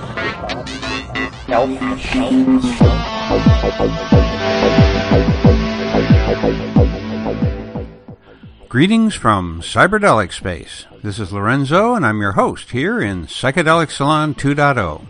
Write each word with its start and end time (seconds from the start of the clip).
Greetings 8.68 9.14
from 9.14 9.62
Cyberdelic 9.62 10.32
Space. 10.32 10.86
This 11.02 11.18
is 11.18 11.32
Lorenzo, 11.32 11.94
and 11.94 12.06
I'm 12.06 12.20
your 12.20 12.32
host 12.32 12.70
here 12.70 13.00
in 13.00 13.26
Psychedelic 13.26 13.90
Salon 13.90 14.34
2.0. 14.34 15.06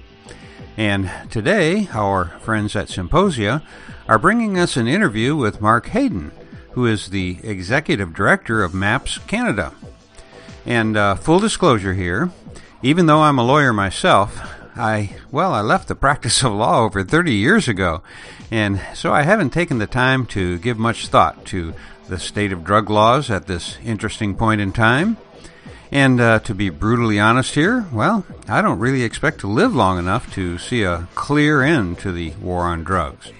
And 0.77 1.11
today, 1.29 1.89
our 1.93 2.27
friends 2.41 2.75
at 2.77 2.89
Symposia 2.89 3.63
are 4.09 4.19
bringing 4.19 4.59
us 4.59 4.77
an 4.77 4.89
interview 4.89 5.37
with 5.37 5.61
Mark 5.61 5.89
Haden, 5.89 6.31
who 6.71 6.87
is 6.87 7.09
the 7.09 7.39
executive 7.43 8.15
director 8.15 8.63
of 8.63 8.73
MAPS 8.73 9.19
Canada. 9.27 9.75
And 10.67 10.97
uh, 10.97 11.15
full 11.15 11.39
disclosure 11.39 11.95
here, 11.95 12.31
even 12.83 13.07
though 13.07 13.21
I'm 13.21 13.39
a 13.39 13.45
lawyer 13.45 13.73
myself, 13.73 14.41
I, 14.77 15.17
well, 15.33 15.53
I 15.53 15.61
left 15.61 15.89
the 15.89 15.95
practice 15.95 16.43
of 16.43 16.53
law 16.53 16.83
over 16.85 17.03
30 17.03 17.33
years 17.33 17.67
ago, 17.67 18.03
and 18.51 18.81
so 18.95 19.13
I 19.13 19.23
haven't 19.23 19.51
taken 19.51 19.79
the 19.79 19.87
time 19.87 20.25
to 20.27 20.59
give 20.59 20.79
much 20.79 21.09
thought 21.09 21.45
to 21.47 21.75
the 22.09 22.19
state 22.19 22.53
of 22.53 22.65
drug 22.65 22.89
laws 22.89 23.31
at 23.31 23.47
this 23.47 23.77
interesting 23.85 24.35
point 24.35 24.61
in 24.61 24.73
time. 24.73 25.17
And 25.91 26.21
uh, 26.21 26.39
to 26.41 26.55
be 26.55 26.71
brutally 26.71 27.19
honest 27.19 27.55
here, 27.55 27.87
well, 27.93 28.25
I 28.47 28.61
don't 28.61 28.79
really 28.79 29.03
expect 29.03 29.41
to 29.41 29.47
live 29.47 29.75
long 29.75 29.99
enough 29.99 30.33
to 30.35 30.59
see 30.59 30.83
a 30.83 31.09
clear 31.15 31.63
end 31.63 31.99
to 32.01 32.13
the 32.13 32.31
war 32.41 32.65
on 32.65 32.85
drugs. 32.85 33.33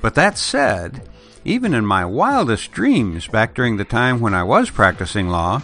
But 0.00 0.14
that 0.14 0.36
said, 0.36 1.08
even 1.44 1.74
in 1.74 1.86
my 1.86 2.04
wildest 2.04 2.70
dreams 2.70 3.26
back 3.26 3.54
during 3.54 3.76
the 3.76 3.84
time 3.84 4.20
when 4.20 4.34
I 4.34 4.42
was 4.42 4.68
practicing 4.70 5.28
law, 5.28 5.62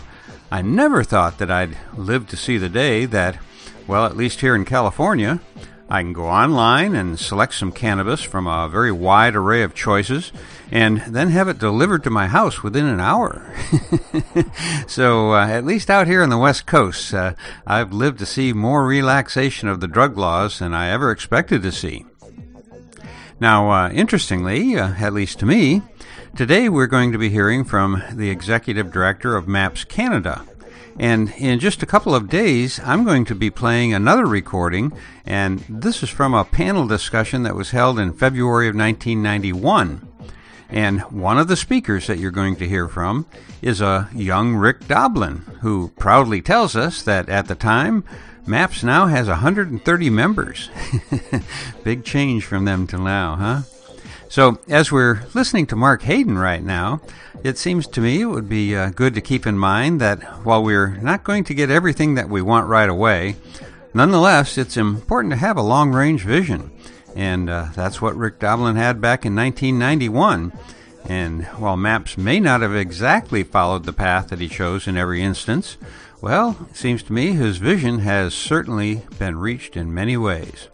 I 0.53 0.61
never 0.61 1.03
thought 1.03 1.39
that 1.39 1.51
I'd 1.51 1.79
live 1.97 2.29
to 2.29 2.37
see 2.37 2.59
the 2.59 2.69
day 2.69 3.07
that, 3.07 3.39
well, 3.87 4.05
at 4.05 4.19
least 4.19 4.43
here 4.43 4.55
in 4.55 4.67
California, 4.67 5.41
I 5.89 6.03
can 6.03 6.13
go 6.13 6.27
online 6.27 6.95
and 6.95 7.19
select 7.19 7.55
some 7.55 7.73
cannabis 7.73 8.21
from 8.21 8.47
a 8.47 8.69
very 8.69 8.93
wide 8.93 9.35
array 9.35 9.63
of 9.63 9.75
choices 9.75 10.30
and 10.71 10.99
then 11.09 11.30
have 11.30 11.49
it 11.49 11.59
delivered 11.59 12.05
to 12.05 12.11
my 12.11 12.27
house 12.27 12.63
within 12.63 12.85
an 12.85 13.01
hour. 13.01 13.51
so, 14.87 15.33
uh, 15.33 15.47
at 15.47 15.65
least 15.65 15.89
out 15.89 16.07
here 16.07 16.23
on 16.23 16.29
the 16.29 16.37
West 16.37 16.67
Coast, 16.67 17.15
uh, 17.15 17.33
I've 17.67 17.95
lived 17.95 18.19
to 18.19 18.27
see 18.27 18.53
more 18.53 18.87
relaxation 18.87 19.71
of 19.71 19.80
the 19.80 19.89
drug 19.89 20.19
laws 20.19 20.59
than 20.59 20.75
I 20.75 20.91
ever 20.91 21.11
expected 21.11 21.63
to 21.63 21.73
see. 21.73 22.05
Now, 23.41 23.71
uh, 23.71 23.89
interestingly, 23.89 24.77
uh, 24.77 24.93
at 25.01 25.15
least 25.15 25.39
to 25.39 25.47
me, 25.47 25.80
today 26.37 26.68
we're 26.68 26.87
going 26.87 27.13
to 27.13 27.18
be 27.18 27.29
hearing 27.29 27.65
from 27.65 28.02
the 28.13 28.30
executive 28.30 28.93
director 28.93 29.37
of 29.37 29.49
MAPS 29.49 29.85
Canada. 29.85 30.45
And 30.99 31.32
in 31.38 31.59
just 31.59 31.82
a 31.82 31.87
couple 31.87 32.15
of 32.15 32.29
days, 32.29 32.80
I'm 32.85 33.05
going 33.05 33.24
to 33.27 33.35
be 33.35 33.51
playing 33.51 33.95
another 33.95 34.27
recording, 34.27 34.93
and 35.24 35.60
this 35.68 36.02
is 36.02 36.10
from 36.10 36.35
a 36.35 36.45
panel 36.45 36.87
discussion 36.87 37.43
that 37.45 37.57
was 37.57 37.71
held 37.71 37.99
in 37.99 38.13
February 38.13 38.68
of 38.68 38.77
1991. 38.77 40.07
And 40.68 41.01
one 41.02 41.38
of 41.38 41.49
the 41.49 41.57
speakers 41.57 42.07
that 42.07 42.18
you're 42.18 42.30
going 42.30 42.57
to 42.57 42.68
hear 42.68 42.88
from 42.88 43.27
is 43.60 43.80
a 43.80 44.09
young 44.15 44.55
Rick 44.55 44.88
Doblin, 44.88 45.45
who 45.60 45.93
proudly 45.99 46.40
tells 46.40 46.74
us 46.77 47.02
that 47.02 47.29
at 47.29 47.46
the 47.46 47.55
time, 47.55 48.05
MAPS 48.46 48.83
now 48.83 49.07
has 49.07 49.29
130 49.29 50.10
members. 50.10 50.71
Big 51.85 52.05
change 52.05 52.45
from 52.45 52.65
them 52.65 52.87
till 52.87 53.02
now, 53.02 53.37
huh? 53.37 53.60
So, 54.33 54.59
as 54.66 54.91
we're 54.91 55.27
listening 55.35 55.66
to 55.66 55.77
Mark 55.77 56.01
Haden 56.01 56.38
right 56.38 56.63
now, 56.63 57.02
it 57.45 57.59
seems 57.59 57.87
to 57.88 58.01
me 58.01 58.23
it 58.23 58.25
would 58.25 58.49
be 58.49 58.74
uh, 58.74 58.89
good 58.89 59.15
to 59.15 59.21
keep 59.21 59.47
in 59.47 59.59
mind 59.59 60.01
that 60.01 60.23
while 60.43 60.63
we're 60.63 60.97
not 61.02 61.23
going 61.23 61.45
to 61.45 61.55
get 61.55 61.69
everything 61.69 62.15
that 62.15 62.30
we 62.30 62.41
want 62.41 62.66
right 62.66 62.89
away, 62.89 63.37
nonetheless, 63.93 64.56
it's 64.56 64.79
important 64.79 65.33
to 65.33 65.37
have 65.37 65.59
a 65.59 65.62
long 65.62 65.93
range 65.93 66.25
vision. 66.25 66.71
And 67.15 67.51
uh, 67.51 67.67
that's 67.75 68.01
what 68.01 68.17
Rick 68.17 68.39
Doblin 68.39 68.77
had 68.77 69.03
back 69.03 69.27
in 69.27 69.37
1991. 69.37 70.51
And 71.11 71.45
while 71.59 71.77
Maps 71.77 72.17
may 72.17 72.41
not 72.41 72.62
have 72.62 72.75
exactly 72.75 73.43
followed 73.43 73.85
the 73.85 73.93
path 73.93 74.29
that 74.29 74.41
he 74.41 74.49
chose 74.49 74.89
in 74.89 74.97
every 74.97 75.21
instance, 75.21 75.77
well, 76.23 76.56
it 76.71 76.77
seems 76.77 77.03
to 77.03 77.12
me 77.12 77.33
his 77.33 77.59
vision 77.59 77.99
has 77.99 78.33
certainly 78.33 79.03
been 79.19 79.37
reached 79.37 79.77
in 79.77 79.93
many 79.93 80.17
ways. 80.17 80.71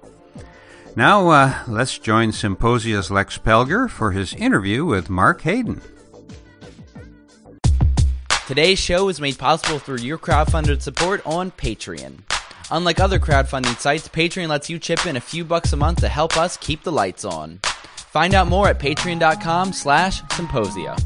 Now, 0.98 1.28
uh, 1.28 1.54
let's 1.68 1.96
join 1.96 2.32
Symposia's 2.32 3.08
Lex 3.08 3.38
Pelger 3.38 3.88
for 3.88 4.10
his 4.10 4.34
interview 4.34 4.84
with 4.84 5.08
Mark 5.08 5.42
Haden. 5.42 5.80
Today's 8.48 8.80
show 8.80 9.08
is 9.08 9.20
made 9.20 9.38
possible 9.38 9.78
through 9.78 9.98
your 9.98 10.18
crowdfunded 10.18 10.82
support 10.82 11.22
on 11.24 11.52
Patreon. 11.52 12.18
Unlike 12.72 12.98
other 12.98 13.20
crowdfunding 13.20 13.78
sites, 13.78 14.08
Patreon 14.08 14.48
lets 14.48 14.68
you 14.68 14.80
chip 14.80 15.06
in 15.06 15.14
a 15.16 15.20
few 15.20 15.44
bucks 15.44 15.72
a 15.72 15.76
month 15.76 16.00
to 16.00 16.08
help 16.08 16.36
us 16.36 16.56
keep 16.56 16.82
the 16.82 16.90
lights 16.90 17.24
on. 17.24 17.60
Find 17.62 18.34
out 18.34 18.48
more 18.48 18.66
at 18.66 18.80
patreon.com 18.80 19.72
slash 19.72 20.20
symposia. 20.32 20.96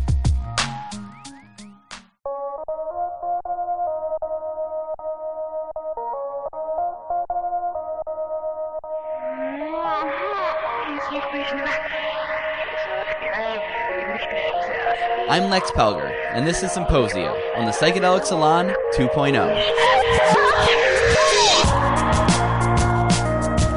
I'm 15.33 15.49
Lex 15.49 15.71
Pelger, 15.71 16.13
and 16.33 16.47
this 16.47 16.63
is 16.63 16.71
Symposia 16.73 17.31
on 17.57 17.65
the 17.65 17.71
Psychedelic 17.71 18.27
Salon 18.27 18.67
2.0. 18.93 19.33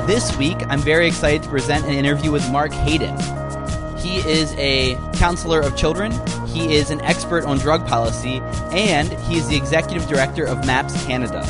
This 0.05 0.35
week, 0.35 0.57
I'm 0.67 0.81
very 0.81 1.07
excited 1.07 1.43
to 1.43 1.49
present 1.49 1.85
an 1.85 1.93
interview 1.93 2.29
with 2.29 2.51
Mark 2.51 2.73
Haden. 2.73 3.17
He 3.97 4.17
is 4.17 4.53
a 4.57 4.99
counselor 5.13 5.61
of 5.61 5.77
children, 5.77 6.11
he 6.45 6.75
is 6.75 6.91
an 6.91 6.99
expert 6.99 7.45
on 7.45 7.57
drug 7.57 7.87
policy, 7.87 8.41
and 8.73 9.13
he 9.19 9.37
is 9.37 9.47
the 9.47 9.55
executive 9.55 10.09
director 10.09 10.43
of 10.43 10.65
MAPS 10.65 11.05
Canada. 11.05 11.45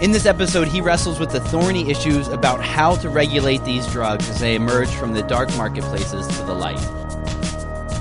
In 0.00 0.10
this 0.10 0.26
episode, 0.26 0.66
he 0.66 0.80
wrestles 0.80 1.20
with 1.20 1.30
the 1.30 1.38
thorny 1.38 1.88
issues 1.88 2.26
about 2.26 2.64
how 2.64 2.96
to 2.96 3.08
regulate 3.08 3.62
these 3.62 3.86
drugs 3.92 4.28
as 4.28 4.40
they 4.40 4.56
emerge 4.56 4.90
from 4.90 5.12
the 5.12 5.22
dark 5.22 5.56
marketplaces 5.56 6.26
to 6.26 6.42
the 6.42 6.52
light. 6.52 7.03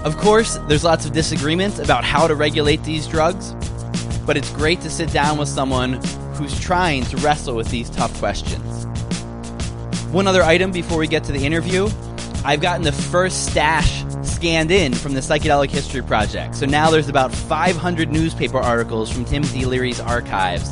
Of 0.04 0.18
course, 0.18 0.58
there's 0.68 0.84
lots 0.84 1.06
of 1.06 1.14
disagreement 1.14 1.80
about 1.80 2.04
how 2.04 2.28
to 2.28 2.36
regulate 2.36 2.84
these 2.84 3.08
drugs, 3.08 3.54
but 4.26 4.38
it's 4.38 4.52
great 4.52 4.82
to 4.82 4.90
sit 4.90 5.12
down 5.12 5.38
with 5.38 5.50
someone 5.50 5.94
who's 6.36 6.60
trying 6.60 7.06
to 7.06 7.18
wrestle 7.18 7.56
with 7.56 7.70
these 7.70 7.90
tough 7.90 8.14
questions. 8.20 8.86
One 10.12 10.28
other 10.28 10.44
item 10.44 10.72
before 10.72 10.98
we 10.98 11.08
get 11.08 11.24
to 11.26 11.32
the 11.32 11.46
interview 11.46 11.90
I've 12.46 12.60
gotten 12.60 12.82
the 12.84 12.92
first 12.92 13.46
stash 13.46 14.04
scanned 14.22 14.70
in 14.70 14.94
from 14.94 15.14
the 15.14 15.22
Psychedelic 15.22 15.70
History 15.70 16.04
Project. 16.04 16.56
So 16.56 16.66
now 16.66 16.90
there's 16.90 17.08
about 17.08 17.34
500 17.34 18.12
newspaper 18.12 18.58
articles 18.58 19.10
from 19.10 19.24
Timothy 19.24 19.64
Leary's 19.64 20.02
archives 20.02 20.70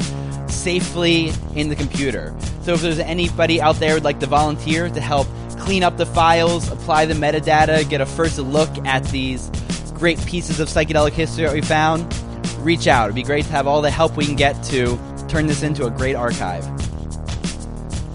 safely 0.50 1.31
in 1.56 1.70
the 1.70 1.75
computer. 1.78 2.36
So 2.64 2.74
if 2.74 2.81
there's 2.81 3.00
anybody 3.00 3.62
out 3.62 3.78
there 3.78 3.94
who'd 3.94 4.03
like 4.03 4.20
to 4.20 4.28
volunteer 4.28 4.90
to 4.90 5.00
help 5.00 5.28
clean 5.72 5.84
up 5.84 5.96
the 5.96 6.06
files, 6.06 6.70
apply 6.70 7.06
the 7.06 7.14
metadata, 7.14 7.90
get 7.90 8.02
a 8.02 8.06
first 8.06 8.38
look 8.38 8.68
at 8.86 9.06
these 9.06 9.50
great 9.94 10.20
pieces 10.26 10.59
of 10.59 10.68
psychedelic 10.68 11.14
history 11.14 11.46
that 11.46 11.54
we 11.54 11.62
found, 11.62 12.14
reach 12.58 12.88
out. 12.88 13.06
It'd 13.06 13.16
be 13.16 13.24
great 13.24 13.46
to 13.46 13.52
have 13.52 13.68
all 13.68 13.82
the 13.82 13.90
help 13.90 14.18
we 14.18 14.26
can 14.26 14.36
get 14.36 14.62
to 14.66 15.00
turn 15.30 15.48
this 15.48 15.64
into 15.64 15.86
a 15.86 15.90
great 15.90 16.14
archive. 16.14 16.66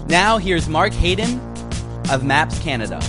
Now, 0.07 0.37
here's 0.37 0.69
Mark 0.69 0.93
Haden 0.93 1.41
of 2.11 2.25
MAPS 2.25 2.59
Canada. 2.59 3.01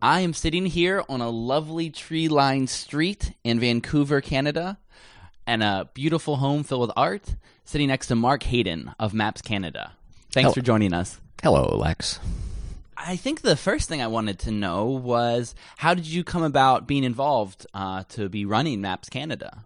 I 0.00 0.20
am 0.20 0.32
sitting 0.32 0.66
here 0.66 1.02
on 1.08 1.20
a 1.20 1.30
lovely 1.30 1.90
tree 1.90 2.28
lined 2.28 2.70
street 2.70 3.32
in 3.42 3.58
Vancouver, 3.58 4.20
Canada, 4.20 4.78
and 5.48 5.64
a 5.64 5.90
beautiful 5.94 6.36
home 6.36 6.62
filled 6.62 6.82
with 6.82 6.92
art, 6.96 7.34
sitting 7.64 7.88
next 7.88 8.08
to 8.08 8.14
Mark 8.14 8.42
Haden 8.42 8.92
of 8.98 9.14
Maps 9.14 9.42
Canada. 9.42 9.92
Thanks 10.30 10.46
Hello. 10.46 10.54
for 10.54 10.60
joining 10.60 10.92
us. 10.92 11.20
Hello, 11.42 11.76
Lex. 11.76 12.18
I 12.96 13.16
think 13.16 13.40
the 13.40 13.56
first 13.56 13.88
thing 13.88 14.00
I 14.00 14.06
wanted 14.06 14.38
to 14.40 14.50
know 14.50 14.86
was 14.86 15.54
how 15.76 15.94
did 15.94 16.06
you 16.06 16.22
come 16.22 16.42
about 16.42 16.86
being 16.86 17.04
involved 17.04 17.66
uh, 17.74 18.04
to 18.10 18.28
be 18.28 18.44
running 18.44 18.80
Maps 18.80 19.08
Canada? 19.08 19.64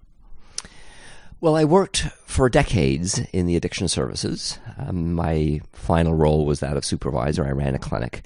Well, 1.41 1.55
I 1.55 1.65
worked 1.65 1.99
for 2.25 2.49
decades 2.49 3.21
in 3.33 3.47
the 3.47 3.57
addiction 3.57 3.89
services. 3.89 4.59
Um, 4.79 5.13
my 5.13 5.61
final 5.73 6.15
role 6.15 6.47
was 6.47 6.61
that 6.61 6.79
of 6.79 6.85
supervisor. 6.85 7.45
I 7.45 7.51
ran 7.51 7.75
a 7.75 7.79
clinic. 7.79 8.23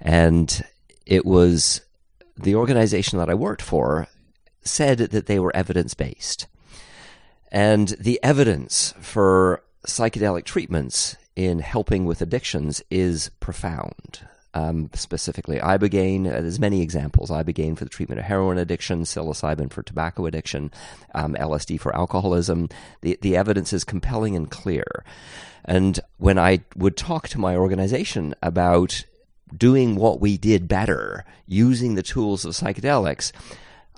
And 0.00 0.62
it 1.06 1.24
was 1.24 1.80
the 2.36 2.54
organization 2.54 3.18
that 3.18 3.30
I 3.30 3.34
worked 3.34 3.62
for 3.62 4.08
said 4.62 4.98
that 4.98 5.26
they 5.26 5.38
were 5.38 5.56
evidence 5.56 5.94
based. 5.94 6.46
And 7.54 7.88
the 8.00 8.18
evidence 8.20 8.94
for 9.00 9.62
psychedelic 9.86 10.44
treatments 10.44 11.16
in 11.36 11.60
helping 11.60 12.04
with 12.04 12.20
addictions 12.20 12.82
is 12.90 13.30
profound. 13.38 14.26
um, 14.54 14.88
specifically 14.94 15.58
ibogaine. 15.58 16.26
Uh, 16.26 16.40
there's 16.40 16.60
many 16.60 16.80
examples: 16.80 17.30
ibogaine 17.30 17.76
for 17.76 17.84
the 17.84 17.90
treatment 17.90 18.20
of 18.20 18.24
heroin 18.26 18.56
addiction, 18.56 19.02
psilocybin 19.02 19.70
for 19.70 19.82
tobacco 19.82 20.26
addiction, 20.26 20.70
um, 21.14 21.34
LSD 21.34 21.78
for 21.78 21.94
alcoholism. 21.94 22.68
The 23.02 23.18
the 23.20 23.36
evidence 23.36 23.72
is 23.72 23.84
compelling 23.84 24.36
and 24.36 24.50
clear. 24.50 25.04
And 25.64 25.98
when 26.18 26.38
I 26.38 26.60
would 26.76 26.96
talk 26.96 27.28
to 27.28 27.40
my 27.40 27.56
organization 27.56 28.34
about 28.42 29.04
doing 29.56 29.96
what 29.96 30.20
we 30.20 30.36
did 30.36 30.68
better 30.68 31.24
using 31.46 31.94
the 31.94 32.02
tools 32.02 32.44
of 32.44 32.52
psychedelics, 32.52 33.32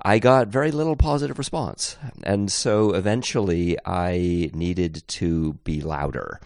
I 0.03 0.19
got 0.19 0.49
very 0.49 0.71
little 0.71 0.97
positive 0.97 1.39
response. 1.39 1.97
And 2.23 2.51
so 2.53 2.93
eventually 2.93 3.77
I 3.85 4.51
needed 4.55 5.03
to 5.09 5.55
be 5.65 5.81
louder. 5.81 6.41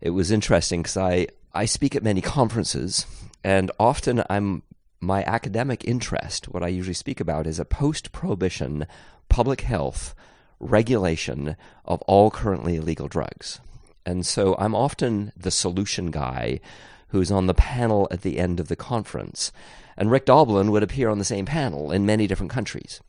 It 0.00 0.10
was 0.10 0.30
interesting 0.30 0.82
because 0.82 0.96
I, 0.96 1.28
I 1.52 1.66
speak 1.66 1.94
at 1.94 2.02
many 2.02 2.20
conferences, 2.20 3.06
and 3.44 3.70
often 3.78 4.22
I'm 4.30 4.62
my 5.00 5.22
academic 5.24 5.84
interest, 5.84 6.48
what 6.48 6.62
I 6.62 6.68
usually 6.68 6.94
speak 6.94 7.20
about, 7.20 7.46
is 7.46 7.60
a 7.60 7.64
post 7.64 8.10
prohibition 8.10 8.86
public 9.28 9.60
health 9.60 10.14
regulation 10.60 11.56
of 11.84 12.02
all 12.02 12.30
currently 12.30 12.76
illegal 12.76 13.06
drugs. 13.06 13.60
And 14.04 14.26
so 14.26 14.56
I'm 14.58 14.74
often 14.74 15.32
the 15.36 15.50
solution 15.50 16.10
guy 16.10 16.60
who's 17.08 17.30
on 17.30 17.46
the 17.46 17.54
panel 17.54 18.08
at 18.10 18.22
the 18.22 18.38
end 18.38 18.58
of 18.58 18.68
the 18.68 18.76
conference. 18.76 19.52
And 19.98 20.10
Rick 20.10 20.26
Doblin 20.26 20.70
would 20.70 20.84
appear 20.84 21.10
on 21.10 21.18
the 21.18 21.24
same 21.24 21.44
panel 21.44 21.90
in 21.90 22.06
many 22.06 22.26
different 22.26 22.52
countries. 22.52 23.00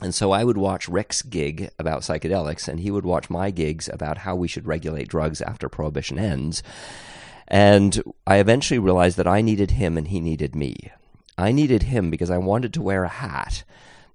And 0.00 0.14
so 0.14 0.30
I 0.30 0.44
would 0.44 0.56
watch 0.56 0.88
Rick's 0.88 1.20
gig 1.20 1.70
about 1.78 2.02
psychedelics, 2.02 2.68
and 2.68 2.80
he 2.80 2.90
would 2.90 3.04
watch 3.04 3.28
my 3.28 3.50
gigs 3.50 3.88
about 3.88 4.18
how 4.18 4.36
we 4.36 4.48
should 4.48 4.66
regulate 4.66 5.08
drugs 5.08 5.42
after 5.42 5.68
prohibition 5.68 6.18
ends. 6.18 6.62
And 7.48 8.00
I 8.26 8.36
eventually 8.36 8.78
realized 8.78 9.16
that 9.18 9.26
I 9.26 9.42
needed 9.42 9.72
him 9.72 9.98
and 9.98 10.08
he 10.08 10.20
needed 10.20 10.54
me. 10.54 10.90
I 11.36 11.50
needed 11.50 11.84
him 11.84 12.08
because 12.08 12.30
I 12.30 12.38
wanted 12.38 12.72
to 12.74 12.82
wear 12.82 13.04
a 13.04 13.08
hat 13.08 13.64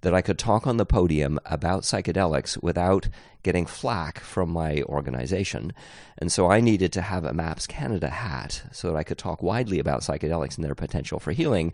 that 0.01 0.13
I 0.13 0.21
could 0.21 0.37
talk 0.37 0.67
on 0.67 0.77
the 0.77 0.85
podium 0.85 1.39
about 1.45 1.83
psychedelics 1.83 2.61
without 2.61 3.07
getting 3.43 3.65
flack 3.65 4.19
from 4.19 4.49
my 4.49 4.81
organization. 4.83 5.73
And 6.17 6.31
so 6.31 6.51
I 6.51 6.59
needed 6.59 6.91
to 6.93 7.01
have 7.01 7.23
a 7.23 7.33
MAPS 7.33 7.67
Canada 7.67 8.09
hat 8.09 8.63
so 8.71 8.89
that 8.89 8.97
I 8.97 9.03
could 9.03 9.17
talk 9.17 9.41
widely 9.41 9.79
about 9.79 10.01
psychedelics 10.01 10.55
and 10.55 10.65
their 10.65 10.75
potential 10.75 11.19
for 11.19 11.31
healing. 11.31 11.73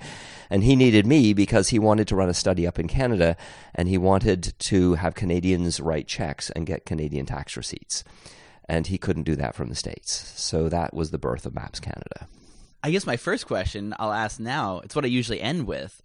And 0.49 0.63
he 0.63 0.75
needed 0.75 1.05
me 1.05 1.33
because 1.33 1.69
he 1.69 1.79
wanted 1.79 2.07
to 2.09 2.15
run 2.15 2.29
a 2.29 2.33
study 2.33 2.67
up 2.67 2.79
in 2.79 2.87
Canada 2.87 3.35
and 3.73 3.87
he 3.87 3.97
wanted 3.97 4.53
to 4.59 4.95
have 4.95 5.15
Canadians 5.15 5.79
write 5.79 6.07
checks 6.07 6.49
and 6.51 6.65
get 6.65 6.85
Canadian 6.85 7.25
tax 7.25 7.57
receipts. 7.57 8.03
And 8.69 8.87
he 8.87 8.97
couldn't 8.97 9.23
do 9.23 9.35
that 9.35 9.55
from 9.55 9.69
the 9.69 9.75
States. 9.75 10.33
So 10.39 10.69
that 10.69 10.93
was 10.93 11.11
the 11.11 11.17
birth 11.17 11.45
of 11.45 11.55
MAPS 11.55 11.79
Canada. 11.79 12.27
I 12.81 12.91
guess 12.91 13.05
my 13.05 13.17
first 13.17 13.47
question 13.47 13.93
I'll 13.97 14.13
ask 14.13 14.39
now, 14.39 14.79
it's 14.79 14.95
what 14.95 15.05
I 15.05 15.07
usually 15.07 15.41
end 15.41 15.67
with. 15.67 16.01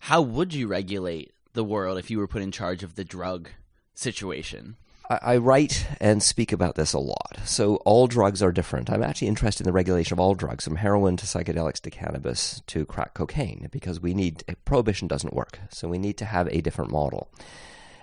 How 0.00 0.22
would 0.22 0.54
you 0.54 0.66
regulate 0.66 1.32
the 1.52 1.64
world 1.64 1.98
if 1.98 2.10
you 2.10 2.18
were 2.18 2.28
put 2.28 2.42
in 2.42 2.52
charge 2.52 2.82
of 2.82 2.94
the 2.94 3.04
drug 3.04 3.50
situation? 3.94 4.76
I, 5.10 5.38
write 5.38 5.88
and 6.00 6.22
speak 6.22 6.52
about 6.52 6.76
this 6.76 6.92
a 6.92 7.00
lot. 7.00 7.40
So 7.44 7.76
all 7.76 8.06
drugs 8.06 8.44
are 8.44 8.52
different. 8.52 8.88
I'm 8.88 9.02
actually 9.02 9.26
interested 9.26 9.64
in 9.64 9.68
the 9.68 9.72
regulation 9.72 10.14
of 10.14 10.20
all 10.20 10.36
drugs, 10.36 10.64
from 10.64 10.76
heroin 10.76 11.16
to 11.16 11.26
psychedelics 11.26 11.80
to 11.80 11.90
cannabis 11.90 12.62
to 12.68 12.86
crack 12.86 13.14
cocaine, 13.14 13.68
because 13.72 14.00
we 14.00 14.14
need 14.14 14.44
prohibition 14.64 15.08
doesn't 15.08 15.34
work. 15.34 15.58
So 15.70 15.88
we 15.88 15.98
need 15.98 16.16
to 16.18 16.24
have 16.26 16.46
a 16.48 16.60
different 16.60 16.92
model. 16.92 17.28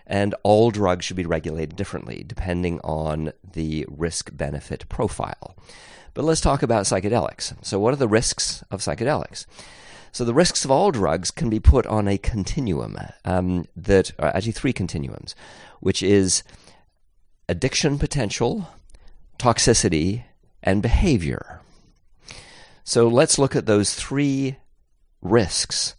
And 0.05 0.35
all 0.44 0.69
drugs 0.69 1.05
should 1.05 1.15
be 1.15 1.25
regulated 1.25 1.77
differently 1.77 2.25
depending 2.27 2.81
on 2.81 3.31
the 3.53 3.85
risk 3.89 4.35
benefit 4.35 4.89
profile. 4.89 5.55
But 6.13 6.25
let's 6.25 6.41
talk 6.41 6.61
about 6.61 6.85
psychedelics. 6.85 7.53
So, 7.63 7.79
what 7.79 7.94
are 7.94 7.97
the 7.97 8.07
risks 8.07 8.63
of 8.71 8.81
psychedelics? 8.81 9.45
So 10.17 10.25
the 10.25 10.33
risks 10.33 10.65
of 10.65 10.71
all 10.71 10.89
drugs 10.89 11.29
can 11.29 11.47
be 11.47 11.59
put 11.59 11.85
on 11.85 12.07
a 12.07 12.17
continuum 12.17 12.97
um, 13.23 13.67
that 13.75 14.13
are 14.17 14.35
actually 14.35 14.53
three 14.53 14.73
continuums, 14.73 15.35
which 15.79 16.01
is 16.01 16.41
addiction 17.47 17.99
potential, 17.99 18.67
toxicity, 19.37 20.23
and 20.63 20.81
behavior. 20.81 21.61
So 22.83 23.07
let's 23.07 23.37
look 23.37 23.55
at 23.55 23.67
those 23.67 23.93
three 23.93 24.57
risks 25.21 25.93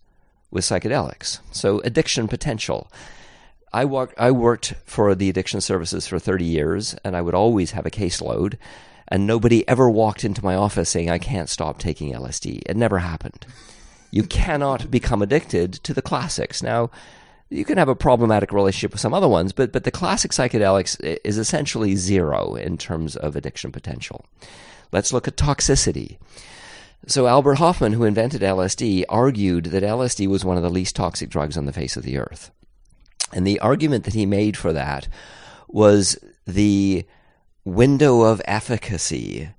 with 0.51 0.65
psychedelics. 0.65 1.39
So 1.53 1.79
addiction 1.83 2.27
potential. 2.27 2.91
I, 3.73 3.85
walk, 3.85 4.15
I 4.19 4.33
worked 4.33 4.75
for 4.85 5.15
the 5.15 5.29
addiction 5.29 5.61
services 5.61 6.09
for 6.09 6.19
30 6.19 6.45
years, 6.45 6.97
and 7.05 7.17
I 7.17 7.23
would 7.23 7.37
always 7.37 7.71
have 7.71 7.87
a 7.87 7.91
caseload, 7.93 8.59
and 9.07 9.29
nobody 9.29 9.63
ever 9.69 9.89
walked 9.89 10.25
into 10.25 10.45
my 10.45 10.57
office 10.57 10.91
saying, 10.91 11.09
I 11.09 11.19
can't 11.19 11.49
stop 11.49 11.79
taking 11.79 12.13
LSD. 12.13 12.63
It 12.67 12.77
never 12.77 12.99
happened. 12.99 13.47
You 14.11 14.23
cannot 14.23 14.91
become 14.91 15.23
addicted 15.23 15.73
to 15.75 15.95
the 15.95 16.03
classics. 16.03 16.63
Now, 16.63 16.91
you 17.51 17.65
can 17.65 17.79
have 17.79 17.89
a 17.89 17.95
problematic 17.95 18.53
relationship 18.53 18.93
with 18.93 19.01
some 19.01 19.15
other 19.15 19.29
ones, 19.29 19.53
but, 19.53 19.73
but 19.73 19.85
the 19.85 19.91
classic 19.91 20.33
psychedelics 20.33 20.99
is 21.25 21.39
essentially 21.39 21.97
zero 21.97 22.55
in 22.55 22.77
terms 22.77 23.17
of 23.17 23.37
addiction 23.37 23.73
potential. 23.73 24.25
Let's 24.93 25.13
look 25.13 25.29
at 25.29 25.37
toxicity. 25.37 26.19
So, 27.07 27.27
Albert 27.27 27.55
Hofmann, 27.55 27.93
who 27.93 28.05
invented 28.05 28.43
LSD, 28.43 29.05
argued 29.09 29.67
that 29.67 29.83
LSD 29.83 30.27
was 30.27 30.45
one 30.45 30.57
of 30.57 30.63
the 30.63 30.71
least 30.71 30.97
toxic 30.97 31.31
drugs 31.31 31.57
on 31.57 31.65
the 31.65 31.73
face 31.73 31.97
of 31.97 32.03
the 32.03 32.19
earth. 32.19 32.51
And 33.33 33.47
the 33.47 33.61
argument 33.61 34.05
that 34.05 34.15
he 34.15 34.27
made 34.27 34.57
for 34.57 34.73
that 34.73 35.09
was 35.69 36.19
the 36.47 37.05
window 37.65 38.23
of 38.23 38.43
efficacy 38.47 39.51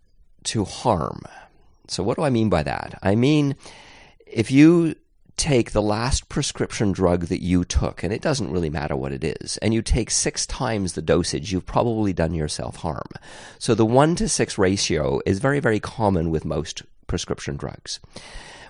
to 0.44 0.66
harm. 0.66 1.22
So, 1.88 2.04
what 2.04 2.18
do 2.18 2.24
I 2.24 2.30
mean 2.30 2.50
by 2.50 2.64
that? 2.64 3.00
I 3.02 3.16
mean, 3.16 3.56
if 4.32 4.52
you 4.52 4.96
take 5.40 5.72
the 5.72 5.82
last 5.82 6.28
prescription 6.28 6.92
drug 6.92 7.28
that 7.28 7.42
you 7.42 7.64
took, 7.64 8.04
and 8.04 8.12
it 8.12 8.22
doesn't 8.22 8.52
really 8.52 8.70
matter 8.70 8.96
what 8.96 9.14
it 9.14 9.24
is, 9.24 9.58
and 9.58 9.74
you 9.74 9.82
take 9.82 10.12
six 10.12 10.46
times 10.46 10.94
the 10.94 11.02
dosage, 11.02 11.52
you've 11.52 11.66
probably 11.66 12.12
done 12.12 12.34
yourself 12.34 12.76
harm. 12.78 13.08
So 13.58 13.74
the 13.74 13.86
one 13.86 14.16
to 14.18 14.28
six 14.28 14.58
ratio 14.58 15.22
is 15.26 15.40
very, 15.40 15.62
very 15.62 15.80
common 15.80 16.30
with 16.30 16.44
most 16.44 16.84
prescription 17.08 17.56
drugs. 17.56 18.02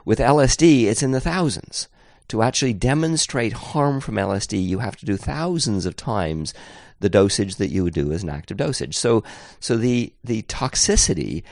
With 0.05 0.19
LSD, 0.19 0.85
it's 0.85 1.03
in 1.03 1.11
the 1.11 1.19
thousands. 1.19 1.87
To 2.29 2.43
actually 2.43 2.73
demonstrate 2.73 3.53
harm 3.53 3.99
from 3.99 4.15
LSD, 4.15 4.63
you 4.63 4.79
have 4.79 4.95
to 4.97 5.05
do 5.05 5.17
thousands 5.17 5.87
of 5.87 5.95
times 5.95 6.53
the 6.99 7.09
dosage 7.09 7.55
that 7.55 7.69
you 7.69 7.83
would 7.83 7.95
do 7.95 8.11
as 8.11 8.21
an 8.21 8.29
active 8.29 8.57
dosage. 8.57 8.95
So, 8.95 9.23
so 9.59 9.75
the, 9.75 10.13
the 10.23 10.43
toxicity 10.43 11.43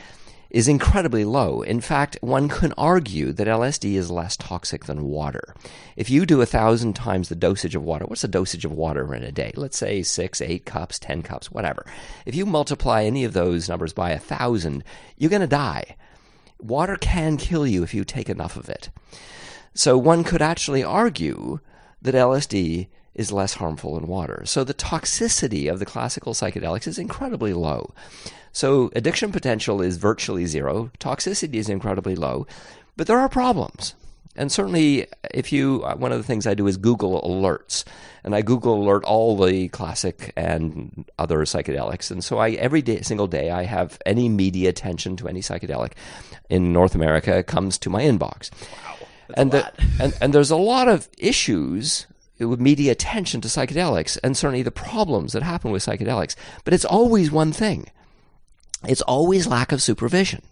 is 0.50 0.68
incredibly 0.68 1.24
low. 1.24 1.62
In 1.62 1.80
fact, 1.80 2.16
one 2.20 2.48
can 2.48 2.72
argue 2.78 3.32
that 3.32 3.46
LSD 3.46 3.94
is 3.94 4.10
less 4.10 4.36
toxic 4.36 4.86
than 4.86 5.04
water. 5.04 5.54
If 5.96 6.08
you 6.08 6.24
do 6.24 6.40
a 6.40 6.46
thousand 6.46 6.94
times 6.94 7.28
the 7.28 7.34
dosage 7.34 7.74
of 7.74 7.82
water, 7.82 8.06
what's 8.06 8.22
the 8.22 8.28
dosage 8.28 8.64
of 8.64 8.72
water 8.72 9.14
in 9.14 9.22
a 9.22 9.32
day? 9.32 9.52
Let's 9.56 9.76
say 9.76 10.02
six, 10.02 10.40
eight 10.40 10.64
cups, 10.64 10.98
ten 10.98 11.22
cups, 11.22 11.50
whatever. 11.50 11.84
If 12.24 12.34
you 12.34 12.46
multiply 12.46 13.04
any 13.04 13.24
of 13.24 13.34
those 13.34 13.68
numbers 13.68 13.92
by 13.92 14.10
a 14.10 14.18
thousand, 14.18 14.84
you're 15.16 15.30
going 15.30 15.42
to 15.42 15.46
die. 15.46 15.96
Water 16.60 16.96
can 16.96 17.36
kill 17.36 17.66
you 17.66 17.82
if 17.82 17.92
you 17.92 18.04
take 18.04 18.30
enough 18.30 18.56
of 18.56 18.68
it. 18.68 18.90
So 19.74 19.96
one 19.98 20.24
could 20.24 20.42
actually 20.42 20.82
argue 20.82 21.60
that 22.00 22.14
LSD 22.14 22.88
is 23.14 23.32
less 23.32 23.54
harmful 23.54 23.96
than 23.96 24.06
water. 24.06 24.42
So 24.46 24.64
the 24.64 24.72
toxicity 24.72 25.70
of 25.70 25.80
the 25.80 25.86
classical 25.86 26.34
psychedelics 26.34 26.86
is 26.86 26.98
incredibly 26.98 27.52
low. 27.52 27.92
So 28.52 28.90
addiction 28.94 29.32
potential 29.32 29.80
is 29.82 29.96
virtually 29.96 30.46
zero. 30.46 30.90
Toxicity 30.98 31.54
is 31.54 31.68
incredibly 31.68 32.16
low, 32.16 32.46
but 32.96 33.06
there 33.06 33.18
are 33.18 33.28
problems. 33.28 33.94
And 34.38 34.52
certainly, 34.52 35.06
if 35.34 35.52
you, 35.52 35.82
uh, 35.84 35.96
one 35.96 36.12
of 36.12 36.18
the 36.18 36.24
things 36.24 36.46
I 36.46 36.54
do 36.54 36.68
is 36.68 36.76
Google 36.76 37.20
alerts, 37.22 37.84
and 38.22 38.36
I 38.36 38.42
Google 38.42 38.82
alert 38.82 39.04
all 39.04 39.36
the 39.36 39.68
classic 39.68 40.32
and 40.36 41.04
other 41.18 41.38
psychedelics. 41.40 42.10
And 42.12 42.22
so 42.22 42.38
I 42.38 42.50
every 42.52 42.80
day, 42.80 43.00
single 43.00 43.26
day, 43.26 43.50
I 43.50 43.64
have 43.64 43.98
any 44.06 44.28
media 44.28 44.68
attention 44.68 45.16
to 45.16 45.28
any 45.28 45.40
psychedelic 45.40 45.92
in 46.48 46.72
North 46.72 46.94
America 46.94 47.42
comes 47.42 47.78
to 47.78 47.90
my 47.90 48.02
inbox. 48.02 48.50
Wow, 48.84 48.96
and, 49.36 49.50
the, 49.50 49.72
and 50.00 50.16
and 50.20 50.32
there's 50.32 50.52
a 50.52 50.56
lot 50.56 50.86
of 50.86 51.08
issues 51.18 52.06
with 52.38 52.60
media 52.60 52.92
attention 52.92 53.40
to 53.40 53.48
psychedelics, 53.48 54.18
and 54.22 54.36
certainly 54.36 54.62
the 54.62 54.70
problems 54.70 55.32
that 55.32 55.42
happen 55.42 55.72
with 55.72 55.84
psychedelics. 55.84 56.36
But 56.64 56.74
it's 56.74 56.84
always 56.84 57.32
one 57.32 57.52
thing 57.52 57.90
it's 58.86 59.02
always 59.02 59.46
lack 59.46 59.72
of 59.72 59.82
supervision. 59.82 60.42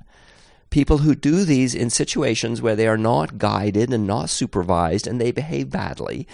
People 0.70 0.98
who 0.98 1.14
do 1.14 1.44
these 1.44 1.74
in 1.74 1.90
situations 1.90 2.60
where 2.60 2.76
they 2.76 2.88
are 2.88 2.98
not 2.98 3.38
guided 3.38 3.92
and 3.92 4.06
not 4.06 4.30
supervised 4.30 5.06
and 5.06 5.20
they 5.20 5.30
behave 5.30 5.70
badly. 5.70 6.26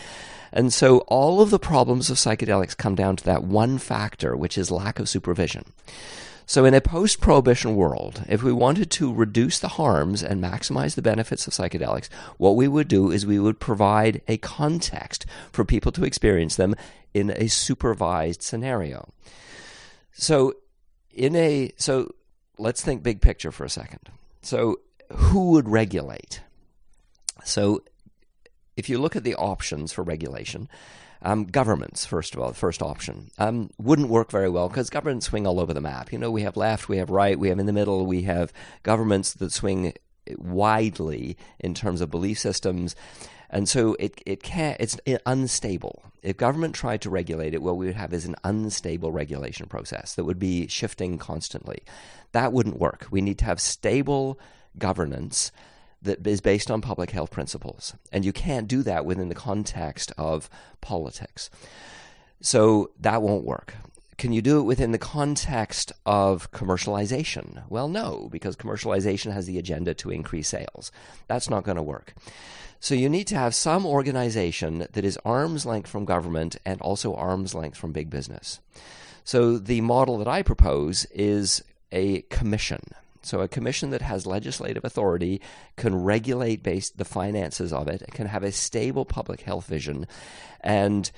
And 0.53 0.73
so 0.73 0.99
all 1.01 1.41
of 1.41 1.51
the 1.51 1.59
problems 1.59 2.11
of 2.11 2.17
psychedelics 2.17 2.77
come 2.77 2.95
down 2.95 3.17
to 3.17 3.25
that 3.25 3.45
one 3.45 3.79
factor, 3.79 4.37
which 4.37 4.57
is 4.57 4.71
lack 4.71 4.99
of 4.99 5.09
supervision. 5.09 5.65
So, 6.45 6.65
in 6.65 6.75
a 6.75 6.81
post 6.81 7.21
prohibition 7.21 7.77
world, 7.77 8.25
if 8.29 8.43
we 8.43 8.53
wanted 8.53 8.91
to 8.93 9.15
reduce 9.15 9.59
the 9.59 9.69
harms 9.69 10.23
and 10.23 10.43
maximize 10.43 10.97
the 10.97 11.01
benefits 11.03 11.47
of 11.47 11.53
psychedelics, 11.53 12.09
what 12.37 12.57
we 12.57 12.67
would 12.67 12.89
do 12.89 13.11
is 13.11 13.25
we 13.25 13.39
would 13.39 13.61
provide 13.61 14.21
a 14.27 14.39
context 14.39 15.25
for 15.53 15.65
people 15.65 15.93
to 15.93 16.05
experience 16.05 16.57
them 16.57 16.75
in 17.15 17.31
a 17.31 17.47
supervised 17.49 18.43
scenario. 18.43 19.09
So, 20.13 20.55
in 21.13 21.37
a 21.37 21.73
so 21.77 22.15
let's 22.59 22.83
think 22.83 23.03
big 23.03 23.21
picture 23.21 23.53
for 23.53 23.65
a 23.65 23.71
second. 23.71 24.01
So 24.43 24.81
who 25.11 25.51
would 25.51 25.69
regulate? 25.69 26.41
So, 27.45 27.83
if 28.77 28.89
you 28.89 28.99
look 28.99 29.17
at 29.17 29.25
the 29.25 29.35
options 29.35 29.93
for 29.93 30.03
regulation, 30.03 30.69
um, 31.23 31.45
governments, 31.45 32.05
first 32.07 32.35
of 32.35 32.41
all, 32.41 32.49
the 32.49 32.55
first 32.55 32.83
option, 32.83 33.31
um, 33.39 33.71
wouldn't 33.79 34.09
work 34.09 34.31
very 34.31 34.49
well 34.49 34.69
because 34.69 34.91
governments 34.91 35.27
swing 35.27 35.47
all 35.47 35.61
over 35.61 35.75
the 35.75 35.81
map. 35.81 36.13
You 36.13 36.19
know, 36.19 36.31
we 36.31 36.43
have 36.43 36.57
left, 36.57 36.89
we 36.89 36.97
have 36.97 37.11
right, 37.11 37.39
we 37.39 37.49
have 37.49 37.59
in 37.59 37.67
the 37.67 37.73
middle, 37.73 38.07
we 38.07 38.23
have 38.23 38.53
governments 38.83 39.33
that 39.35 39.53
swing 39.53 39.93
widely 40.37 41.37
in 41.59 41.75
terms 41.75 42.01
of 42.01 42.11
belief 42.11 42.39
systems. 42.39 42.95
And 43.51 43.69
so 43.69 43.95
it, 43.99 44.21
it 44.25 44.43
can 44.43 44.77
it's 44.81 44.99
unstable. 45.27 46.03
If 46.23 46.37
government 46.37 46.75
tried 46.75 47.03
to 47.03 47.11
regulate 47.11 47.53
it, 47.53 47.63
what 47.63 47.77
we 47.77 47.87
would 47.87 47.97
have 47.97 48.13
is 48.13 48.25
an 48.25 48.37
unstable 48.45 49.13
regulation 49.13 49.67
process 49.67 50.15
that 50.15 50.25
would 50.25 50.39
be 50.39 50.69
shifting 50.69 51.19
constantly. 51.19 51.83
That 52.33 52.53
wouldn't 52.53 52.79
work. 52.79 53.07
We 53.11 53.21
need 53.21 53.39
to 53.39 53.45
have 53.45 53.61
stable 53.61 54.39
governance 54.79 55.53
that 56.03 56.27
is 56.27 56.41
based 56.41 56.71
on 56.71 56.81
public 56.81 57.11
health 57.11 57.31
principles. 57.31 57.95
And 58.11 58.25
you 58.25 58.33
can't 58.33 58.69
do 58.69 58.83
that 58.83 59.05
within 59.05 59.29
the 59.29 59.35
context 59.35 60.13
of 60.19 60.49
politics. 60.81 61.51
So 62.41 62.91
that 63.01 63.23
won't 63.23 63.45
work. 63.45 63.75
Can 64.19 64.33
you 64.33 64.43
do 64.43 64.61
it 64.61 64.65
within 64.65 64.93
the 64.93 64.99
context 64.99 65.93
of 66.07 66.51
commercialization? 66.53 67.63
Well, 67.69 67.89
no, 67.89 68.29
because 68.31 68.57
commercialization 68.57 69.33
has 69.33 69.47
the 69.47 69.59
agenda 69.59 69.95
to 69.95 70.11
increase 70.11 70.49
sales. 70.49 70.93
That's 71.29 71.51
not 71.51 71.65
going 71.65 71.77
to 71.77 71.83
work. 71.83 72.15
So 72.79 72.95
you 72.95 73.09
need 73.09 73.29
to 73.29 73.37
have 73.37 73.55
some 73.55 73.87
organization 73.87 74.87
that 74.93 75.05
is 75.05 75.19
arm's 75.25 75.65
length 75.65 75.89
from 75.89 76.05
government 76.05 76.57
and 76.65 76.81
also 76.81 77.15
arm's 77.15 77.55
length 77.55 77.79
from 77.79 77.93
big 77.93 78.11
business. 78.11 78.61
So 79.25 79.57
the 79.57 79.81
model 79.81 80.19
that 80.19 80.29
I 80.29 80.43
propose 80.43 81.05
is 81.07 81.63
a 81.93 82.23
commission. 82.23 82.81
So 83.23 83.41
a 83.41 83.49
commission 83.49 83.91
that 83.91 84.03
has 84.03 84.27
legislative 84.27 84.85
authority 84.85 85.41
can 85.77 85.95
regulate 85.95 86.65
based 86.65 86.99
the 86.99 87.05
finances 87.05 87.73
of 87.73 87.87
it, 87.87 88.03
can 88.11 88.27
have 88.27 88.43
a 88.43 88.51
stable 88.51 89.05
public 89.05 89.43
health 89.43 89.67
vision, 89.67 90.09
and 90.61 91.11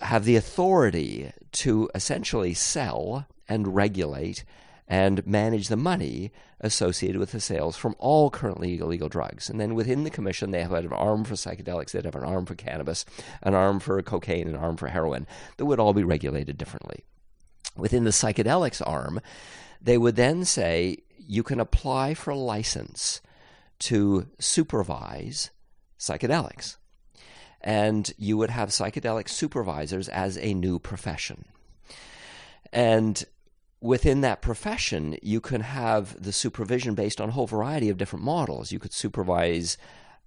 have 0.00 0.24
the 0.24 0.36
authority 0.36 1.32
to 1.52 1.90
essentially 1.94 2.54
sell 2.54 3.26
and 3.48 3.74
regulate 3.74 4.44
and 4.88 5.26
manage 5.26 5.68
the 5.68 5.76
money 5.76 6.30
associated 6.60 7.18
with 7.18 7.32
the 7.32 7.40
sales 7.40 7.76
from 7.76 7.94
all 7.98 8.30
currently 8.30 8.78
illegal 8.78 9.08
drugs. 9.08 9.50
And 9.50 9.60
then 9.60 9.74
within 9.74 10.04
the 10.04 10.10
commission, 10.10 10.50
they 10.50 10.62
have 10.62 10.72
an 10.72 10.92
arm 10.92 11.24
for 11.24 11.34
psychedelics, 11.34 11.90
they 11.90 12.00
have 12.02 12.14
an 12.14 12.24
arm 12.24 12.46
for 12.46 12.54
cannabis, 12.54 13.04
an 13.42 13.54
arm 13.54 13.80
for 13.80 14.00
cocaine, 14.02 14.48
an 14.48 14.56
arm 14.56 14.76
for 14.76 14.88
heroin 14.88 15.26
that 15.56 15.66
would 15.66 15.80
all 15.80 15.92
be 15.92 16.04
regulated 16.04 16.56
differently. 16.56 17.04
Within 17.76 18.04
the 18.04 18.10
psychedelics 18.10 18.80
arm, 18.86 19.20
they 19.82 19.98
would 19.98 20.16
then 20.16 20.44
say 20.44 20.98
you 21.18 21.42
can 21.42 21.60
apply 21.60 22.14
for 22.14 22.30
a 22.30 22.36
license 22.36 23.20
to 23.80 24.28
supervise 24.38 25.50
psychedelics. 25.98 26.76
And 27.66 28.14
you 28.16 28.36
would 28.36 28.50
have 28.50 28.68
psychedelic 28.68 29.28
supervisors 29.28 30.08
as 30.08 30.38
a 30.38 30.54
new 30.54 30.78
profession. 30.78 31.46
And 32.72 33.24
within 33.80 34.20
that 34.20 34.40
profession, 34.40 35.16
you 35.20 35.40
can 35.40 35.62
have 35.62 36.22
the 36.22 36.32
supervision 36.32 36.94
based 36.94 37.20
on 37.20 37.30
a 37.30 37.32
whole 37.32 37.48
variety 37.48 37.88
of 37.88 37.98
different 37.98 38.24
models. 38.24 38.70
You 38.70 38.78
could 38.78 38.92
supervise 38.92 39.76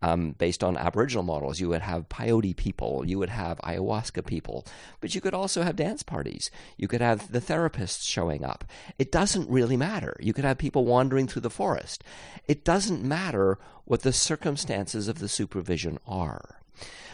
um, 0.01 0.31
based 0.38 0.63
on 0.63 0.77
Aboriginal 0.77 1.24
models. 1.24 1.60
You 1.60 1.69
would 1.69 1.81
have 1.81 2.10
peyote 2.10 2.55
people, 2.55 3.03
you 3.05 3.19
would 3.19 3.29
have 3.29 3.58
ayahuasca 3.60 4.25
people, 4.25 4.65
but 5.01 5.13
you 5.15 5.22
could 5.22 5.34
also 5.34 5.62
have 5.62 5.75
dance 5.75 6.03
parties. 6.03 6.51
You 6.77 6.88
could 6.88 7.01
have 7.01 7.31
the 7.31 7.41
therapists 7.41 8.08
showing 8.08 8.43
up. 8.43 8.63
It 8.98 9.12
doesn't 9.12 9.50
really 9.50 9.77
matter. 9.77 10.15
You 10.19 10.34
could 10.34 10.46
have 10.46 10.58
people 10.58 10.86
wandering 10.86 11.27
through 11.27 11.41
the 11.41 11.50
forest. 11.50 12.03
It 12.48 12.63
doesn't 12.63 13.03
matter 13.03 13.58
what 13.86 14.01
the 14.01 14.13
circumstances 14.13 15.08
of 15.08 15.19
the 15.19 15.29
supervision 15.29 16.00
are. 16.08 16.60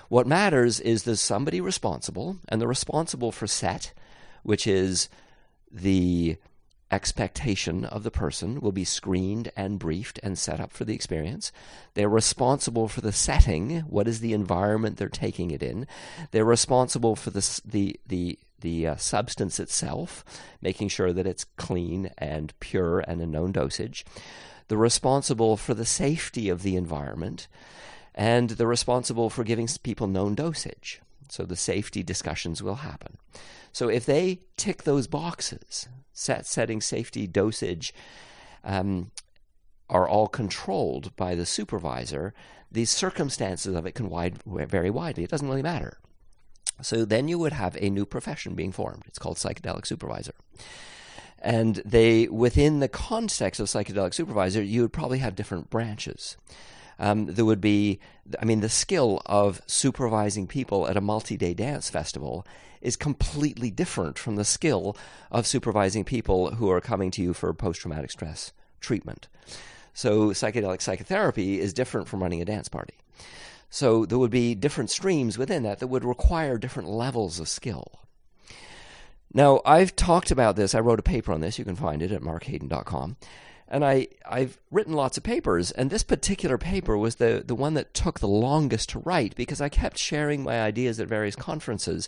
What 0.09 0.27
matters 0.27 0.79
is 0.79 1.03
there's 1.03 1.21
somebody 1.21 1.61
responsible, 1.61 2.37
and 2.47 2.61
they're 2.61 2.67
responsible 2.67 3.31
for 3.31 3.47
set, 3.47 3.93
which 4.43 4.67
is 4.67 5.09
the 5.71 6.37
expectation 6.91 7.83
of 7.83 8.03
the 8.03 8.11
person 8.11 8.61
will 8.61 8.71
be 8.71 8.85
screened 8.85 9.51
and 9.57 9.79
briefed 9.79 10.19
and 10.21 10.37
set 10.37 10.59
up 10.59 10.71
for 10.71 10.85
the 10.85 10.93
experience. 10.93 11.51
They're 11.95 12.07
responsible 12.07 12.87
for 12.87 13.01
the 13.01 13.11
setting. 13.11 13.81
What 13.81 14.07
is 14.07 14.19
the 14.19 14.33
environment 14.33 14.97
they're 14.97 15.09
taking 15.09 15.51
it 15.51 15.63
in? 15.63 15.87
They're 16.31 16.45
responsible 16.45 17.15
for 17.15 17.31
the 17.31 17.61
the 17.65 17.99
the 18.07 18.39
the 18.61 18.87
uh, 18.87 18.95
substance 18.95 19.59
itself, 19.59 20.23
making 20.61 20.89
sure 20.89 21.11
that 21.11 21.27
it's 21.27 21.45
clean 21.57 22.11
and 22.17 22.57
pure 22.59 22.99
and 22.99 23.21
a 23.21 23.25
known 23.25 23.51
dosage. 23.51 24.05
They're 24.67 24.77
responsible 24.77 25.57
for 25.57 25.73
the 25.73 25.85
safety 25.85 26.49
of 26.49 26.63
the 26.63 26.75
environment, 26.75 27.47
and 28.15 28.51
they're 28.51 28.65
responsible 28.65 29.29
for 29.29 29.43
giving 29.43 29.67
people 29.83 30.07
known 30.07 30.33
dosage. 30.33 31.01
So 31.29 31.43
the 31.43 31.57
safety 31.57 32.01
discussions 32.01 32.63
will 32.63 32.75
happen. 32.75 33.17
So 33.71 33.89
if 33.89 34.05
they 34.05 34.39
tick 34.55 34.83
those 34.83 35.05
boxes, 35.05 35.89
set, 36.13 36.45
setting, 36.45 36.79
safety, 36.79 37.27
dosage, 37.27 37.93
um, 38.63 39.11
are 39.89 40.07
all 40.07 40.27
controlled 40.27 41.15
by 41.15 41.35
the 41.35 41.45
supervisor, 41.45 42.33
the 42.71 42.85
circumstances 42.85 43.75
of 43.75 43.85
it 43.85 43.93
can 43.93 44.09
wide, 44.09 44.41
vary 44.45 44.89
widely. 44.89 45.23
It 45.23 45.29
doesn't 45.29 45.47
really 45.47 45.61
matter. 45.61 45.99
So 46.81 47.05
then 47.05 47.27
you 47.27 47.37
would 47.37 47.53
have 47.53 47.77
a 47.79 47.89
new 47.89 48.05
profession 48.05 48.55
being 48.55 48.71
formed. 48.71 49.03
It's 49.07 49.19
called 49.19 49.37
psychedelic 49.37 49.85
supervisor. 49.85 50.33
And 51.39 51.75
they, 51.85 52.27
within 52.27 52.79
the 52.79 52.87
context 52.87 53.59
of 53.59 53.67
psychedelic 53.67 54.13
supervisor, 54.13 54.63
you 54.63 54.81
would 54.81 54.93
probably 54.93 55.19
have 55.19 55.35
different 55.35 55.69
branches 55.69 56.37
um, 56.99 57.25
there 57.25 57.45
would 57.45 57.61
be, 57.61 57.99
I 58.39 58.45
mean, 58.45 58.61
the 58.61 58.69
skill 58.69 59.21
of 59.25 59.61
supervising 59.67 60.47
people 60.47 60.87
at 60.87 60.97
a 60.97 61.01
multi 61.01 61.37
day 61.37 61.53
dance 61.53 61.89
festival 61.89 62.45
is 62.81 62.95
completely 62.95 63.71
different 63.71 64.19
from 64.19 64.35
the 64.35 64.45
skill 64.45 64.95
of 65.31 65.47
supervising 65.47 66.03
people 66.03 66.55
who 66.55 66.69
are 66.69 66.81
coming 66.81 67.11
to 67.11 67.21
you 67.21 67.33
for 67.33 67.53
post 67.53 67.81
traumatic 67.81 68.11
stress 68.11 68.53
treatment. 68.79 69.27
So, 69.93 70.29
psychedelic 70.29 70.81
psychotherapy 70.81 71.59
is 71.59 71.73
different 71.73 72.07
from 72.07 72.21
running 72.21 72.41
a 72.41 72.45
dance 72.45 72.67
party. 72.67 72.95
So, 73.69 74.05
there 74.05 74.19
would 74.19 74.31
be 74.31 74.53
different 74.53 74.89
streams 74.89 75.37
within 75.37 75.63
that 75.63 75.79
that 75.79 75.87
would 75.87 76.03
require 76.03 76.57
different 76.57 76.89
levels 76.89 77.39
of 77.39 77.47
skill. 77.47 77.99
Now, 79.33 79.61
I've 79.65 79.95
talked 79.95 80.31
about 80.31 80.55
this. 80.55 80.75
I 80.75 80.79
wrote 80.79 80.99
a 80.99 81.03
paper 81.03 81.33
on 81.33 81.41
this. 81.41 81.57
You 81.59 81.65
can 81.65 81.75
find 81.75 82.01
it 82.01 82.11
at 82.11 82.21
markhaden.com. 82.21 83.17
And 83.67 83.83
I, 83.83 84.07
I've 84.29 84.59
written 84.69 84.93
lots 84.93 85.17
of 85.17 85.23
papers, 85.23 85.71
and 85.71 85.89
this 85.89 86.03
particular 86.03 86.57
paper 86.57 86.97
was 86.97 87.15
the, 87.15 87.43
the 87.45 87.55
one 87.55 87.73
that 87.73 87.93
took 87.95 88.19
the 88.19 88.27
longest 88.27 88.89
to 88.89 88.99
write 88.99 89.35
because 89.35 89.59
I 89.59 89.69
kept 89.69 89.97
sharing 89.97 90.43
my 90.43 90.61
ideas 90.61 90.99
at 90.99 91.07
various 91.07 91.35
conferences, 91.35 92.07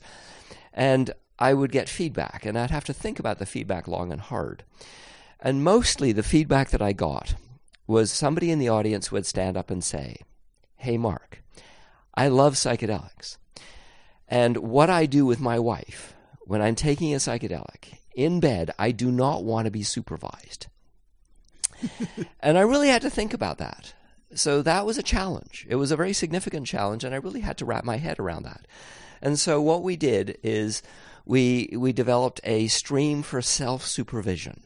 and 0.72 1.12
I 1.40 1.54
would 1.54 1.72
get 1.72 1.90
feedback, 1.90 2.46
and 2.46 2.58
I'd 2.58 2.72
have 2.72 2.86
to 2.86 2.94
think 2.94 3.20
about 3.20 3.40
the 3.40 3.46
feedback 3.46 3.88
long 3.88 4.12
and 4.12 4.22
hard. 4.22 4.64
And 5.40 5.64
mostly 5.64 6.12
the 6.12 6.24
feedback 6.24 6.70
that 6.70 6.82
I 6.82 6.94
got 6.94 7.36
was 7.88 8.12
somebody 8.12 8.52
in 8.52 8.60
the 8.60 8.70
audience 8.70 9.12
would 9.12 9.26
stand 9.26 9.58
up 9.58 9.72
and 9.72 9.84
say, 9.84 10.18
Hey, 10.76 10.98
Mark, 10.98 11.42
I 12.14 12.28
love 12.28 12.54
psychedelics. 12.54 13.38
And 14.28 14.58
what 14.58 14.90
I 14.90 15.06
do 15.06 15.26
with 15.26 15.40
my 15.40 15.58
wife 15.58 16.14
when 16.42 16.62
I'm 16.62 16.76
taking 16.76 17.14
a 17.14 17.18
psychedelic 17.18 18.00
in 18.16 18.40
bed, 18.40 18.72
I 18.78 18.92
do 18.92 19.12
not 19.12 19.44
want 19.44 19.66
to 19.66 19.72
be 19.72 19.84
supervised 19.84 20.68
and 22.40 22.58
I 22.58 22.62
really 22.62 22.90
had 22.90 23.02
to 23.04 23.10
think 23.10 23.34
about 23.34 23.58
that. 23.58 23.94
So 24.34 24.62
that 24.62 24.86
was 24.86 24.98
a 24.98 25.04
challenge. 25.04 25.66
It 25.70 25.76
was 25.76 25.92
a 25.92 25.96
very 25.96 26.14
significant 26.14 26.68
challenge, 26.68 27.04
and 27.04 27.14
I 27.16 27.18
really 27.18 27.42
had 27.42 27.58
to 27.60 27.66
wrap 27.66 27.84
my 27.84 27.98
head 27.98 28.20
around 28.20 28.44
that. 28.44 28.68
And 29.22 29.40
so 29.40 29.62
what 29.62 29.84
we 29.84 29.96
did 29.96 30.38
is 30.44 30.84
we 31.26 31.70
we 31.74 31.94
developed 31.94 32.40
a 32.44 32.68
stream 32.68 33.24
for 33.24 33.42
self 33.42 33.86
supervision. 33.86 34.64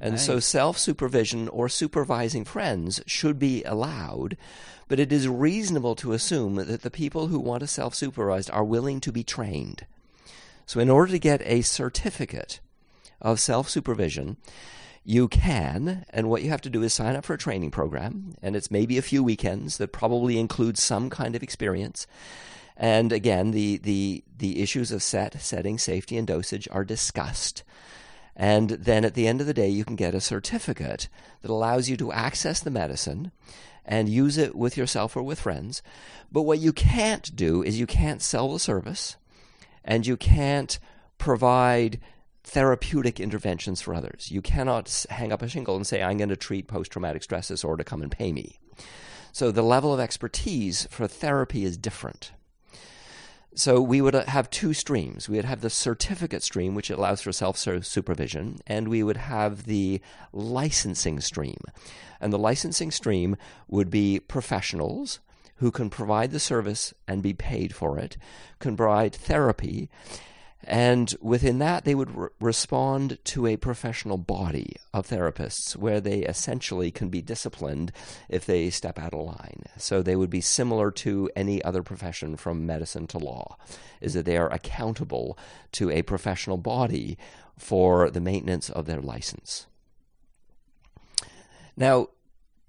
And 0.00 0.14
nice. 0.14 0.26
so 0.26 0.40
self 0.40 0.78
supervision 0.78 1.48
or 1.48 1.68
supervising 1.68 2.44
friends 2.44 3.00
should 3.06 3.38
be 3.38 3.62
allowed, 3.62 4.36
but 4.88 4.98
it 4.98 5.12
is 5.12 5.28
reasonable 5.28 5.94
to 5.96 6.12
assume 6.12 6.56
that 6.56 6.82
the 6.82 6.90
people 6.90 7.28
who 7.28 7.38
want 7.38 7.60
to 7.60 7.68
self 7.68 7.94
supervise 7.94 8.50
are 8.50 8.64
willing 8.64 9.00
to 9.00 9.12
be 9.12 9.22
trained. 9.22 9.86
So, 10.66 10.80
in 10.80 10.90
order 10.90 11.12
to 11.12 11.18
get 11.18 11.42
a 11.44 11.62
certificate 11.62 12.58
of 13.20 13.38
self 13.38 13.68
supervision, 13.68 14.36
you 15.04 15.28
can, 15.28 16.04
and 16.10 16.30
what 16.30 16.42
you 16.42 16.50
have 16.50 16.60
to 16.62 16.70
do 16.70 16.82
is 16.82 16.92
sign 16.92 17.16
up 17.16 17.24
for 17.24 17.34
a 17.34 17.38
training 17.38 17.70
program, 17.70 18.34
and 18.40 18.54
it's 18.54 18.70
maybe 18.70 18.98
a 18.98 19.02
few 19.02 19.22
weekends 19.22 19.78
that 19.78 19.92
probably 19.92 20.38
includes 20.38 20.82
some 20.82 21.10
kind 21.10 21.34
of 21.34 21.42
experience. 21.42 22.06
And 22.76 23.12
again, 23.12 23.50
the, 23.50 23.78
the, 23.78 24.24
the 24.38 24.62
issues 24.62 24.92
of 24.92 25.02
set, 25.02 25.40
setting, 25.40 25.78
safety, 25.78 26.16
and 26.16 26.26
dosage 26.26 26.68
are 26.70 26.84
discussed. 26.84 27.64
And 28.34 28.70
then 28.70 29.04
at 29.04 29.14
the 29.14 29.26
end 29.26 29.40
of 29.40 29.46
the 29.46 29.54
day, 29.54 29.68
you 29.68 29.84
can 29.84 29.96
get 29.96 30.14
a 30.14 30.20
certificate 30.20 31.08
that 31.42 31.50
allows 31.50 31.88
you 31.88 31.96
to 31.98 32.12
access 32.12 32.60
the 32.60 32.70
medicine 32.70 33.30
and 33.84 34.08
use 34.08 34.38
it 34.38 34.54
with 34.54 34.76
yourself 34.76 35.16
or 35.16 35.22
with 35.22 35.40
friends. 35.40 35.82
But 36.30 36.42
what 36.42 36.60
you 36.60 36.72
can't 36.72 37.34
do 37.34 37.62
is 37.62 37.78
you 37.78 37.86
can't 37.86 38.22
sell 38.22 38.52
the 38.52 38.58
service 38.58 39.16
and 39.84 40.06
you 40.06 40.16
can't 40.16 40.78
provide 41.18 42.00
therapeutic 42.44 43.20
interventions 43.20 43.80
for 43.80 43.94
others. 43.94 44.30
You 44.30 44.42
cannot 44.42 45.06
hang 45.10 45.32
up 45.32 45.42
a 45.42 45.48
shingle 45.48 45.76
and 45.76 45.86
say, 45.86 46.02
I'm 46.02 46.18
going 46.18 46.28
to 46.28 46.36
treat 46.36 46.66
post 46.66 46.90
traumatic 46.90 47.22
stress 47.22 47.48
disorder, 47.48 47.84
come 47.84 48.02
and 48.02 48.10
pay 48.10 48.32
me. 48.32 48.58
So 49.32 49.50
the 49.50 49.62
level 49.62 49.94
of 49.94 50.00
expertise 50.00 50.86
for 50.90 51.06
therapy 51.06 51.64
is 51.64 51.78
different. 51.78 52.32
So 53.54 53.82
we 53.82 54.00
would 54.00 54.14
uh, 54.14 54.24
have 54.24 54.48
two 54.48 54.72
streams. 54.72 55.28
We 55.28 55.36
would 55.36 55.44
have 55.44 55.60
the 55.60 55.70
certificate 55.70 56.42
stream, 56.42 56.74
which 56.74 56.90
allows 56.90 57.20
for 57.20 57.32
self 57.32 57.58
supervision, 57.58 58.58
and 58.66 58.88
we 58.88 59.02
would 59.02 59.18
have 59.18 59.64
the 59.64 60.00
licensing 60.32 61.20
stream. 61.20 61.58
And 62.20 62.32
the 62.32 62.38
licensing 62.38 62.90
stream 62.90 63.36
would 63.68 63.90
be 63.90 64.20
professionals 64.20 65.20
who 65.56 65.70
can 65.70 65.90
provide 65.90 66.30
the 66.30 66.40
service 66.40 66.94
and 67.06 67.22
be 67.22 67.34
paid 67.34 67.74
for 67.74 67.98
it, 67.98 68.16
can 68.58 68.76
provide 68.76 69.14
therapy, 69.14 69.90
and 70.64 71.14
within 71.20 71.58
that, 71.58 71.84
they 71.84 71.94
would 71.94 72.14
re- 72.14 72.28
respond 72.40 73.18
to 73.24 73.46
a 73.46 73.56
professional 73.56 74.16
body 74.16 74.76
of 74.94 75.08
therapists 75.08 75.74
where 75.76 76.00
they 76.00 76.20
essentially 76.20 76.90
can 76.90 77.08
be 77.08 77.20
disciplined 77.20 77.90
if 78.28 78.46
they 78.46 78.70
step 78.70 78.98
out 78.98 79.12
of 79.12 79.20
line. 79.20 79.64
So 79.76 80.02
they 80.02 80.14
would 80.14 80.30
be 80.30 80.40
similar 80.40 80.90
to 80.92 81.28
any 81.34 81.62
other 81.64 81.82
profession 81.82 82.36
from 82.36 82.64
medicine 82.64 83.08
to 83.08 83.18
law, 83.18 83.56
is 84.00 84.14
that 84.14 84.24
they 84.24 84.36
are 84.36 84.52
accountable 84.52 85.36
to 85.72 85.90
a 85.90 86.02
professional 86.02 86.58
body 86.58 87.18
for 87.58 88.10
the 88.10 88.20
maintenance 88.20 88.70
of 88.70 88.86
their 88.86 89.00
license. 89.00 89.66
Now, 91.76 92.08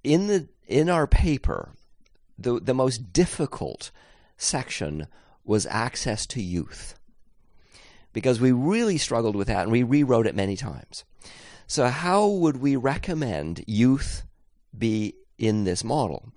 in 0.03 0.27
the 0.27 0.47
in 0.67 0.89
our 0.89 1.05
paper, 1.05 1.73
the 2.37 2.59
the 2.59 2.73
most 2.73 3.13
difficult 3.13 3.91
section 4.37 5.07
was 5.45 5.67
access 5.67 6.25
to 6.25 6.41
youth 6.41 6.95
because 8.13 8.39
we 8.39 8.51
really 8.51 8.97
struggled 8.97 9.35
with 9.35 9.47
that 9.47 9.63
and 9.63 9.71
we 9.71 9.83
rewrote 9.83 10.27
it 10.27 10.35
many 10.35 10.55
times. 10.55 11.03
So, 11.67 11.87
how 11.87 12.27
would 12.27 12.57
we 12.57 12.75
recommend 12.75 13.63
youth 13.67 14.23
be 14.77 15.15
in 15.37 15.63
this 15.63 15.83
model? 15.83 16.31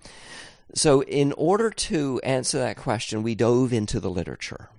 So, 0.73 1.01
in 1.03 1.31
order 1.33 1.69
to 1.69 2.19
answer 2.23 2.59
that 2.59 2.77
question, 2.77 3.23
we 3.23 3.35
dove 3.35 3.71
into 3.71 3.99
the 3.99 4.09
literature. 4.09 4.69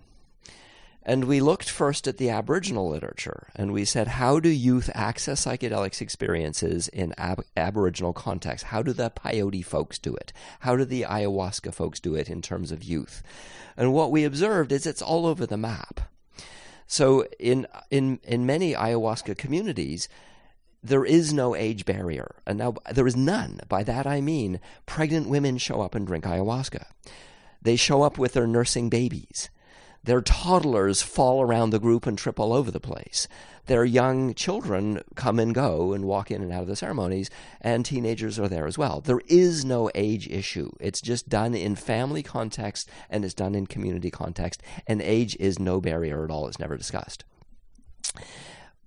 And 1.08 1.24
we 1.24 1.40
looked 1.40 1.70
first 1.70 2.06
at 2.06 2.18
the 2.18 2.28
Aboriginal 2.28 2.90
literature 2.90 3.48
and 3.56 3.72
we 3.72 3.86
said, 3.86 4.08
how 4.08 4.40
do 4.40 4.50
youth 4.50 4.90
access 4.94 5.46
psychedelics 5.46 6.02
experiences 6.02 6.86
in 6.88 7.14
ab- 7.16 7.46
Aboriginal 7.56 8.12
contexts? 8.12 8.68
How 8.68 8.82
do 8.82 8.92
the 8.92 9.08
peyote 9.08 9.64
folks 9.64 9.98
do 9.98 10.14
it? 10.14 10.34
How 10.60 10.76
do 10.76 10.84
the 10.84 11.06
ayahuasca 11.08 11.72
folks 11.72 11.98
do 11.98 12.14
it 12.14 12.28
in 12.28 12.42
terms 12.42 12.70
of 12.70 12.84
youth? 12.84 13.22
And 13.74 13.94
what 13.94 14.10
we 14.10 14.24
observed 14.24 14.70
is 14.70 14.86
it's 14.86 15.00
all 15.00 15.24
over 15.24 15.46
the 15.46 15.56
map. 15.56 16.10
So 16.88 17.26
in 17.38 17.66
in 17.90 18.18
in 18.24 18.46
many 18.46 18.72
ayahuasca 18.72 19.36
communities, 19.36 20.08
there 20.82 21.04
is 21.04 21.32
no 21.32 21.54
age 21.54 21.84
barrier, 21.84 22.36
and 22.46 22.58
now 22.58 22.74
there 22.90 23.06
is 23.06 23.14
none. 23.14 23.60
By 23.68 23.84
that 23.84 24.06
I 24.06 24.20
mean 24.22 24.58
pregnant 24.86 25.28
women 25.28 25.58
show 25.58 25.82
up 25.82 25.94
and 25.94 26.06
drink 26.06 26.24
ayahuasca. 26.24 26.86
They 27.60 27.76
show 27.76 28.02
up 28.02 28.18
with 28.18 28.32
their 28.32 28.46
nursing 28.46 28.88
babies. 28.88 29.50
Their 30.04 30.20
toddlers 30.20 31.02
fall 31.02 31.42
around 31.42 31.70
the 31.70 31.78
group 31.78 32.06
and 32.06 32.16
trip 32.16 32.40
all 32.40 32.52
over 32.52 32.70
the 32.70 32.80
place. 32.80 33.28
Their 33.66 33.84
young 33.84 34.32
children 34.34 35.02
come 35.14 35.38
and 35.38 35.54
go 35.54 35.92
and 35.92 36.04
walk 36.04 36.30
in 36.30 36.42
and 36.42 36.50
out 36.50 36.62
of 36.62 36.68
the 36.68 36.76
ceremonies, 36.76 37.28
and 37.60 37.84
teenagers 37.84 38.38
are 38.38 38.48
there 38.48 38.66
as 38.66 38.78
well. 38.78 39.00
There 39.00 39.20
is 39.26 39.64
no 39.64 39.90
age 39.94 40.26
issue. 40.28 40.70
It's 40.80 41.02
just 41.02 41.28
done 41.28 41.54
in 41.54 41.76
family 41.76 42.22
context 42.22 42.88
and 43.10 43.24
it's 43.24 43.34
done 43.34 43.54
in 43.54 43.66
community 43.66 44.10
context, 44.10 44.62
and 44.86 45.02
age 45.02 45.36
is 45.38 45.58
no 45.58 45.80
barrier 45.80 46.24
at 46.24 46.30
all. 46.30 46.48
It's 46.48 46.58
never 46.58 46.76
discussed 46.76 47.24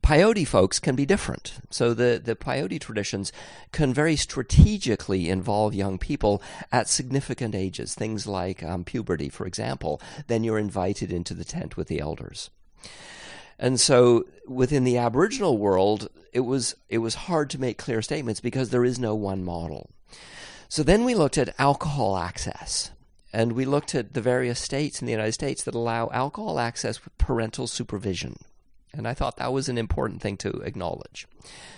peyote 0.03 0.47
folks 0.47 0.79
can 0.79 0.95
be 0.95 1.05
different. 1.05 1.53
So 1.69 1.93
the, 1.93 2.21
the 2.23 2.35
peyote 2.35 2.79
traditions 2.79 3.31
can 3.71 3.93
very 3.93 4.15
strategically 4.15 5.29
involve 5.29 5.73
young 5.73 5.97
people 5.97 6.41
at 6.71 6.89
significant 6.89 7.55
ages, 7.55 7.95
things 7.95 8.27
like 8.27 8.63
um, 8.63 8.83
puberty, 8.83 9.29
for 9.29 9.45
example. 9.45 10.01
Then 10.27 10.43
you're 10.43 10.57
invited 10.57 11.11
into 11.11 11.33
the 11.33 11.45
tent 11.45 11.77
with 11.77 11.87
the 11.87 11.99
elders. 11.99 12.49
And 13.59 13.79
so 13.79 14.25
within 14.47 14.83
the 14.83 14.97
Aboriginal 14.97 15.57
world, 15.57 16.09
it 16.33 16.39
was 16.41 16.75
it 16.89 16.97
was 16.97 17.13
hard 17.13 17.49
to 17.51 17.61
make 17.61 17.77
clear 17.77 18.01
statements 18.01 18.41
because 18.41 18.69
there 18.69 18.85
is 18.85 18.97
no 18.97 19.13
one 19.13 19.43
model. 19.43 19.91
So 20.67 20.83
then 20.83 21.03
we 21.03 21.13
looked 21.13 21.37
at 21.37 21.53
alcohol 21.59 22.17
access. 22.17 22.91
And 23.33 23.53
we 23.53 23.63
looked 23.63 23.95
at 23.95 24.13
the 24.13 24.21
various 24.21 24.59
states 24.59 24.99
in 24.99 25.05
the 25.05 25.13
United 25.13 25.31
States 25.31 25.63
that 25.63 25.75
allow 25.75 26.09
alcohol 26.11 26.59
access 26.59 27.03
with 27.03 27.17
parental 27.17 27.65
supervision. 27.65 28.35
And 28.93 29.07
I 29.07 29.13
thought 29.13 29.37
that 29.37 29.53
was 29.53 29.69
an 29.69 29.77
important 29.77 30.21
thing 30.21 30.37
to 30.37 30.49
acknowledge. 30.61 31.27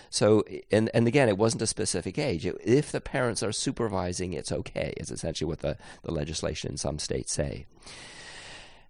So, 0.10 0.44
and, 0.72 0.90
and 0.94 1.08
again, 1.08 1.30
it 1.30 1.38
wasn't 1.38 1.64
a 1.64 1.68
specific 1.68 2.18
age. 2.18 2.46
If 2.46 2.92
the 2.92 3.02
parents 3.02 3.42
are 3.44 3.52
supervising, 3.52 4.34
it's 4.34 4.52
okay, 4.52 4.94
is 4.98 5.12
essentially 5.12 5.48
what 5.48 5.60
the, 5.60 5.78
the 6.04 6.12
legislation 6.12 6.72
in 6.72 6.78
some 6.78 7.00
states 7.00 7.34
say. 7.34 7.66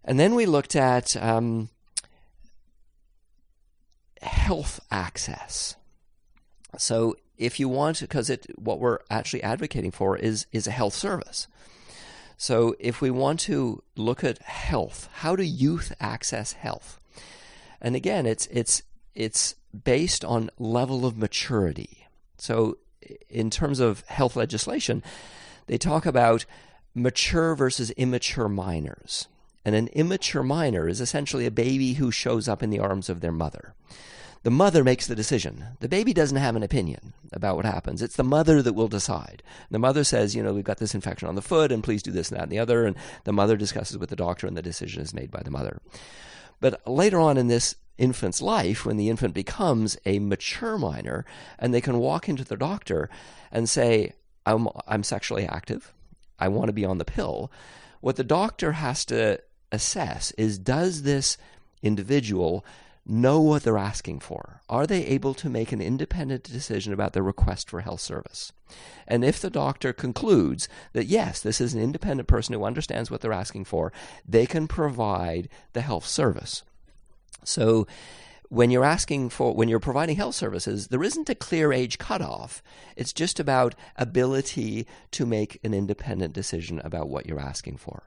And 0.04 0.20
then 0.20 0.36
we 0.36 0.46
looked 0.46 0.76
at 0.76 1.16
um, 1.16 1.70
health 4.22 4.80
access. 4.92 5.76
So, 6.78 7.16
if 7.38 7.60
you 7.60 7.68
want, 7.70 8.00
because 8.00 8.30
it 8.30 8.46
what 8.58 8.80
we're 8.80 9.00
actually 9.10 9.44
advocating 9.44 9.92
for 9.92 10.18
is 10.18 10.46
is 10.52 10.68
a 10.68 10.72
health 10.72 10.94
service. 10.94 11.48
So, 12.38 12.76
if 12.80 13.00
we 13.00 13.12
want 13.12 13.40
to 13.42 13.84
look 13.96 14.24
at 14.24 14.42
health, 14.42 15.08
how 15.14 15.36
do 15.36 15.44
youth 15.44 15.94
access 16.00 16.54
health? 16.54 17.00
And 17.84 17.96
again, 17.96 18.26
it's 18.26 18.48
it's 18.48 18.82
it's 19.14 19.56
based 19.84 20.24
on 20.24 20.50
level 20.58 21.06
of 21.06 21.18
maturity. 21.18 22.08
So 22.38 22.78
in 23.30 23.50
terms 23.50 23.80
of 23.80 24.02
health 24.08 24.36
legislation, 24.36 25.04
they 25.68 25.78
talk 25.78 26.06
about 26.06 26.46
mature 26.96 27.56
versus 27.56 27.92
immature 27.92 28.50
minors. 28.50 29.28
And 29.66 29.76
an 29.76 29.88
immature 29.90 30.44
minor 30.44 30.88
is 30.88 31.02
essentially 31.02 31.46
a 31.46 31.52
baby 31.52 31.94
who 31.94 32.12
shows 32.12 32.48
up 32.48 32.64
in 32.64 32.70
the 32.70 32.80
arms 32.80 33.10
of 33.10 33.22
their 33.22 33.32
mother. 33.32 33.74
The 34.44 34.52
mother 34.52 34.84
makes 34.84 35.08
the 35.08 35.16
decision. 35.16 35.64
The 35.80 35.88
baby 35.88 36.14
doesn't 36.14 36.38
have 36.38 36.58
an 36.58 36.64
opinion 36.64 37.14
about 37.32 37.56
what 37.56 37.66
happens. 37.66 38.02
It's 38.02 38.18
the 38.18 38.26
mother 38.26 38.62
that 38.62 38.74
will 38.74 38.90
decide. 38.90 39.42
The 39.72 39.80
mother 39.80 40.04
says, 40.04 40.36
you 40.36 40.44
know, 40.44 40.54
we've 40.54 40.66
got 40.66 40.80
this 40.80 40.94
infection 40.94 41.30
on 41.30 41.36
the 41.36 41.42
foot, 41.42 41.72
and 41.72 41.82
please 41.82 42.04
do 42.04 42.12
this 42.12 42.30
and 42.30 42.38
that 42.38 42.44
and 42.44 42.52
the 42.52 42.60
other. 42.60 42.86
And 42.86 42.98
the 43.24 43.32
mother 43.32 43.56
discusses 43.56 43.98
with 43.98 44.10
the 44.10 44.18
doctor, 44.18 44.46
and 44.46 44.58
the 44.58 44.62
decision 44.62 45.02
is 45.02 45.14
made 45.14 45.32
by 45.32 45.42
the 45.44 45.52
mother. 45.52 45.80
But 46.60 46.88
later 46.88 47.20
on 47.20 47.38
in 47.38 47.48
this 47.48 47.76
infant's 47.98 48.42
life, 48.42 48.86
when 48.86 48.98
the 48.98 49.10
infant 49.10 49.34
becomes 49.34 49.98
a 50.06 50.20
mature 50.20 50.78
minor, 50.78 51.26
and 51.60 51.74
they 51.74 51.82
can 51.82 52.00
walk 52.00 52.28
into 52.28 52.44
the 52.44 52.58
doctor 52.58 53.10
and 53.52 53.70
say, 53.70 54.14
I'm, 54.46 54.68
I'm 54.88 55.04
sexually 55.04 55.46
active, 55.46 55.94
I 56.40 56.48
want 56.48 56.68
to 56.68 56.74
be 56.74 56.86
on 56.86 56.98
the 56.98 57.06
pill, 57.06 57.52
what 58.02 58.16
the 58.16 58.24
doctor 58.24 58.74
has 58.74 59.06
to 59.06 59.40
assess 59.72 60.32
is 60.32 60.58
does 60.60 61.04
this 61.04 61.38
individual 61.82 62.66
know 63.06 63.42
what 63.42 63.64
they're 63.64 63.78
asking 63.78 64.20
for? 64.20 64.62
Are 64.70 64.88
they 64.88 65.06
able 65.06 65.34
to 65.36 65.50
make 65.50 65.72
an 65.72 65.82
independent 65.82 66.44
decision 66.44 66.94
about 66.94 67.14
their 67.14 67.24
request 67.24 67.70
for 67.70 67.82
health 67.82 68.02
service? 68.02 68.52
And 69.08 69.24
if 69.24 69.42
the 69.42 69.50
doctor 69.50 69.94
concludes 69.94 70.70
that 70.94 71.06
yes, 71.06 71.42
this 71.42 71.60
is 71.60 71.74
an 71.74 71.82
independent 71.82 72.28
person 72.28 72.54
who 72.54 72.64
understands 72.64 73.12
what 73.12 73.22
they're 73.22 73.34
asking 73.34 73.66
for, 73.66 73.92
they 74.28 74.46
can 74.46 74.68
provide 74.68 75.50
the 75.74 75.82
health 75.82 76.08
service. 76.08 76.64
So 77.44 77.88
when 78.54 78.70
you're 78.70 78.86
asking 78.86 79.30
for 79.30 79.54
when 79.56 79.68
you're 79.68 79.80
providing 79.80 80.16
health 80.16 80.36
services 80.36 80.90
there 80.90 81.02
isn't 81.02 81.30
a 81.30 81.34
clear 81.34 81.74
age 81.74 81.98
cutoff 81.98 82.62
it's 82.96 83.12
just 83.12 83.40
about 83.40 83.74
ability 83.96 84.86
to 85.10 85.26
make 85.26 85.60
an 85.64 85.74
independent 85.74 86.34
decision 86.34 86.80
about 86.84 87.10
what 87.10 87.26
you're 87.26 87.40
asking 87.40 87.78
for 87.78 88.04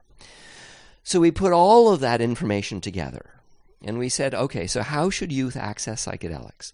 so 1.02 1.18
we 1.18 1.32
put 1.32 1.52
all 1.52 1.92
of 1.92 1.98
that 1.98 2.20
information 2.20 2.80
together 2.80 3.35
and 3.82 3.98
we 3.98 4.08
said, 4.08 4.34
okay, 4.34 4.66
so 4.66 4.82
how 4.82 5.10
should 5.10 5.32
youth 5.32 5.56
access 5.56 6.06
psychedelics? 6.06 6.72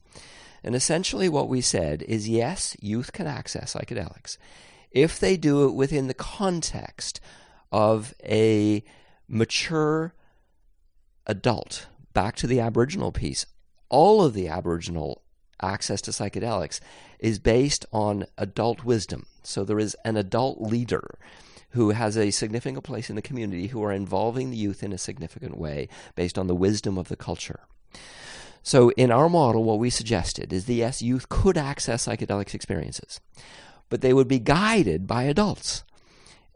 And 0.65 0.75
essentially, 0.75 1.29
what 1.29 1.49
we 1.49 1.61
said 1.61 2.03
is 2.03 2.29
yes, 2.29 2.77
youth 2.81 3.13
can 3.13 3.27
access 3.27 3.75
psychedelics 3.75 4.39
if 4.93 5.19
they 5.19 5.37
do 5.37 5.67
it 5.67 5.75
within 5.75 6.07
the 6.07 6.15
context 6.15 7.21
of 7.73 8.15
a 8.25 8.85
mature 9.29 10.15
adult. 11.27 11.87
Back 12.13 12.37
to 12.37 12.47
the 12.47 12.61
Aboriginal 12.61 13.11
piece. 13.11 13.47
All 13.89 14.23
of 14.23 14.35
the 14.35 14.49
Aboriginal 14.49 15.23
access 15.61 16.03
to 16.03 16.11
psychedelics 16.11 16.81
is 17.19 17.39
based 17.39 17.87
on 17.93 18.27
adult 18.37 18.85
wisdom. 18.85 19.27
So 19.43 19.65
there 19.65 19.79
is 19.79 19.97
an 20.05 20.17
adult 20.17 20.61
leader 20.61 21.19
who 21.73 21.91
has 21.91 22.17
a 22.17 22.31
significant 22.31 22.85
place 22.85 23.11
in 23.11 23.17
the 23.17 23.23
community 23.23 23.69
who 23.69 23.83
are 23.83 23.93
involving 23.93 24.51
the 24.51 24.57
youth 24.57 24.83
in 24.83 24.93
a 24.93 24.99
significant 24.99 25.59
way 25.59 25.89
based 26.15 26.39
on 26.39 26.47
the 26.47 26.55
wisdom 26.55 26.99
of 26.99 27.09
the 27.09 27.17
culture. 27.17 27.61
So, 28.63 28.91
in 28.91 29.11
our 29.11 29.29
model, 29.29 29.65
what 29.65 29.81
we 29.81 29.91
suggested 29.91 30.53
is 30.53 30.67
the 30.67 30.77
yes, 30.77 31.03
youth 31.03 31.29
could 31.29 31.59
access 31.59 32.07
psychedelics 32.07 32.55
experiences, 32.55 33.21
but 33.89 34.03
they 34.03 34.13
would 34.13 34.29
be 34.29 34.39
guided 34.39 35.07
by 35.07 35.25
adults 35.25 35.83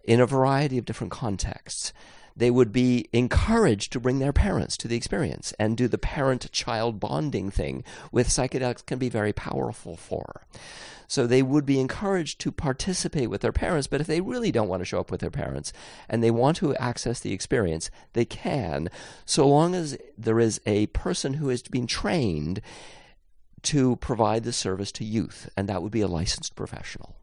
in 0.05 0.21
a 0.21 0.27
variety 0.27 0.79
of 0.79 0.85
different 0.85 1.11
contexts. 1.11 1.93
They 2.37 2.51
would 2.51 2.71
be 2.71 3.09
encouraged 3.13 3.93
to 3.93 4.01
bring 4.01 4.19
their 4.19 4.33
parents 4.33 4.77
to 4.77 4.89
the 4.89 4.97
experience 4.97 5.55
and 5.59 5.77
do 5.77 5.89
the 5.89 5.99
parent 5.99 6.51
child 6.53 7.01
bonding 7.01 7.51
thing, 7.51 7.83
with 8.13 8.29
psychedelics 8.29 8.85
can 8.85 8.99
be 8.99 9.09
very 9.09 9.33
powerful 9.33 9.97
for. 9.97 10.47
So 11.09 11.27
they 11.27 11.43
would 11.43 11.65
be 11.65 11.81
encouraged 11.81 12.41
to 12.41 12.53
participate 12.53 13.31
with 13.31 13.41
their 13.41 13.53
parents, 13.53 13.87
but 13.87 14.01
if 14.01 14.07
they 14.07 14.21
really 14.21 14.51
don't 14.51 14.69
want 14.69 14.81
to 14.81 14.85
show 14.85 15.01
up 15.01 15.11
with 15.11 15.21
their 15.21 15.31
parents 15.31 15.73
and 16.09 16.23
they 16.23 16.33
want 16.33 16.57
to 16.59 16.75
access 16.77 17.21
the 17.21 17.33
experience, 17.33 17.91
they 18.13 18.25
can, 18.25 18.91
so 19.25 19.47
long 19.49 19.75
as 19.75 19.97
there 20.19 20.41
is 20.41 20.61
a 20.67 20.87
person 20.89 21.35
who 21.35 21.49
has 21.49 21.63
been 21.63 21.87
trained 21.87 22.61
to 23.63 23.97
provide 23.97 24.45
the 24.45 24.53
service 24.53 24.93
to 24.93 25.05
youth, 25.05 25.49
and 25.57 25.69
that 25.69 25.83
would 25.83 25.93
be 25.93 26.01
a 26.01 26.09
licensed 26.09 26.55
professional. 26.55 27.17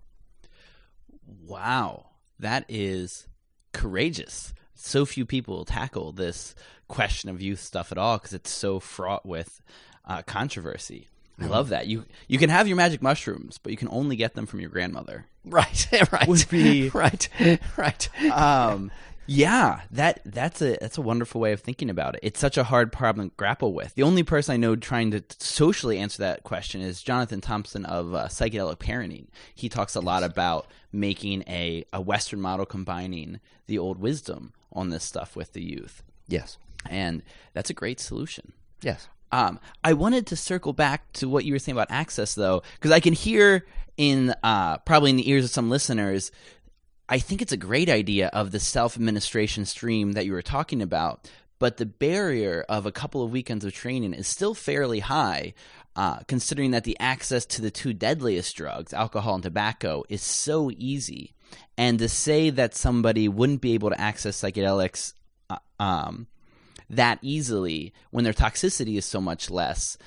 Wow, 1.25 2.07
that 2.39 2.65
is 2.67 3.27
courageous. 3.73 4.53
So 4.75 5.05
few 5.05 5.25
people 5.25 5.65
tackle 5.65 6.11
this 6.11 6.55
question 6.87 7.29
of 7.29 7.41
youth 7.41 7.59
stuff 7.59 7.91
at 7.91 7.97
all 7.97 8.17
because 8.17 8.33
it's 8.33 8.49
so 8.51 8.79
fraught 8.79 9.25
with 9.25 9.61
uh, 10.05 10.21
controversy. 10.23 11.07
I 11.41 11.47
love 11.47 11.69
that. 11.69 11.87
You 11.87 12.05
you 12.27 12.37
can 12.37 12.49
have 12.49 12.67
your 12.67 12.77
magic 12.77 13.01
mushrooms, 13.01 13.57
but 13.57 13.71
you 13.71 13.77
can 13.77 13.89
only 13.91 14.15
get 14.15 14.35
them 14.35 14.45
from 14.45 14.59
your 14.59 14.69
grandmother. 14.69 15.25
Right, 15.45 15.87
right, 16.13 16.25
Would 16.25 16.47
be- 16.49 16.87
right, 16.93 17.27
right. 17.75 18.31
Um, 18.31 18.91
yeah, 19.25 19.81
that 19.91 20.21
that's 20.23 20.61
a 20.61 20.77
that's 20.79 20.97
a 20.97 21.01
wonderful 21.01 21.41
way 21.41 21.51
of 21.51 21.59
thinking 21.59 21.89
about 21.89 22.15
it. 22.15 22.21
It's 22.23 22.39
such 22.39 22.57
a 22.57 22.63
hard 22.63 22.93
problem 22.93 23.29
to 23.29 23.35
grapple 23.35 23.73
with. 23.73 23.93
The 23.95 24.03
only 24.03 24.23
person 24.23 24.53
I 24.53 24.57
know 24.57 24.77
trying 24.77 25.11
to 25.11 25.21
socially 25.39 25.97
answer 25.97 26.19
that 26.19 26.43
question 26.43 26.79
is 26.79 27.03
Jonathan 27.03 27.41
Thompson 27.41 27.83
of 27.83 28.13
uh, 28.15 28.27
psychedelic 28.27 28.77
parenting. 28.77 29.27
He 29.53 29.67
talks 29.67 29.95
a 29.95 29.99
lot 29.99 30.23
about 30.23 30.67
making 30.93 31.43
a 31.47 31.83
a 31.91 31.99
Western 31.99 32.39
model 32.39 32.65
combining 32.65 33.41
the 33.67 33.77
old 33.79 33.99
wisdom 33.99 34.53
on 34.73 34.89
this 34.89 35.03
stuff 35.03 35.35
with 35.35 35.53
the 35.53 35.63
youth, 35.63 36.03
Yes, 36.27 36.57
and 36.89 37.23
that's 37.53 37.69
a 37.69 37.73
great 37.73 37.99
solution. 37.99 38.53
yes. 38.81 39.07
Um, 39.31 39.59
I 39.83 39.93
wanted 39.93 40.27
to 40.27 40.35
circle 40.35 40.73
back 40.73 41.11
to 41.13 41.27
what 41.27 41.43
you 41.43 41.53
were 41.53 41.59
saying 41.59 41.75
about 41.75 41.89
access, 41.89 42.35
though, 42.35 42.61
because 42.75 42.91
I 42.91 42.99
can 42.99 43.13
hear 43.13 43.65
in 43.97 44.35
uh, 44.43 44.77
probably 44.79 45.09
in 45.09 45.15
the 45.17 45.27
ears 45.27 45.45
of 45.45 45.49
some 45.49 45.71
listeners. 45.71 46.31
I 47.09 47.17
think 47.17 47.41
it's 47.41 47.51
a 47.51 47.57
great 47.57 47.89
idea 47.89 48.27
of 48.27 48.51
the 48.51 48.59
self 48.59 48.95
administration 48.95 49.65
stream 49.65 50.11
that 50.11 50.25
you 50.27 50.33
were 50.33 50.43
talking 50.43 50.83
about, 50.83 51.27
but 51.57 51.77
the 51.77 51.85
barrier 51.87 52.63
of 52.69 52.85
a 52.85 52.91
couple 52.91 53.23
of 53.23 53.31
weekends 53.31 53.65
of 53.65 53.73
training 53.73 54.13
is 54.13 54.27
still 54.27 54.53
fairly 54.53 54.99
high, 54.99 55.55
uh, 55.95 56.17
considering 56.27 56.69
that 56.69 56.83
the 56.83 56.97
access 56.99 57.43
to 57.47 57.61
the 57.63 57.71
two 57.71 57.91
deadliest 57.93 58.55
drugs, 58.55 58.93
alcohol 58.93 59.33
and 59.33 59.43
tobacco, 59.43 60.03
is 60.09 60.21
so 60.21 60.69
easy. 60.77 61.33
And 61.77 61.99
to 61.99 62.09
say 62.09 62.49
that 62.49 62.75
somebody 62.75 63.27
wouldn't 63.27 63.61
be 63.61 63.73
able 63.73 63.89
to 63.89 63.99
access 63.99 64.41
psychedelics 64.41 65.13
uh, 65.49 65.57
um, 65.79 66.27
that 66.89 67.19
easily 67.21 67.93
when 68.11 68.23
their 68.23 68.33
toxicity 68.33 68.97
is 68.97 69.05
so 69.05 69.19
much 69.19 69.49
less, 69.49 69.97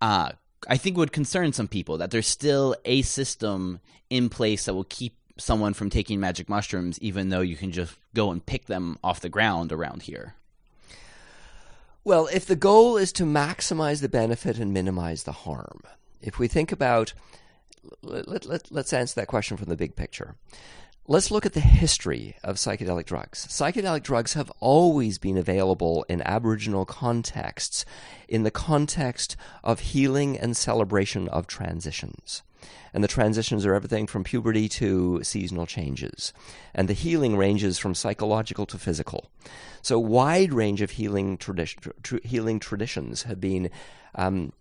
uh, 0.00 0.32
I 0.68 0.76
think 0.76 0.96
would 0.96 1.12
concern 1.12 1.52
some 1.52 1.68
people 1.68 1.98
that 1.98 2.10
there's 2.10 2.26
still 2.26 2.76
a 2.84 3.02
system 3.02 3.80
in 4.08 4.28
place 4.28 4.64
that 4.64 4.74
will 4.74 4.84
keep 4.84 5.16
someone 5.38 5.74
from 5.74 5.90
taking 5.90 6.20
magic 6.20 6.48
mushrooms, 6.48 6.98
even 7.00 7.30
though 7.30 7.40
you 7.40 7.56
can 7.56 7.72
just 7.72 7.96
go 8.14 8.30
and 8.30 8.44
pick 8.44 8.66
them 8.66 8.98
off 9.02 9.20
the 9.20 9.28
ground 9.28 9.72
around 9.72 10.02
here. 10.02 10.34
Well, 12.04 12.28
if 12.32 12.46
the 12.46 12.56
goal 12.56 12.96
is 12.96 13.12
to 13.12 13.24
maximize 13.24 14.00
the 14.00 14.08
benefit 14.08 14.58
and 14.58 14.72
minimize 14.72 15.24
the 15.24 15.32
harm, 15.32 15.82
if 16.20 16.38
we 16.38 16.48
think 16.48 16.72
about, 16.72 17.12
let, 18.02 18.28
let, 18.28 18.46
let, 18.46 18.72
let's 18.72 18.92
answer 18.92 19.14
that 19.20 19.28
question 19.28 19.56
from 19.56 19.68
the 19.68 19.76
big 19.76 19.96
picture. 19.96 20.34
Let's 21.10 21.32
look 21.32 21.44
at 21.44 21.54
the 21.54 21.60
history 21.60 22.36
of 22.44 22.54
psychedelic 22.54 23.04
drugs. 23.04 23.44
Psychedelic 23.48 24.04
drugs 24.04 24.34
have 24.34 24.52
always 24.60 25.18
been 25.18 25.36
available 25.36 26.06
in 26.08 26.22
Aboriginal 26.22 26.84
contexts, 26.84 27.84
in 28.28 28.44
the 28.44 28.52
context 28.52 29.36
of 29.64 29.80
healing 29.80 30.38
and 30.38 30.56
celebration 30.56 31.26
of 31.26 31.48
transitions. 31.48 32.44
And 32.94 33.02
the 33.02 33.08
transitions 33.08 33.66
are 33.66 33.74
everything 33.74 34.06
from 34.06 34.22
puberty 34.22 34.68
to 34.68 35.24
seasonal 35.24 35.66
changes. 35.66 36.32
And 36.76 36.86
the 36.86 36.92
healing 36.92 37.36
ranges 37.36 37.76
from 37.76 37.96
psychological 37.96 38.64
to 38.66 38.78
physical. 38.78 39.32
So, 39.82 39.98
wide 39.98 40.52
range 40.52 40.80
of 40.80 40.92
healing, 40.92 41.38
tradi- 41.38 41.92
tr- 42.04 42.18
healing 42.22 42.60
traditions 42.60 43.24
have 43.24 43.40
been, 43.40 43.70
um, 44.14 44.52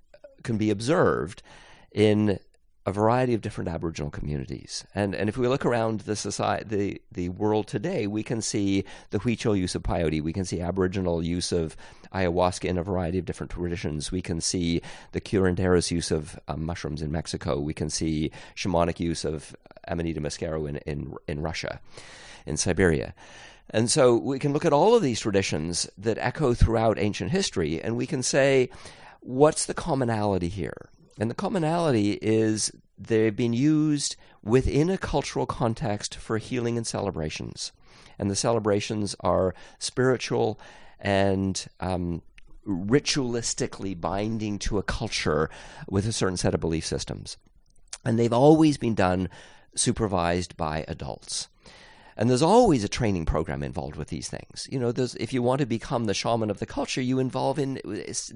can 0.41 0.57
be 0.57 0.71
observed 0.71 1.43
in 1.91 2.39
a 2.89 2.91
variety 2.91 3.33
of 3.33 3.41
different 3.41 3.69
Aboriginal 3.69 4.11
communities. 4.11 4.83
And 4.93 5.15
and 5.15 5.29
if 5.29 5.37
we 5.37 5.47
look 5.47 5.65
around 5.65 6.01
the 6.01 6.15
society, 6.15 6.65
the 6.75 7.01
the 7.11 7.29
world 7.29 7.67
today, 7.67 8.07
we 8.07 8.23
can 8.23 8.41
see 8.41 8.83
the 9.11 9.19
Huichol 9.19 9.57
use 9.57 9.75
of 9.75 9.83
peyote. 9.83 10.23
We 10.23 10.33
can 10.33 10.45
see 10.45 10.59
Aboriginal 10.59 11.23
use 11.23 11.51
of 11.51 11.77
ayahuasca 12.13 12.65
in 12.65 12.77
a 12.77 12.83
variety 12.83 13.19
of 13.19 13.25
different 13.25 13.51
traditions. 13.51 14.11
We 14.11 14.21
can 14.21 14.41
see 14.41 14.81
the 15.11 15.21
curanderos 15.21 15.91
use 15.91 16.09
of 16.11 16.39
um, 16.47 16.65
mushrooms 16.65 17.01
in 17.01 17.11
Mexico. 17.11 17.59
We 17.59 17.73
can 17.73 17.89
see 17.89 18.31
shamanic 18.55 18.99
use 18.99 19.23
of 19.23 19.55
Amanita 19.87 20.19
muscaria 20.19 20.67
in, 20.69 20.77
in 20.77 21.13
in 21.27 21.41
Russia, 21.41 21.79
in 22.45 22.57
Siberia. 22.57 23.13
And 23.71 23.91
so 23.91 24.17
we 24.17 24.39
can 24.39 24.51
look 24.51 24.65
at 24.65 24.73
all 24.73 24.95
of 24.95 25.03
these 25.03 25.19
traditions 25.19 25.87
that 25.95 26.17
echo 26.17 26.55
throughout 26.55 26.97
ancient 26.97 27.31
history, 27.31 27.79
and 27.79 27.95
we 27.95 28.07
can 28.07 28.23
say, 28.23 28.69
what's 29.21 29.67
the 29.67 29.75
commonality 29.75 30.49
here? 30.49 30.89
And 31.19 31.29
the 31.29 31.35
commonality 31.35 32.13
is 32.21 32.71
they've 32.97 33.35
been 33.35 33.53
used 33.53 34.15
within 34.41 34.89
a 34.89 34.97
cultural 34.97 35.45
context 35.45 36.15
for 36.15 36.37
healing 36.37 36.77
and 36.77 36.87
celebrations. 36.87 37.73
And 38.17 38.31
the 38.31 38.35
celebrations 38.35 39.15
are 39.19 39.53
spiritual 39.77 40.59
and 40.99 41.67
um, 41.79 42.21
ritualistically 42.65 43.99
binding 43.99 44.59
to 44.59 44.77
a 44.77 44.83
culture 44.83 45.49
with 45.89 46.07
a 46.07 46.13
certain 46.13 46.37
set 46.37 46.53
of 46.53 46.59
belief 46.61 46.85
systems. 46.85 47.37
And 48.05 48.17
they've 48.17 48.33
always 48.33 48.77
been 48.77 48.95
done 48.95 49.29
supervised 49.75 50.55
by 50.55 50.85
adults. 50.87 51.49
And 52.19 52.29
there's 52.29 52.41
always 52.41 52.83
a 52.83 52.89
training 52.89 53.25
program 53.25 53.63
involved 53.63 53.95
with 53.95 54.09
these 54.09 54.27
things. 54.27 54.67
You 54.69 54.77
know, 54.77 54.91
if 54.95 55.31
you 55.31 55.41
want 55.41 55.61
to 55.61 55.65
become 55.65 56.03
the 56.03 56.13
shaman 56.13 56.49
of 56.49 56.59
the 56.59 56.65
culture, 56.65 57.01
you 57.01 57.17
involve 57.17 57.57
in 57.57 57.79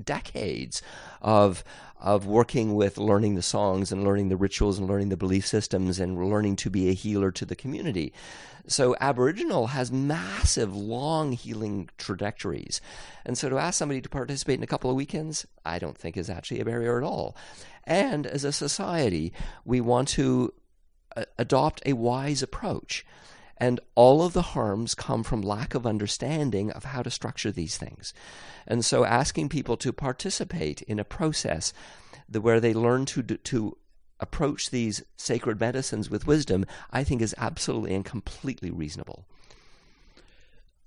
decades 0.04 0.82
of 1.22 1.66
of 2.00 2.26
working 2.26 2.76
with 2.76 2.98
learning 2.98 3.36
the 3.36 3.42
songs 3.42 3.92
and 3.92 4.04
learning 4.04 4.30
the 4.30 4.38
rituals 4.38 4.78
and 4.80 4.88
learning 4.88 5.10
the 5.10 5.18
belief 5.18 5.46
systems 5.46 6.00
and 6.00 6.30
learning 6.30 6.56
to 6.58 6.70
be 6.70 6.90
a 6.90 6.94
healer 6.94 7.32
to 7.32 7.46
the 7.46 7.56
community. 7.56 8.14
So 8.68 8.96
Aboriginal 9.02 9.68
has 9.68 9.92
massive, 9.92 10.76
long 10.76 11.34
healing 11.34 11.90
trajectories. 11.98 12.82
And 13.26 13.38
so 13.38 13.50
to 13.50 13.58
ask 13.58 13.78
somebody 13.78 14.02
to 14.02 14.10
participate 14.10 14.58
in 14.58 14.64
a 14.64 14.68
couple 14.68 14.90
of 14.90 14.96
weekends, 14.96 15.46
I 15.66 15.80
don't 15.80 15.98
think 15.98 16.18
is 16.18 16.30
actually 16.30 16.62
a 16.62 16.66
barrier 16.66 16.98
at 16.98 17.04
all. 17.04 17.36
And 17.84 18.26
as 18.26 18.46
a 18.46 18.54
society, 18.54 19.34
we 19.66 19.82
want 19.82 20.08
to 20.10 20.54
uh, 21.16 21.24
adopt 21.38 21.82
a 21.86 21.94
wise 21.94 22.42
approach. 22.42 23.06
And 23.58 23.80
all 23.96 24.24
of 24.24 24.34
the 24.34 24.42
harms 24.42 24.96
come 24.96 25.24
from 25.24 25.42
lack 25.42 25.76
of 25.76 25.86
understanding 25.86 26.72
of 26.72 26.86
how 26.86 27.04
to 27.04 27.12
structure 27.12 27.52
these 27.52 27.78
things. 27.78 28.14
And 28.68 28.84
so 28.84 29.06
asking 29.06 29.50
people 29.50 29.78
to 29.78 29.94
participate 29.94 30.82
in 30.82 31.00
a 31.00 31.06
process 31.06 31.74
where 32.32 32.60
they 32.60 32.74
learn 32.74 33.06
to, 33.06 33.22
to 33.22 33.78
approach 34.20 34.70
these 34.70 35.04
sacred 35.18 35.60
medicines 35.60 36.10
with 36.10 36.28
wisdom, 36.28 36.66
I 36.92 37.04
think 37.04 37.22
is 37.22 37.36
absolutely 37.38 37.94
and 37.94 38.06
completely 38.06 38.72
reasonable. 38.72 39.26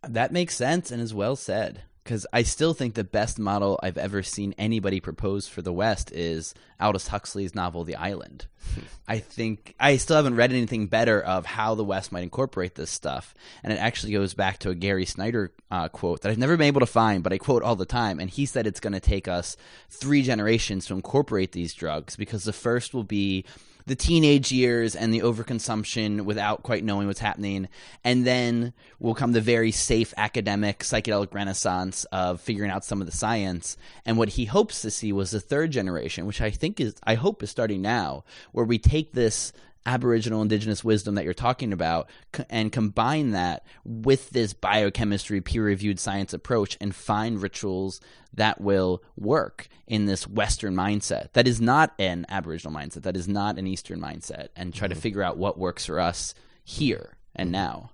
That 0.02 0.32
makes 0.32 0.56
sense 0.56 0.90
and 0.90 1.00
is 1.00 1.14
well 1.14 1.36
said. 1.36 1.82
Because 2.06 2.24
I 2.32 2.44
still 2.44 2.72
think 2.72 2.94
the 2.94 3.02
best 3.02 3.36
model 3.36 3.80
I've 3.82 3.98
ever 3.98 4.22
seen 4.22 4.54
anybody 4.58 5.00
propose 5.00 5.48
for 5.48 5.60
the 5.60 5.72
West 5.72 6.12
is 6.12 6.54
Aldous 6.80 7.08
Huxley's 7.08 7.52
novel 7.52 7.82
The 7.82 7.96
Island. 7.96 8.46
I 9.08 9.18
think 9.18 9.74
I 9.80 9.96
still 9.96 10.14
haven't 10.14 10.36
read 10.36 10.52
anything 10.52 10.86
better 10.86 11.20
of 11.20 11.46
how 11.46 11.74
the 11.74 11.82
West 11.82 12.12
might 12.12 12.22
incorporate 12.22 12.76
this 12.76 12.92
stuff. 12.92 13.34
And 13.64 13.72
it 13.72 13.80
actually 13.80 14.12
goes 14.12 14.34
back 14.34 14.58
to 14.58 14.70
a 14.70 14.76
Gary 14.76 15.04
Snyder 15.04 15.52
uh, 15.68 15.88
quote 15.88 16.20
that 16.20 16.30
I've 16.30 16.38
never 16.38 16.56
been 16.56 16.68
able 16.68 16.78
to 16.78 16.86
find, 16.86 17.24
but 17.24 17.32
I 17.32 17.38
quote 17.38 17.64
all 17.64 17.74
the 17.74 17.84
time. 17.84 18.20
And 18.20 18.30
he 18.30 18.46
said 18.46 18.68
it's 18.68 18.78
going 18.78 18.92
to 18.92 19.00
take 19.00 19.26
us 19.26 19.56
three 19.90 20.22
generations 20.22 20.86
to 20.86 20.94
incorporate 20.94 21.50
these 21.50 21.74
drugs 21.74 22.14
because 22.14 22.44
the 22.44 22.52
first 22.52 22.94
will 22.94 23.02
be 23.02 23.44
the 23.86 23.94
teenage 23.94 24.50
years 24.50 24.96
and 24.96 25.14
the 25.14 25.20
overconsumption 25.20 26.22
without 26.22 26.62
quite 26.62 26.84
knowing 26.84 27.06
what's 27.06 27.20
happening. 27.20 27.68
And 28.04 28.26
then 28.26 28.72
will 28.98 29.14
come 29.14 29.32
the 29.32 29.40
very 29.40 29.70
safe 29.70 30.12
academic 30.16 30.80
psychedelic 30.80 31.32
renaissance 31.32 32.04
of 32.12 32.40
figuring 32.40 32.70
out 32.70 32.84
some 32.84 33.00
of 33.00 33.06
the 33.06 33.16
science. 33.16 33.76
And 34.04 34.18
what 34.18 34.30
he 34.30 34.44
hopes 34.44 34.82
to 34.82 34.90
see 34.90 35.12
was 35.12 35.30
the 35.30 35.40
third 35.40 35.70
generation, 35.70 36.26
which 36.26 36.40
I 36.40 36.50
think 36.50 36.80
is, 36.80 36.96
I 37.04 37.14
hope 37.14 37.42
is 37.42 37.50
starting 37.50 37.80
now, 37.80 38.24
where 38.52 38.64
we 38.64 38.78
take 38.78 39.12
this 39.12 39.52
Aboriginal 39.86 40.42
indigenous 40.42 40.84
wisdom 40.84 41.14
that 41.14 41.24
you're 41.24 41.32
talking 41.32 41.72
about 41.72 42.10
and 42.50 42.72
combine 42.72 43.30
that 43.30 43.64
with 43.84 44.30
this 44.30 44.52
biochemistry 44.52 45.40
peer 45.40 45.64
reviewed 45.64 45.98
science 45.98 46.32
approach 46.32 46.76
and 46.80 46.94
find 46.94 47.40
rituals 47.40 48.00
that 48.34 48.60
will 48.60 49.02
work 49.16 49.68
in 49.86 50.06
this 50.06 50.26
Western 50.26 50.74
mindset 50.74 51.32
that 51.32 51.48
is 51.48 51.60
not 51.60 51.94
an 51.98 52.26
Aboriginal 52.28 52.76
mindset, 52.76 53.02
that 53.02 53.16
is 53.16 53.28
not 53.28 53.58
an 53.58 53.66
Eastern 53.66 54.00
mindset, 54.00 54.48
and 54.54 54.74
try 54.74 54.88
mm-hmm. 54.88 54.94
to 54.94 55.00
figure 55.00 55.22
out 55.22 55.38
what 55.38 55.58
works 55.58 55.86
for 55.86 56.00
us 56.00 56.34
here 56.64 57.16
and 57.34 57.50
now. 57.50 57.90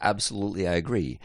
Absolutely, 0.00 0.68
I 0.68 0.74
agree. 0.74 1.18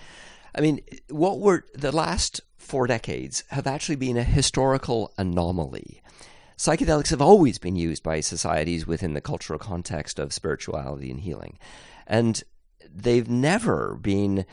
I 0.56 0.62
mean, 0.62 0.82
what 1.10 1.40
were 1.40 1.66
the 1.76 1.92
last 1.92 2.42
four 2.68 2.86
decades 2.86 3.44
have 3.50 3.66
actually 3.66 3.96
been 3.96 4.18
a 4.18 4.24
historical 4.24 5.14
anomaly. 5.18 6.02
Psychedelics 6.58 7.12
have 7.12 7.22
always 7.22 7.60
been 7.60 7.76
used 7.76 8.02
by 8.02 8.20
societies 8.20 8.88
within 8.88 9.14
the 9.14 9.22
cultural 9.22 9.60
context 9.60 10.18
of 10.18 10.34
spirituality 10.34 11.12
and 11.12 11.22
healing. 11.22 11.60
And 12.08 12.44
they've 12.90 13.30
never 13.30 13.96
been 14.02 14.46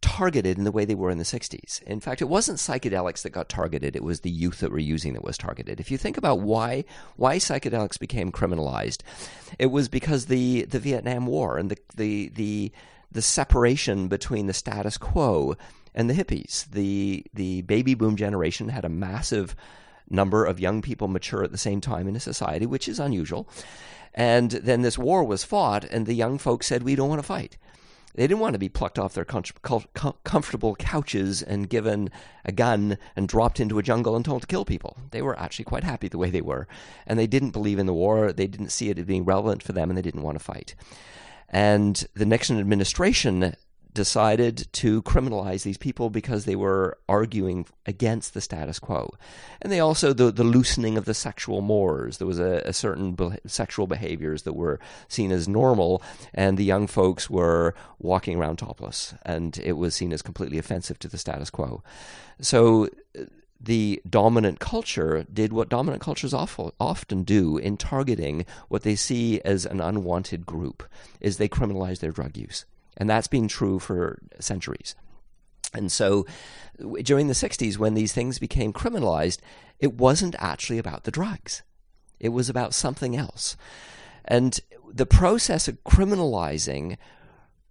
targeted 0.00 0.58
in 0.58 0.64
the 0.64 0.72
way 0.72 0.84
they 0.84 0.94
were 0.94 1.10
in 1.10 1.18
the 1.18 1.24
60s. 1.24 1.82
In 1.82 2.00
fact, 2.00 2.22
it 2.22 2.28
wasn't 2.28 2.58
psychedelics 2.58 3.22
that 3.22 3.30
got 3.30 3.48
targeted, 3.48 3.94
it 3.94 4.02
was 4.02 4.20
the 4.20 4.30
youth 4.30 4.60
that 4.60 4.72
were 4.72 4.78
using 4.78 5.12
that 5.12 5.22
was 5.22 5.38
targeted. 5.38 5.78
If 5.78 5.90
you 5.90 5.98
think 5.98 6.16
about 6.16 6.40
why 6.40 6.84
why 7.16 7.36
psychedelics 7.36 7.98
became 7.98 8.32
criminalized, 8.32 9.02
it 9.58 9.66
was 9.66 9.88
because 9.88 10.26
the 10.26 10.64
the 10.64 10.78
Vietnam 10.78 11.26
War 11.26 11.58
and 11.58 11.70
the 11.70 11.78
the 11.94 12.28
the 12.30 12.72
the 13.12 13.22
separation 13.22 14.08
between 14.08 14.46
the 14.46 14.52
status 14.52 14.96
quo 14.96 15.54
and 15.94 16.08
the 16.08 16.14
hippies. 16.14 16.68
The 16.70 17.24
the 17.34 17.62
baby 17.62 17.94
boom 17.94 18.16
generation 18.16 18.70
had 18.70 18.84
a 18.84 18.88
massive 18.88 19.54
number 20.10 20.44
of 20.44 20.60
young 20.60 20.82
people 20.82 21.08
mature 21.08 21.42
at 21.42 21.52
the 21.52 21.58
same 21.58 21.80
time 21.80 22.08
in 22.08 22.16
a 22.16 22.20
society, 22.20 22.66
which 22.66 22.88
is 22.88 22.98
unusual. 22.98 23.48
And 24.14 24.50
then 24.50 24.82
this 24.82 24.98
war 24.98 25.24
was 25.24 25.44
fought, 25.44 25.84
and 25.84 26.04
the 26.04 26.14
young 26.14 26.38
folks 26.38 26.66
said, 26.66 26.82
We 26.82 26.96
don't 26.96 27.08
want 27.08 27.20
to 27.20 27.26
fight. 27.26 27.56
They 28.14 28.26
didn't 28.26 28.40
want 28.40 28.54
to 28.54 28.58
be 28.58 28.68
plucked 28.68 28.98
off 28.98 29.14
their 29.14 29.24
com- 29.24 29.44
com- 29.62 30.14
comfortable 30.24 30.74
couches 30.74 31.42
and 31.42 31.70
given 31.70 32.10
a 32.44 32.50
gun 32.50 32.98
and 33.14 33.28
dropped 33.28 33.60
into 33.60 33.78
a 33.78 33.84
jungle 33.84 34.16
and 34.16 34.24
told 34.24 34.42
to 34.42 34.48
kill 34.48 34.64
people. 34.64 34.96
They 35.12 35.22
were 35.22 35.38
actually 35.38 35.66
quite 35.66 35.84
happy 35.84 36.08
the 36.08 36.18
way 36.18 36.28
they 36.28 36.40
were. 36.40 36.66
And 37.06 37.18
they 37.18 37.28
didn't 37.28 37.52
believe 37.52 37.78
in 37.78 37.86
the 37.86 37.94
war. 37.94 38.32
They 38.32 38.48
didn't 38.48 38.72
see 38.72 38.90
it 38.90 38.98
as 38.98 39.04
being 39.04 39.24
relevant 39.24 39.62
for 39.62 39.72
them, 39.72 39.90
and 39.90 39.96
they 39.96 40.02
didn't 40.02 40.22
want 40.22 40.38
to 40.38 40.44
fight. 40.44 40.74
And 41.48 42.04
the 42.14 42.26
Nixon 42.26 42.58
administration 42.58 43.54
decided 43.92 44.68
to 44.72 45.02
criminalize 45.02 45.62
these 45.62 45.78
people 45.78 46.10
because 46.10 46.44
they 46.44 46.56
were 46.56 46.98
arguing 47.08 47.66
against 47.86 48.34
the 48.34 48.40
status 48.40 48.78
quo. 48.78 49.12
And 49.60 49.72
they 49.72 49.80
also, 49.80 50.12
the, 50.12 50.30
the 50.30 50.44
loosening 50.44 50.96
of 50.96 51.04
the 51.04 51.14
sexual 51.14 51.60
mores. 51.60 52.18
There 52.18 52.26
was 52.26 52.38
a, 52.38 52.62
a 52.64 52.72
certain 52.72 53.12
be- 53.12 53.38
sexual 53.46 53.86
behaviors 53.86 54.42
that 54.42 54.54
were 54.54 54.78
seen 55.08 55.32
as 55.32 55.48
normal, 55.48 56.02
and 56.34 56.56
the 56.56 56.64
young 56.64 56.86
folks 56.86 57.28
were 57.28 57.74
walking 57.98 58.38
around 58.38 58.56
topless, 58.56 59.14
and 59.24 59.58
it 59.58 59.72
was 59.72 59.94
seen 59.94 60.12
as 60.12 60.22
completely 60.22 60.58
offensive 60.58 60.98
to 61.00 61.08
the 61.08 61.18
status 61.18 61.50
quo. 61.50 61.82
So 62.40 62.88
the 63.60 64.00
dominant 64.08 64.58
culture 64.58 65.26
did 65.32 65.52
what 65.52 65.68
dominant 65.68 66.02
cultures 66.02 66.32
often 66.32 67.22
do 67.24 67.58
in 67.58 67.76
targeting 67.76 68.46
what 68.68 68.82
they 68.82 68.96
see 68.96 69.40
as 69.42 69.66
an 69.66 69.80
unwanted 69.80 70.46
group 70.46 70.82
is 71.20 71.36
they 71.36 71.48
criminalize 71.48 71.98
their 71.98 72.12
drug 72.12 72.36
use 72.36 72.64
and 73.00 73.10
that's 73.10 73.26
been 73.26 73.48
true 73.48 73.78
for 73.78 74.20
centuries. 74.38 74.94
And 75.74 75.90
so 75.90 76.26
during 77.02 77.26
the 77.26 77.34
60s, 77.34 77.78
when 77.78 77.94
these 77.94 78.12
things 78.12 78.38
became 78.38 78.72
criminalized, 78.72 79.38
it 79.78 79.94
wasn't 79.94 80.36
actually 80.38 80.78
about 80.78 81.04
the 81.04 81.10
drugs, 81.10 81.62
it 82.20 82.28
was 82.28 82.48
about 82.48 82.74
something 82.74 83.16
else. 83.16 83.56
And 84.24 84.60
the 84.92 85.06
process 85.06 85.66
of 85.66 85.82
criminalizing 85.84 86.98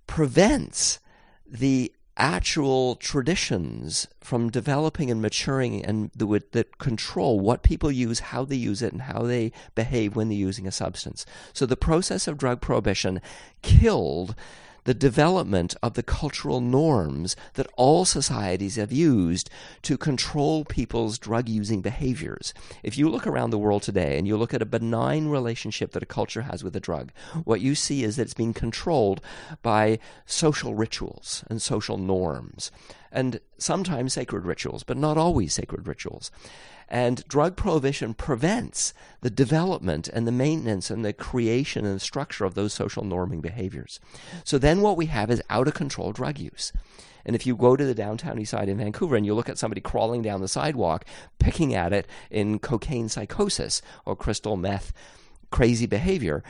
prevents 0.07 0.99
the 1.45 1.93
actual 2.17 2.95
traditions 2.95 4.07
from 4.19 4.49
developing 4.49 5.09
and 5.09 5.21
maturing 5.21 5.85
and 5.85 6.11
that 6.11 6.77
control 6.77 7.39
what 7.39 7.63
people 7.63 7.91
use, 7.91 8.19
how 8.19 8.43
they 8.43 8.55
use 8.55 8.81
it, 8.81 8.91
and 8.91 9.03
how 9.03 9.21
they 9.21 9.51
behave 9.75 10.15
when 10.15 10.27
they're 10.27 10.37
using 10.37 10.67
a 10.67 10.71
substance. 10.71 11.25
So 11.53 11.65
the 11.65 11.77
process 11.77 12.27
of 12.27 12.37
drug 12.37 12.59
prohibition 12.59 13.21
killed 13.61 14.35
the 14.83 14.93
development 14.93 15.75
of 15.81 15.93
the 15.93 16.03
cultural 16.03 16.61
norms 16.61 17.35
that 17.53 17.67
all 17.77 18.05
societies 18.05 18.75
have 18.75 18.91
used 18.91 19.49
to 19.81 19.97
control 19.97 20.65
people's 20.65 21.17
drug 21.17 21.47
using 21.49 21.81
behaviors. 21.81 22.53
If 22.83 22.97
you 22.97 23.09
look 23.09 23.27
around 23.27 23.49
the 23.49 23.57
world 23.57 23.83
today 23.83 24.17
and 24.17 24.27
you 24.27 24.37
look 24.37 24.53
at 24.53 24.61
a 24.61 24.65
benign 24.65 25.27
relationship 25.27 25.91
that 25.91 26.03
a 26.03 26.07
culture 26.07 26.43
has 26.43 26.63
with 26.63 26.75
a 26.75 26.79
drug, 26.79 27.11
what 27.43 27.61
you 27.61 27.75
see 27.75 28.03
is 28.03 28.15
that 28.15 28.23
it's 28.23 28.33
being 28.33 28.53
controlled 28.53 29.21
by 29.61 29.99
social 30.25 30.75
rituals 30.75 31.43
and 31.49 31.61
social 31.61 31.97
norms, 31.97 32.71
and 33.11 33.39
sometimes 33.57 34.13
sacred 34.13 34.45
rituals, 34.45 34.83
but 34.83 34.97
not 34.97 35.17
always 35.17 35.53
sacred 35.53 35.87
rituals. 35.87 36.31
And 36.89 37.23
drug 37.27 37.55
prohibition 37.55 38.15
prevents 38.15 38.93
the 39.21 39.29
development 39.29 40.07
and 40.07 40.27
the 40.27 40.31
maintenance 40.31 40.89
and 40.89 41.05
the 41.05 41.13
creation 41.13 41.85
and 41.85 41.95
the 41.95 41.99
structure 41.99 42.45
of 42.45 42.55
those 42.55 42.73
social 42.73 43.03
norming 43.03 43.41
behaviors. 43.41 43.99
So 44.43 44.57
then 44.57 44.81
what 44.81 44.97
we 44.97 45.05
have 45.05 45.29
is 45.29 45.41
out 45.51 45.67
of 45.67 45.75
control 45.75 46.11
drug 46.11 46.39
use. 46.39 46.73
And 47.25 47.35
if 47.35 47.45
you 47.45 47.55
go 47.55 47.75
to 47.75 47.85
the 47.85 47.93
downtown 47.93 48.39
east 48.39 48.51
side 48.51 48.69
in 48.69 48.77
Vancouver 48.79 49.15
and 49.15 49.25
you 49.25 49.35
look 49.35 49.49
at 49.49 49.59
somebody 49.59 49.81
crawling 49.81 50.23
down 50.23 50.41
the 50.41 50.47
sidewalk, 50.47 51.05
picking 51.37 51.75
at 51.75 51.93
it 51.93 52.07
in 52.31 52.57
cocaine 52.57 53.07
psychosis 53.07 53.83
or 54.05 54.15
crystal 54.15 54.57
meth 54.57 54.91
crazy 55.51 55.85
behavior, 55.85 56.43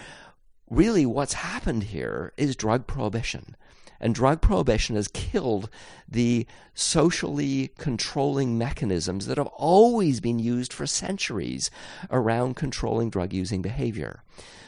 really 0.70 1.06
what's 1.06 1.34
happened 1.34 1.84
here 1.84 2.32
is 2.38 2.56
drug 2.56 2.88
prohibition. 2.88 3.58
And 4.00 4.16
drug 4.16 4.42
prohibition 4.42 4.96
has 4.96 5.08
killed 5.10 5.70
the 6.08 6.48
socially 6.74 7.72
controlling 7.78 8.58
mechanisms 8.58 9.26
that 9.26 9.38
have 9.38 9.48
always 9.48 10.20
been 10.20 10.40
used 10.40 10.72
for 10.72 10.88
centuries 10.88 11.70
around 12.10 12.56
controlling 12.56 13.10
drug 13.10 13.34
using 13.34 13.62
behavior. 13.62 14.24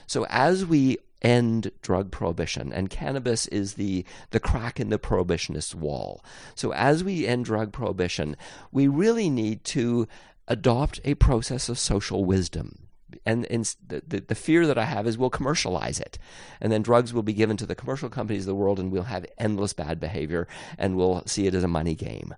So 0.07 0.25
as 0.29 0.65
we 0.65 0.97
end 1.21 1.71
drug 1.81 2.11
prohibition 2.11 2.73
and 2.73 2.89
cannabis 2.89 3.47
is 3.47 3.75
the 3.75 4.03
the 4.31 4.39
crack 4.39 4.79
in 4.79 4.89
the 4.89 4.97
prohibitionist 4.97 5.75
wall 5.75 6.23
so 6.55 6.73
as 6.73 7.03
we 7.03 7.27
end 7.27 7.45
drug 7.45 7.71
prohibition 7.71 8.35
we 8.71 8.87
really 8.87 9.29
need 9.29 9.63
to 9.63 10.07
adopt 10.47 10.99
a 11.05 11.13
process 11.15 11.69
of 11.69 11.77
social 11.77 12.25
wisdom 12.25 12.87
and, 13.25 13.45
and 13.45 13.75
the, 13.87 14.01
the, 14.07 14.19
the, 14.21 14.35
fear 14.35 14.65
that 14.67 14.77
I 14.77 14.85
have 14.85 15.07
is 15.07 15.17
we'll 15.17 15.29
commercialize 15.29 15.99
it. 15.99 16.17
And 16.59 16.71
then 16.71 16.81
drugs 16.81 17.13
will 17.13 17.23
be 17.23 17.33
given 17.33 17.57
to 17.57 17.65
the 17.65 17.75
commercial 17.75 18.09
companies 18.09 18.43
of 18.43 18.47
the 18.47 18.55
world, 18.55 18.79
and 18.79 18.91
we'll 18.91 19.03
have 19.03 19.25
endless 19.37 19.73
bad 19.73 19.99
behavior, 19.99 20.47
and 20.77 20.95
we'll 20.95 21.23
see 21.25 21.47
it 21.47 21.55
as 21.55 21.63
a 21.63 21.67
money 21.67 21.95
game. 21.95 22.35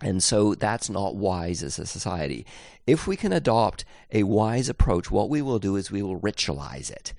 And 0.00 0.22
so 0.22 0.54
that's 0.54 0.90
not 0.90 1.14
wise 1.14 1.62
as 1.62 1.78
a 1.78 1.86
society. 1.86 2.44
If 2.86 3.06
we 3.06 3.16
can 3.16 3.32
adopt 3.32 3.84
a 4.10 4.24
wise 4.24 4.68
approach, 4.68 5.10
what 5.10 5.30
we 5.30 5.42
will 5.42 5.58
do 5.58 5.76
is 5.76 5.90
we 5.90 6.02
will 6.02 6.18
ritualize 6.18 6.90
it. 6.90 7.12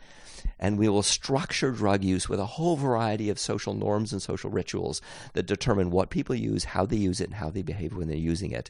And 0.60 0.78
we 0.78 0.89
will 0.89 1.04
structure 1.04 1.72
drug 1.72 2.04
use 2.04 2.28
with 2.28 2.39
a 2.39 2.46
whole 2.46 2.76
variety 2.76 3.30
of 3.30 3.39
social 3.39 3.74
norms 3.74 4.12
and 4.12 4.22
social 4.22 4.50
rituals 4.50 5.02
that 5.34 5.46
determine 5.46 5.91
what 5.91 6.10
people 6.10 6.36
use, 6.36 6.65
how 6.65 6.86
they 6.86 6.98
use 6.98 7.22
it, 7.22 7.26
and 7.26 7.36
how 7.36 7.50
they 7.50 7.62
behave 7.62 7.96
when 7.96 8.08
they're 8.08 8.17
using 8.17 8.52
it. 8.52 8.69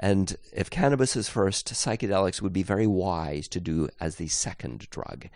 And 0.00 0.34
if 0.52 0.70
cannabis 0.70 1.14
is 1.14 1.28
first, 1.28 1.74
psychedelics 1.74 2.40
would 2.40 2.54
be 2.54 2.62
very 2.62 2.86
wise 2.86 3.46
to 3.48 3.60
do 3.60 3.88
as 4.00 4.16
the 4.16 4.28
second 4.28 4.88
drug 4.90 5.28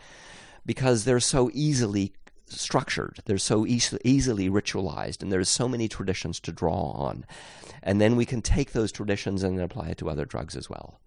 because 0.65 1.05
they're 1.05 1.21
so 1.21 1.51
easily 1.53 2.15
structured, 2.47 3.21
they're 3.27 3.37
so 3.37 3.67
e- 3.67 3.81
easily 4.05 4.49
ritualized, 4.49 5.23
and 5.23 5.31
there's 5.31 5.51
so 5.51 5.69
many 5.69 5.87
traditions 5.87 6.41
to 6.41 6.53
draw 6.53 6.93
on. 6.93 7.27
And 7.83 8.01
then 8.01 8.17
we 8.17 8.25
can 8.25 8.41
take 8.41 8.73
those 8.73 8.91
traditions 8.91 9.43
and 9.43 9.61
apply 9.61 9.89
it 9.89 9.99
to 9.99 10.09
other 10.09 10.25
drugs 10.25 10.57
as 10.57 10.71
well. 10.71 10.99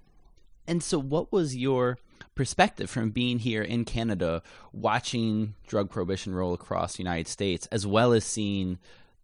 And 0.68 0.84
so, 0.84 1.00
what 1.00 1.32
was 1.32 1.56
your 1.56 1.98
perspective 2.36 2.90
from 2.90 3.10
being 3.10 3.40
here 3.40 3.64
in 3.64 3.86
Canada, 3.86 4.44
watching 4.72 5.56
drug 5.66 5.90
prohibition 5.90 6.36
roll 6.36 6.54
across 6.54 6.94
the 6.94 7.04
United 7.04 7.28
States, 7.28 7.68
as 7.72 7.88
well 7.88 8.14
as 8.14 8.24
seeing 8.24 8.78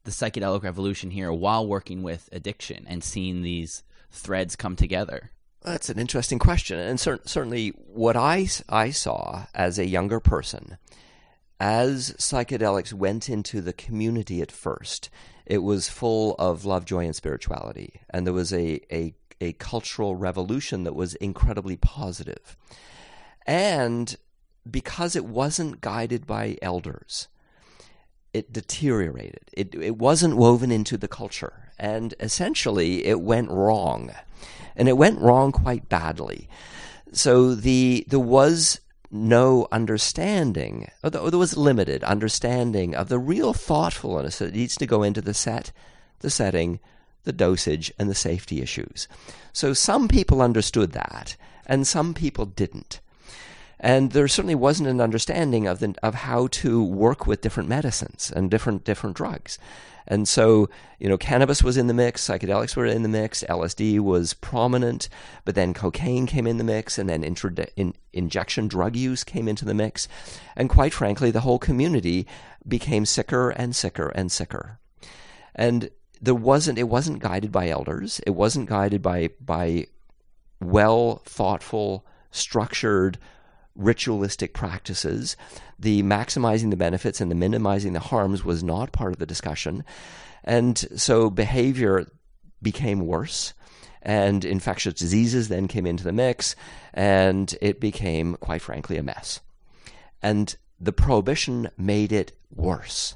the 0.04 0.12
psychedelic 0.12 0.64
revolution 0.64 1.12
here 1.12 1.32
while 1.32 1.66
working 1.68 2.02
with 2.02 2.30
addiction 2.32 2.86
and 2.88 3.04
seeing 3.04 3.42
these 3.42 3.84
threads 4.14 4.56
come 4.56 4.76
together? 4.76 5.32
That's 5.62 5.90
an 5.90 6.00
interesting 6.00 6.40
question, 6.40 6.78
and 6.78 7.00
cer- 7.00 7.22
certainly 7.26 7.70
what 7.70 8.16
I 8.18 8.48
I 8.68 8.92
saw 8.92 9.46
as 9.54 9.80
a 9.80 9.88
younger 9.88 10.20
person, 10.20 10.78
as 11.60 12.12
psychedelics 12.18 12.92
went 12.94 13.30
into 13.30 13.62
the 13.62 13.74
community 13.74 14.42
at 14.42 14.52
first, 14.52 15.10
it 15.46 15.60
was 15.60 15.88
full 15.88 16.36
of 16.38 16.66
love, 16.66 16.86
joy, 16.86 17.06
and 17.06 17.16
spirituality, 17.16 18.02
and 18.10 18.26
there 18.26 18.34
was 18.34 18.52
a 18.52 18.82
a, 18.94 19.14
a 19.40 19.54
cultural 19.54 20.16
revolution 20.18 20.84
that 20.84 20.96
was 20.96 21.16
incredibly 21.16 21.78
positive, 21.78 22.58
and 23.48 24.18
because 24.70 25.16
it 25.16 25.26
wasn't 25.26 25.82
guided 25.82 26.28
by 26.28 26.58
elders, 26.62 27.30
it 28.34 28.52
deteriorated. 28.52 29.50
It, 29.54 29.76
it 29.76 29.98
wasn't 29.98 30.38
woven 30.38 30.72
into 30.72 30.98
the 30.98 31.08
culture. 31.08 31.70
And 31.80 32.14
essentially, 32.20 33.06
it 33.06 33.22
went 33.22 33.50
wrong. 33.50 34.12
And 34.76 34.90
it 34.90 34.98
went 34.98 35.20
wrong 35.20 35.52
quite 35.52 35.90
badly. 35.90 36.50
So 37.12 37.54
the, 37.54 38.06
there 38.08 38.20
was 38.20 38.80
no 39.12 39.68
understanding, 39.72 40.90
or 41.04 41.12
there 41.12 41.38
was 41.38 41.56
limited 41.56 42.04
understanding 42.04 42.96
of 42.96 43.10
the 43.10 43.20
real 43.20 43.54
thoughtfulness 43.54 44.40
that 44.40 44.56
needs 44.56 44.76
to 44.78 44.88
go 44.88 45.04
into 45.04 45.22
the 45.22 45.36
set, 45.36 45.72
the 46.20 46.32
setting, 46.32 46.80
the 47.24 47.32
dosage, 47.32 47.94
and 48.00 48.10
the 48.10 48.16
safety 48.16 48.62
issues. 48.62 49.08
So 49.54 49.74
some 49.74 50.08
people 50.08 50.42
understood 50.42 50.94
that, 50.94 51.36
and 51.68 51.86
some 51.86 52.16
people 52.16 52.46
didn't. 52.46 53.00
And 53.84 54.14
there 54.14 54.30
certainly 54.30 54.56
wasn't 54.56 54.88
an 54.88 55.02
understanding 55.02 55.68
of 55.68 55.80
the, 55.80 55.94
of 56.02 56.16
how 56.16 56.48
to 56.48 56.82
work 56.82 57.28
with 57.28 57.42
different 57.42 57.68
medicines 57.68 58.32
and 58.34 58.50
different 58.50 58.86
different 58.86 59.16
drugs. 59.16 59.60
And 60.08 60.28
so, 60.28 60.70
you 61.00 61.08
know, 61.08 61.18
cannabis 61.18 61.64
was 61.64 61.78
in 61.78 61.88
the 61.88 61.94
mix, 61.94 62.26
psychedelics 62.28 62.76
were 62.76 62.86
in 62.86 63.04
the 63.04 63.10
mix, 63.10 63.44
LSD 63.50 64.00
was 64.00 64.34
prominent, 64.34 65.08
but 65.46 65.56
then 65.56 65.74
cocaine 65.74 66.26
came 66.26 66.48
in 66.48 66.58
the 66.58 66.64
mix, 66.64 66.98
and 66.98 67.10
then 67.10 67.24
in, 67.24 67.94
injection 68.12 68.68
drug 68.68 68.96
use 68.96 69.24
came 69.24 69.48
into 69.48 69.66
the 69.66 69.74
mix. 69.74 70.08
And 70.58 70.70
quite 70.70 70.94
frankly, 70.94 71.32
the 71.32 71.42
whole 71.42 71.60
community 71.60 72.28
became 72.68 73.06
sicker 73.06 73.52
and 73.52 73.76
sicker 73.76 74.10
and 74.10 74.30
sicker. 74.30 74.80
And 75.56 75.90
there 76.22 76.36
wasn't, 76.36 76.80
it 76.80 76.90
wasn't 76.90 77.20
guided 77.20 77.52
by 77.52 77.70
elders, 77.70 78.20
it 78.26 78.32
wasn't 78.32 78.70
guided 78.70 79.02
by, 79.02 79.30
by 79.40 79.88
well 80.60 81.22
thoughtful, 81.26 82.06
structured, 82.32 83.18
ritualistic 83.76 84.54
practices. 84.54 85.36
The 85.80 86.04
maximizing 86.04 86.70
the 86.70 86.78
benefits 86.78 87.22
and 87.22 87.30
the 87.32 87.36
minimizing 87.36 87.94
the 87.94 88.00
harms 88.00 88.44
was 88.44 88.64
not 88.64 88.92
part 88.92 89.14
of 89.14 89.20
the 89.20 89.26
discussion. 89.26 89.84
And 90.44 90.78
so 90.96 91.30
behavior 91.30 92.08
became 92.62 93.06
worse. 93.06 93.54
And 94.02 94.44
infectious 94.44 94.96
diseases 94.96 95.48
then 95.48 95.70
came 95.70 95.86
into 95.86 96.04
the 96.04 96.12
mix, 96.12 96.58
and 96.94 97.56
it 97.62 97.80
became, 97.80 98.36
quite 98.36 98.62
frankly, 98.62 98.98
a 98.98 99.04
mess. 99.04 99.40
And 100.22 100.54
the 100.80 100.92
prohibition 100.92 101.70
made 101.78 102.12
it 102.12 102.34
worse. 102.54 103.16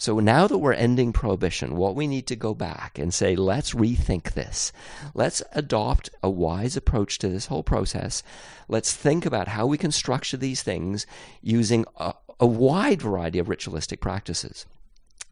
So 0.00 0.18
now 0.18 0.46
that 0.46 0.56
we're 0.56 0.72
ending 0.72 1.12
prohibition, 1.12 1.76
what 1.76 1.94
we 1.94 2.06
need 2.06 2.26
to 2.28 2.34
go 2.34 2.54
back 2.54 2.98
and 2.98 3.12
say, 3.12 3.36
let's 3.36 3.74
rethink 3.74 4.32
this. 4.32 4.72
Let's 5.12 5.42
adopt 5.52 6.08
a 6.22 6.30
wise 6.30 6.74
approach 6.74 7.18
to 7.18 7.28
this 7.28 7.46
whole 7.46 7.62
process. 7.62 8.22
Let's 8.66 8.94
think 8.94 9.26
about 9.26 9.48
how 9.48 9.66
we 9.66 9.76
can 9.76 9.92
structure 9.92 10.38
these 10.38 10.62
things 10.62 11.06
using 11.42 11.84
a, 11.98 12.14
a 12.40 12.46
wide 12.46 13.02
variety 13.02 13.38
of 13.38 13.50
ritualistic 13.50 14.00
practices. 14.00 14.64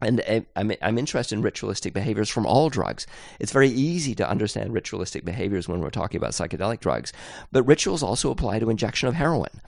And 0.01 0.21
uh, 0.29 0.41
I'm, 0.55 0.71
I'm 0.83 0.99
interested 0.99 1.33
in 1.33 1.41
ritualistic 1.41 1.91
behaviors 1.91 2.29
from 2.29 2.45
all 2.45 2.69
drugs. 2.69 3.07
It's 3.39 3.51
very 3.51 3.69
easy 3.69 4.13
to 4.13 4.29
understand 4.29 4.71
ritualistic 4.71 5.25
behaviors 5.25 5.67
when 5.67 5.79
we're 5.79 5.89
talking 5.89 6.19
about 6.19 6.33
psychedelic 6.33 6.79
drugs, 6.79 7.11
but 7.51 7.63
rituals 7.63 8.03
also 8.03 8.29
apply 8.29 8.59
to 8.59 8.69
injection 8.69 9.09
of 9.09 9.15
heroin. 9.15 9.61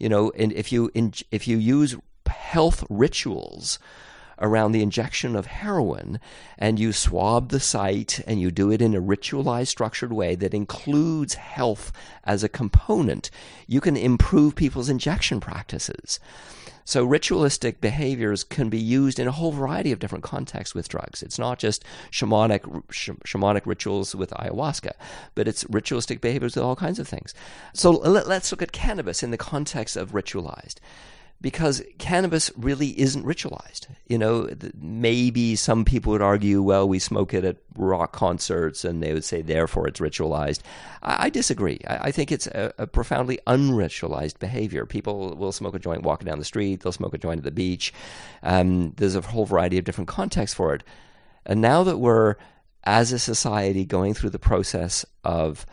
You 0.00 0.08
know, 0.08 0.32
and 0.36 0.52
if 0.54 0.72
you 0.72 0.90
if 0.94 1.46
you 1.46 1.56
use 1.56 1.94
health 2.26 2.84
rituals 2.90 3.78
around 4.40 4.72
the 4.72 4.82
injection 4.82 5.36
of 5.36 5.46
heroin 5.46 6.18
and 6.58 6.78
you 6.78 6.92
swab 6.92 7.50
the 7.50 7.60
site 7.60 8.20
and 8.26 8.40
you 8.40 8.50
do 8.50 8.70
it 8.70 8.82
in 8.82 8.94
a 8.94 9.00
ritualized, 9.00 9.68
structured 9.68 10.12
way 10.12 10.34
that 10.34 10.54
includes 10.54 11.34
health 11.34 11.92
as 12.24 12.42
a 12.42 12.48
component, 12.48 13.30
you 13.66 13.80
can 13.80 13.96
improve 13.96 14.54
people's 14.54 14.88
injection 14.88 15.40
practices. 15.40 16.20
So, 16.84 17.04
ritualistic 17.04 17.80
behaviors 17.80 18.42
can 18.42 18.68
be 18.68 18.78
used 18.78 19.20
in 19.20 19.28
a 19.28 19.32
whole 19.32 19.52
variety 19.52 19.92
of 19.92 20.00
different 20.00 20.24
contexts 20.24 20.74
with 20.74 20.88
drugs. 20.88 21.22
It's 21.22 21.38
not 21.38 21.60
just 21.60 21.84
shamanic, 22.10 22.82
sh- 22.90 23.10
shamanic 23.24 23.64
rituals 23.64 24.14
with 24.14 24.30
ayahuasca, 24.30 24.94
but 25.36 25.46
it's 25.46 25.64
ritualistic 25.70 26.20
behaviors 26.20 26.56
with 26.56 26.64
all 26.64 26.74
kinds 26.74 26.98
of 26.98 27.06
things. 27.06 27.32
So, 27.74 27.92
let, 27.92 28.26
let's 28.26 28.50
look 28.50 28.60
at 28.60 28.72
cannabis 28.72 29.22
in 29.22 29.30
the 29.30 29.36
context 29.36 29.96
of 29.96 30.10
ritualized 30.10 30.76
because 31.40 31.82
cannabis 31.98 32.50
really 32.56 32.98
isn't 33.00 33.24
ritualized. 33.24 33.86
You 34.06 34.18
know, 34.18 34.50
maybe 34.78 35.56
some 35.56 35.84
people 35.84 36.12
would 36.12 36.20
argue, 36.20 36.60
well, 36.60 36.86
we 36.86 36.98
smoke 36.98 37.32
it 37.32 37.44
at 37.44 37.56
rock 37.76 38.12
concerts, 38.12 38.84
and 38.84 39.02
they 39.02 39.14
would 39.14 39.24
say, 39.24 39.40
therefore, 39.40 39.88
it's 39.88 40.00
ritualized. 40.00 40.60
I, 41.02 41.26
I 41.26 41.30
disagree. 41.30 41.80
I, 41.86 42.08
I, 42.08 42.10
think 42.10 42.30
it's 42.30 42.46
a, 42.48 42.74
a, 42.76 42.86
profoundly 42.86 43.38
unritualized 43.46 44.38
behavior. 44.38 44.84
People 44.84 45.34
will 45.36 45.52
smoke 45.52 45.74
a 45.74 45.78
joint 45.78 46.02
walking 46.02 46.26
down 46.26 46.38
the 46.38 46.44
street, 46.44 46.80
they'll 46.80 46.92
smoke 46.92 47.14
a 47.14 47.18
joint 47.18 47.38
at 47.38 47.44
the 47.44 47.50
beach. 47.50 47.94
Um, 48.42 48.92
there's 48.96 49.16
a 49.16 49.22
whole 49.22 49.46
variety 49.46 49.78
of 49.78 49.84
different 49.84 50.08
contexts 50.08 50.54
for 50.54 50.74
it. 50.74 50.84
And 51.46 51.62
now 51.62 51.82
that 51.84 51.98
we're, 51.98 52.36
as 52.84 53.12
a 53.12 53.18
society, 53.18 53.86
going 53.86 54.12
through 54.12 54.30
the 54.30 54.38
process 54.38 55.06
of 55.24 55.64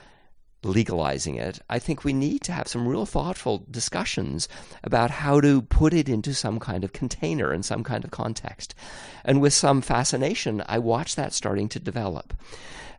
legalizing 0.64 1.36
it, 1.36 1.60
I 1.70 1.80
think 1.80 2.04
we 2.04 2.14
need 2.14 2.42
to 2.44 2.52
have 2.52 2.68
some 2.68 2.88
real 2.88 3.06
thoughtful 3.06 3.66
discussions 3.70 4.48
about 4.84 5.12
how 5.12 5.40
to 5.42 5.62
put 5.62 5.94
it 5.94 6.10
into 6.10 6.34
some 6.34 6.60
kind 6.60 6.84
of 6.84 6.94
container 6.94 7.54
in 7.54 7.64
some 7.64 7.84
kind 7.84 8.04
of 8.04 8.12
context. 8.12 8.74
And 9.24 9.42
with 9.42 9.54
some 9.54 9.82
fascination, 9.82 10.64
I 10.68 10.80
watch 10.80 11.16
that 11.16 11.34
starting 11.34 11.70
to 11.70 11.80
develop. 11.80 12.34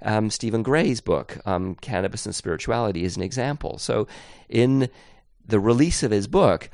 Um, 0.03 0.31
Stephen 0.31 0.62
Gray's 0.62 1.01
book, 1.01 1.38
um, 1.44 1.75
Cannabis 1.77 2.27
and 2.27 2.35
Spirituality, 2.35 3.05
is 3.05 3.16
an 3.16 3.23
example. 3.23 3.79
So, 3.79 4.07
in 4.49 4.88
the 5.44 5.59
release 5.59 6.03
of 6.03 6.12
his 6.12 6.29
book, 6.29 6.71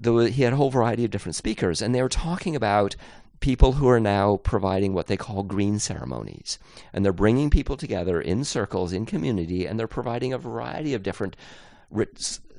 the, 0.00 0.30
he 0.30 0.42
had 0.42 0.52
a 0.52 0.56
whole 0.56 0.70
variety 0.70 1.04
of 1.04 1.10
different 1.10 1.36
speakers, 1.36 1.80
and 1.80 1.94
they 1.94 2.02
were 2.02 2.08
talking 2.08 2.56
about 2.56 2.96
people 3.44 3.72
who 3.72 3.86
are 3.86 4.00
now 4.00 4.38
providing 4.38 4.94
what 4.94 5.06
they 5.06 5.18
call 5.18 5.42
green 5.42 5.78
ceremonies. 5.78 6.58
And 6.94 7.04
they're 7.04 7.12
bringing 7.12 7.50
people 7.50 7.76
together 7.76 8.18
in 8.18 8.42
circles, 8.42 8.90
in 8.90 9.04
community, 9.04 9.66
and 9.66 9.78
they're 9.78 9.86
providing 9.86 10.32
a 10.32 10.38
variety 10.38 10.94
of 10.94 11.02
different 11.02 11.36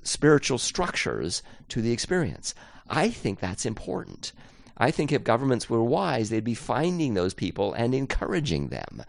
spiritual 0.04 0.60
structures 0.60 1.42
to 1.70 1.82
the 1.82 1.92
experience. 1.92 2.54
I 2.88 3.10
think 3.10 3.40
that's 3.40 3.66
important. 3.66 4.32
I 4.78 4.92
think 4.92 5.12
if 5.12 5.24
governments 5.24 5.72
were 5.72 5.84
wise, 5.84 6.30
they'd 6.30 6.44
be 6.44 6.54
finding 6.54 7.16
those 7.16 7.34
people 7.34 7.74
and 7.74 7.96
encouraging 7.96 8.68
them 8.68 9.02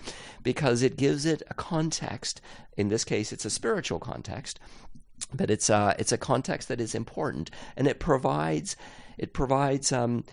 because 0.43 0.81
it 0.81 0.97
gives 0.97 1.27
it 1.27 1.43
a 1.51 1.55
context. 1.55 2.41
In 2.79 2.89
this 2.89 3.05
case, 3.05 3.35
it's 3.35 3.45
a 3.45 3.51
spiritual 3.51 3.99
context, 3.99 4.59
but 5.35 5.51
it's 5.51 5.69
a, 5.69 5.95
it's 5.99 6.13
a 6.13 6.17
context 6.17 6.69
that 6.69 6.81
is 6.81 6.95
important 6.95 7.51
and 7.77 7.87
it 7.87 8.01
provides, 8.01 8.77
it 9.19 9.35
provides 9.35 9.93
um, 9.93 10.25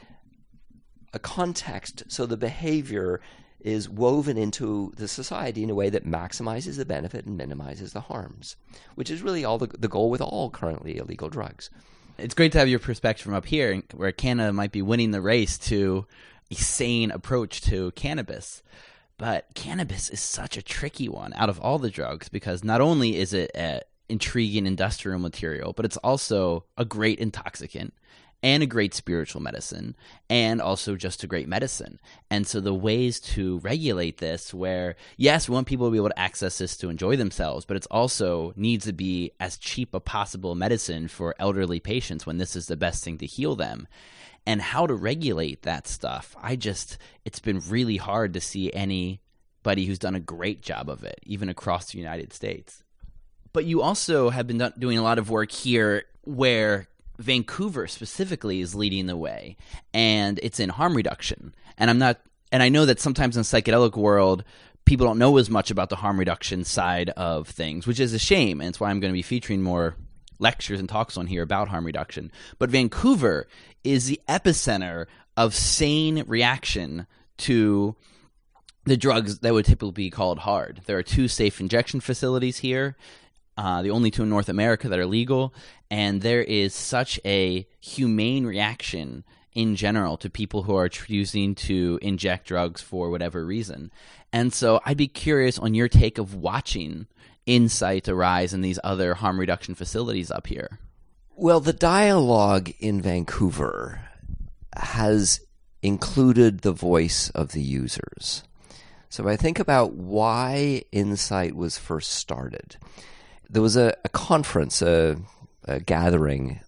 a 1.13 1.19
context 1.19 2.04
so 2.08 2.26
the 2.26 2.38
behavior 2.38 3.21
is 3.60 3.88
woven 3.88 4.38
into 4.38 4.91
the 4.97 5.08
society 5.08 5.63
in 5.63 5.69
a 5.69 5.76
way 5.76 5.89
that 5.89 6.06
maximizes 6.06 6.76
the 6.76 6.86
benefit 6.86 7.26
and 7.26 7.38
minimizes 7.38 7.93
the 7.93 8.02
harms, 8.02 8.58
which 8.95 9.10
is 9.10 9.21
really 9.21 9.45
all 9.45 9.58
the, 9.58 9.67
the 9.67 9.88
goal 9.88 10.10
with 10.10 10.21
all 10.21 10.49
currently 10.49 10.97
illegal 10.97 11.30
drugs. 11.30 11.69
It's 12.17 12.36
great 12.36 12.52
to 12.52 12.60
have 12.60 12.67
your 12.67 12.80
perspective 12.80 13.23
from 13.23 13.34
up 13.34 13.45
here, 13.45 13.82
where 13.93 14.12
Canada 14.12 14.52
might 14.52 14.71
be 14.71 14.82
winning 14.82 15.12
the 15.12 15.21
race 15.21 15.58
to 15.60 16.06
a 16.52 16.56
sane 16.56 17.10
approach 17.10 17.62
to 17.62 17.91
cannabis. 17.91 18.62
But 19.17 19.47
cannabis 19.56 20.10
is 20.10 20.19
such 20.19 20.58
a 20.58 20.62
tricky 20.62 21.08
one 21.08 21.34
out 21.34 21.49
of 21.49 21.60
all 21.60 21.80
the 21.80 21.89
drugs 21.89 22.30
because 22.30 22.63
not 22.63 22.82
only 22.82 23.15
is 23.15 23.34
it 23.34 23.52
an 23.56 23.82
intriguing 24.10 24.67
industrial 24.67 25.19
material, 25.19 25.73
but 25.73 25.86
it's 25.86 25.97
also 25.97 26.65
a 26.78 26.86
great 26.86 27.19
intoxicant 27.19 27.93
and 28.43 28.62
a 28.62 28.67
great 28.67 28.93
spiritual 28.93 29.41
medicine 29.41 29.95
and 30.29 30.62
also 30.62 30.95
just 30.97 31.23
a 31.23 31.27
great 31.27 31.47
medicine. 31.47 31.97
And 32.29 32.45
so 32.45 32.60
the 32.60 32.73
ways 32.73 33.21
to 33.21 33.60
regulate 33.60 34.17
this 34.17 34.53
where 34.53 34.97
yes, 35.15 35.47
we 35.47 35.53
want 35.53 35.65
people 35.65 35.88
to 35.88 35.91
be 35.91 35.97
able 35.97 36.10
to 36.10 36.19
access 36.19 36.58
this 36.58 36.75
to 36.77 36.89
enjoy 36.89 37.15
themselves, 37.15 37.65
but 37.65 37.77
it's 37.77 37.88
also 37.88 38.53
needs 38.58 38.86
to 38.86 38.93
be 38.93 39.32
as 39.39 39.58
cheap 39.58 39.93
a 39.93 40.01
possible 40.01 40.56
medicine 40.56 41.08
for 41.08 41.34
elderly 41.39 41.79
patients 41.79 42.25
when 42.25 42.38
this 42.38 42.56
is 42.56 42.67
the 42.67 42.75
best 42.75 43.03
thing 43.03 43.17
to 43.19 43.25
heal 43.25 43.56
them. 43.56 43.88
And 44.45 44.62
how 44.62 44.86
to 44.88 44.93
regulate 44.93 45.62
that 45.62 45.88
stuff. 45.88 46.36
I 46.38 46.58
just 46.58 46.97
it's 47.23 47.39
been 47.39 47.62
really 47.69 47.95
hard 47.95 48.34
to 48.34 48.41
see 48.41 48.73
anybody 48.73 49.86
who's 49.86 49.99
done 49.99 50.15
a 50.15 50.19
great 50.19 50.62
job 50.62 50.89
of 50.89 51.06
it 51.06 51.21
even 51.23 51.47
across 51.47 51.91
the 51.91 51.97
United 51.97 52.34
States. 52.34 52.84
But 53.53 53.63
you 53.63 53.82
also 53.82 54.32
have 54.32 54.47
been 54.47 54.73
doing 54.77 54.97
a 54.97 55.03
lot 55.03 55.17
of 55.17 55.29
work 55.29 55.49
here 55.49 56.03
where 56.25 56.89
Vancouver 57.17 57.88
specifically 57.88 58.62
is 58.62 58.76
leading 58.76 59.06
the 59.06 59.17
way, 59.17 59.56
and 59.93 60.39
it's 60.41 60.60
in 60.60 60.69
harm 60.69 60.95
reduction. 60.95 61.54
And 61.78 61.89
I'm 61.89 61.99
not, 61.99 62.19
and 62.52 62.63
I 62.63 62.69
know 62.69 62.86
that 62.86 62.99
sometimes 62.99 63.38
in 63.38 63.43
psychedelic 63.43 63.95
world, 63.95 64.43
people 64.86 65.06
don't 65.06 65.19
know 65.19 65.38
as 65.38 65.49
much 65.49 65.71
about 65.71 65.89
the 65.89 65.95
harm 65.95 66.19
reduction 66.19 66.63
side 66.63 67.10
of 67.12 67.47
things, 67.47 67.88
which 67.88 67.99
is 67.99 68.13
a 68.13 68.19
shame. 68.19 68.60
And 68.60 68.69
it's 68.69 68.80
why 68.80 68.89
I'm 68.89 68.99
going 68.99 69.12
to 69.12 69.17
be 69.17 69.21
featuring 69.21 69.62
more 69.62 69.95
lectures 70.39 70.80
and 70.80 70.89
talks 70.89 71.17
on 71.17 71.28
here 71.28 71.43
about 71.43 71.69
harm 71.69 71.86
reduction. 71.86 72.32
But 72.60 72.69
Vancouver 72.69 73.47
is 73.84 74.08
the 74.08 74.19
epicenter 74.28 75.06
of 75.38 75.56
sane 75.56 76.23
reaction 76.28 77.08
to 77.38 77.95
the 78.86 78.97
drugs 78.97 79.39
that 79.39 79.54
would 79.54 79.65
typically 79.65 79.91
be 79.91 80.10
called 80.10 80.39
hard. 80.39 80.82
There 80.86 80.97
are 80.97 81.04
two 81.04 81.28
safe 81.28 81.60
injection 81.60 82.02
facilities 82.02 82.58
here 82.58 82.97
uh, 83.58 83.82
the 83.82 83.91
only 83.91 84.12
two 84.12 84.24
in 84.24 84.30
North 84.30 84.49
America 84.49 84.89
that 84.89 84.99
are 84.99 85.06
legal, 85.06 85.54
and 85.91 86.22
there 86.22 86.41
is 86.41 86.74
such 86.74 87.20
a 87.26 87.68
humane 87.80 88.45
reaction 88.45 89.24
in 89.54 89.76
general 89.76 90.18
to 90.18 90.30
people 90.30 90.64
who 90.64 90.76
are 90.76 90.89
choosing 90.89 91.54
to 91.54 91.99
inject 92.01 92.47
drugs 92.47 92.82
for 92.82 93.10
whatever 93.10 93.45
reason. 93.45 93.91
And 94.32 94.51
so 94.51 94.82
I'd 94.86 94.97
be 94.97 95.08
curious 95.08 95.60
on 95.60 95.76
your 95.76 95.88
take 95.88 96.18
of 96.18 96.36
watching 96.36 97.08
Insite 97.45 98.08
arise 98.08 98.54
in 98.54 98.62
these 98.62 98.80
other 98.84 99.16
harm 99.16 99.39
reduction 99.39 99.76
facilities 99.76 100.32
up 100.32 100.47
here. 100.47 100.80
Well, 101.36 101.60
the 101.60 101.74
dialogue 101.74 102.72
in 102.80 103.01
Vancouver 103.01 104.01
has 104.76 105.41
included 105.82 106.62
the 106.62 106.72
voice 106.72 107.30
of 107.32 107.51
the 107.51 107.62
users. 107.62 108.43
So 109.10 109.24
if 109.24 109.30
I 109.30 109.36
think 109.36 109.60
about 109.60 109.93
why 109.93 110.84
Insite 110.91 111.56
was 111.56 111.78
first 111.78 112.12
started 112.14 112.78
there 113.50 113.62
was 113.62 113.76
a, 113.76 113.96
a 114.04 114.10
conference, 114.10 114.82
a, 114.82 115.18
uh, 115.68 115.80
gathering 115.86 116.60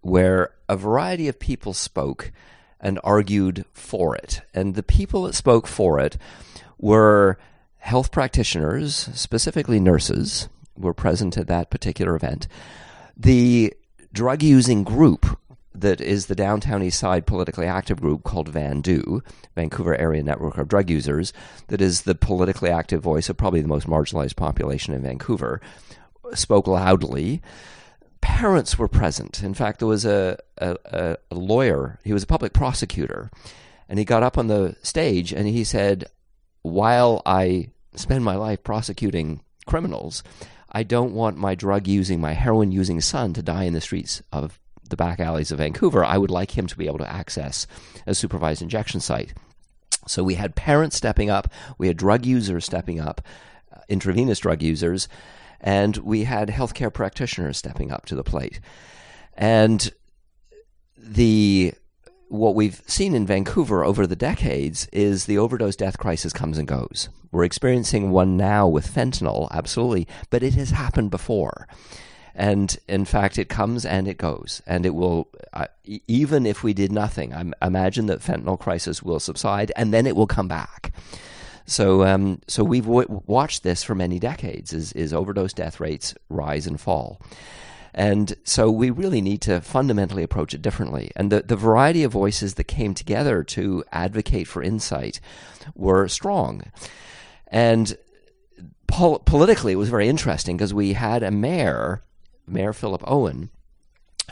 where 0.00 0.52
a 0.68 0.76
variety 0.76 1.28
of 1.28 1.38
people 1.38 1.72
spoke 1.72 2.32
and 2.80 2.98
argued 3.04 3.64
for 3.72 4.16
it. 4.16 4.40
And 4.52 4.74
the 4.74 4.82
people 4.82 5.22
that 5.22 5.34
spoke 5.34 5.66
for 5.66 6.00
it 6.00 6.18
were 6.78 7.38
health 7.78 8.10
practitioners, 8.10 9.08
specifically 9.14 9.78
nurses, 9.78 10.48
were 10.76 10.94
present 10.94 11.36
at 11.36 11.46
that 11.46 11.70
particular 11.70 12.16
event. 12.16 12.48
The 13.16 13.74
drug 14.12 14.42
using 14.42 14.82
group 14.82 15.38
that 15.74 16.00
is 16.00 16.26
the 16.26 16.34
downtown 16.34 16.82
east 16.82 16.98
side 16.98 17.26
politically 17.26 17.66
active 17.66 18.00
group 18.00 18.24
called 18.24 18.52
VANDU, 18.52 19.22
Vancouver 19.54 19.96
Area 19.96 20.22
Network 20.22 20.58
of 20.58 20.68
Drug 20.68 20.90
Users, 20.90 21.32
that 21.68 21.80
is 21.80 22.02
the 22.02 22.14
politically 22.14 22.70
active 22.70 23.02
voice 23.02 23.28
of 23.28 23.36
probably 23.36 23.62
the 23.62 23.68
most 23.68 23.86
marginalized 23.86 24.36
population 24.36 24.92
in 24.92 25.02
Vancouver, 25.02 25.60
spoke 26.34 26.66
loudly. 26.66 27.42
Parents 28.20 28.78
were 28.78 28.88
present. 28.88 29.42
In 29.42 29.54
fact, 29.54 29.78
there 29.78 29.88
was 29.88 30.04
a, 30.04 30.38
a, 30.58 30.76
a 31.30 31.34
lawyer, 31.34 31.98
he 32.04 32.12
was 32.12 32.22
a 32.22 32.26
public 32.26 32.52
prosecutor, 32.52 33.30
and 33.88 33.98
he 33.98 34.04
got 34.04 34.22
up 34.22 34.38
on 34.38 34.46
the 34.46 34.76
stage 34.82 35.32
and 35.32 35.48
he 35.48 35.64
said, 35.64 36.06
While 36.62 37.22
I 37.26 37.70
spend 37.94 38.24
my 38.24 38.36
life 38.36 38.62
prosecuting 38.62 39.42
criminals, 39.66 40.22
I 40.70 40.82
don't 40.82 41.12
want 41.12 41.36
my 41.36 41.54
drug 41.54 41.86
using, 41.86 42.20
my 42.20 42.32
heroin 42.32 42.72
using 42.72 43.00
son 43.00 43.34
to 43.34 43.42
die 43.42 43.64
in 43.64 43.74
the 43.74 43.80
streets 43.80 44.22
of 44.32 44.58
the 44.88 44.96
back 44.96 45.20
alleys 45.20 45.50
of 45.50 45.58
Vancouver, 45.58 46.04
I 46.04 46.18
would 46.18 46.30
like 46.30 46.56
him 46.56 46.66
to 46.66 46.76
be 46.76 46.86
able 46.86 46.98
to 46.98 47.10
access 47.10 47.66
a 48.06 48.14
supervised 48.14 48.62
injection 48.62 49.00
site. 49.00 49.34
So 50.06 50.22
we 50.22 50.34
had 50.34 50.54
parents 50.54 50.96
stepping 50.96 51.30
up, 51.30 51.48
we 51.78 51.88
had 51.88 51.96
drug 51.96 52.24
users 52.26 52.64
stepping 52.64 53.00
up, 53.00 53.20
uh, 53.74 53.80
intravenous 53.88 54.38
drug 54.38 54.62
users, 54.62 55.08
and 55.62 55.96
we 55.98 56.24
had 56.24 56.48
healthcare 56.48 56.92
practitioners 56.92 57.56
stepping 57.56 57.92
up 57.92 58.04
to 58.06 58.14
the 58.14 58.24
plate. 58.24 58.60
And 59.34 59.90
the 60.96 61.74
what 62.28 62.54
we've 62.54 62.82
seen 62.86 63.14
in 63.14 63.26
Vancouver 63.26 63.84
over 63.84 64.06
the 64.06 64.16
decades 64.16 64.88
is 64.90 65.26
the 65.26 65.36
overdose 65.36 65.76
death 65.76 65.98
crisis 65.98 66.32
comes 66.32 66.56
and 66.56 66.66
goes. 66.66 67.10
We're 67.30 67.44
experiencing 67.44 68.10
one 68.10 68.38
now 68.38 68.66
with 68.66 68.86
fentanyl, 68.86 69.50
absolutely, 69.50 70.08
but 70.30 70.42
it 70.42 70.54
has 70.54 70.70
happened 70.70 71.10
before. 71.10 71.68
And 72.34 72.74
in 72.88 73.04
fact, 73.04 73.36
it 73.36 73.50
comes 73.50 73.84
and 73.84 74.08
it 74.08 74.16
goes, 74.16 74.62
and 74.66 74.86
it 74.86 74.94
will. 74.94 75.28
Uh, 75.52 75.66
even 76.08 76.46
if 76.46 76.62
we 76.62 76.72
did 76.72 76.90
nothing, 76.90 77.34
I 77.34 77.66
imagine 77.66 78.06
that 78.06 78.20
fentanyl 78.20 78.58
crisis 78.58 79.02
will 79.02 79.20
subside, 79.20 79.70
and 79.76 79.92
then 79.92 80.06
it 80.06 80.16
will 80.16 80.26
come 80.26 80.48
back. 80.48 80.94
So, 81.72 82.04
um, 82.04 82.42
so 82.48 82.62
we've 82.64 82.84
w- 82.84 83.22
watched 83.26 83.62
this 83.62 83.82
for 83.82 83.94
many 83.94 84.18
decades: 84.18 84.74
is, 84.74 84.92
is 84.92 85.14
overdose 85.14 85.54
death 85.54 85.80
rates 85.80 86.14
rise 86.28 86.66
and 86.66 86.78
fall, 86.78 87.18
and 87.94 88.34
so 88.44 88.70
we 88.70 88.90
really 88.90 89.22
need 89.22 89.40
to 89.42 89.62
fundamentally 89.62 90.22
approach 90.22 90.52
it 90.52 90.60
differently. 90.60 91.10
And 91.16 91.32
the 91.32 91.40
the 91.40 91.56
variety 91.56 92.04
of 92.04 92.12
voices 92.12 92.54
that 92.54 92.64
came 92.64 92.92
together 92.92 93.42
to 93.44 93.84
advocate 93.90 94.48
for 94.48 94.62
Insite 94.62 95.18
were 95.74 96.08
strong, 96.08 96.64
and 97.48 97.96
pol- 98.86 99.20
politically, 99.20 99.72
it 99.72 99.76
was 99.76 99.88
very 99.88 100.08
interesting 100.08 100.58
because 100.58 100.74
we 100.74 100.92
had 100.92 101.22
a 101.22 101.30
mayor 101.30 102.02
Mayor 102.46 102.74
Philip 102.74 103.02
Owen, 103.06 103.48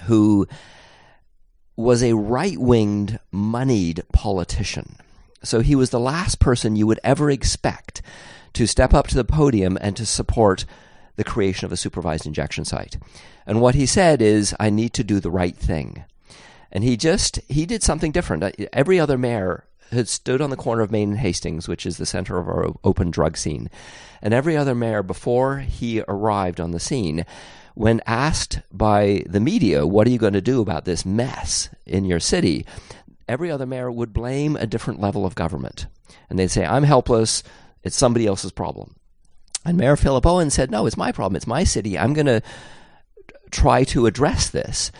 who 0.02 0.46
was 1.74 2.02
a 2.02 2.12
right 2.12 2.58
winged, 2.58 3.18
moneyed 3.32 4.02
politician. 4.12 4.96
So 5.42 5.60
he 5.60 5.74
was 5.74 5.90
the 5.90 6.00
last 6.00 6.38
person 6.38 6.76
you 6.76 6.86
would 6.86 7.00
ever 7.02 7.30
expect 7.30 8.02
to 8.52 8.66
step 8.66 8.92
up 8.92 9.06
to 9.08 9.14
the 9.14 9.24
podium 9.24 9.78
and 9.80 9.96
to 9.96 10.04
support 10.04 10.64
the 11.16 11.24
creation 11.24 11.66
of 11.66 11.72
a 11.72 11.76
supervised 11.76 12.26
injection 12.26 12.64
site. 12.64 12.96
And 13.46 13.60
what 13.60 13.74
he 13.74 13.86
said 13.86 14.22
is, 14.22 14.54
I 14.60 14.70
need 14.70 14.92
to 14.94 15.04
do 15.04 15.20
the 15.20 15.30
right 15.30 15.56
thing. 15.56 16.04
And 16.72 16.84
he 16.84 16.96
just, 16.96 17.40
he 17.48 17.66
did 17.66 17.82
something 17.82 18.12
different. 18.12 18.44
Uh, 18.44 18.52
every 18.72 19.00
other 19.00 19.18
mayor 19.18 19.64
had 19.90 20.08
stood 20.08 20.40
on 20.40 20.50
the 20.50 20.56
corner 20.56 20.82
of 20.82 20.90
Main 20.90 21.10
and 21.10 21.18
Hastings, 21.18 21.68
which 21.68 21.84
is 21.84 21.96
the 21.96 22.06
center 22.06 22.38
of 22.38 22.46
our 22.46 22.72
open 22.84 23.10
drug 23.10 23.36
scene. 23.36 23.68
And 24.22 24.32
every 24.32 24.56
other 24.56 24.74
mayor 24.74 25.02
before 25.02 25.58
he 25.58 26.02
arrived 26.06 26.60
on 26.60 26.70
the 26.70 26.80
scene 26.80 27.24
when 27.74 28.00
asked 28.06 28.60
by 28.72 29.24
the 29.26 29.40
media, 29.40 29.86
what 29.86 30.06
are 30.06 30.10
you 30.10 30.18
going 30.18 30.32
to 30.34 30.40
do 30.40 30.60
about 30.60 30.84
this 30.84 31.04
mess 31.04 31.68
in 31.86 32.04
your 32.04 32.20
city? 32.20 32.66
Every 33.30 33.48
other 33.48 33.64
mayor 33.64 33.92
would 33.92 34.12
blame 34.12 34.56
a 34.56 34.66
different 34.66 35.00
level 35.00 35.24
of 35.24 35.36
government. 35.36 35.86
And 36.28 36.36
they'd 36.36 36.50
say, 36.50 36.66
I'm 36.66 36.82
helpless. 36.82 37.44
It's 37.84 37.96
somebody 37.96 38.26
else's 38.26 38.50
problem. 38.50 38.96
And 39.64 39.78
Mayor 39.78 39.94
Philip 39.94 40.26
Owen 40.26 40.50
said, 40.50 40.68
No, 40.68 40.84
it's 40.84 40.96
my 40.96 41.12
problem. 41.12 41.36
It's 41.36 41.46
my 41.46 41.62
city. 41.62 41.96
I'm 41.96 42.12
going 42.12 42.26
to 42.26 42.42
try 43.52 43.84
to 43.84 44.06
address 44.06 44.50
this. 44.50 44.90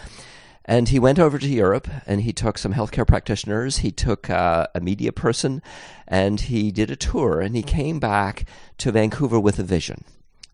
And 0.64 0.90
he 0.90 1.00
went 1.00 1.18
over 1.18 1.40
to 1.40 1.48
Europe 1.48 1.88
and 2.06 2.20
he 2.20 2.32
took 2.32 2.56
some 2.56 2.72
healthcare 2.72 3.04
practitioners, 3.06 3.78
he 3.78 3.90
took 3.90 4.30
uh, 4.30 4.68
a 4.76 4.80
media 4.80 5.10
person, 5.10 5.60
and 6.06 6.40
he 6.40 6.70
did 6.70 6.88
a 6.88 6.96
tour. 6.96 7.40
And 7.40 7.56
he 7.56 7.64
came 7.64 7.98
back 7.98 8.44
to 8.78 8.92
Vancouver 8.92 9.40
with 9.40 9.58
a 9.58 9.64
vision. 9.64 10.04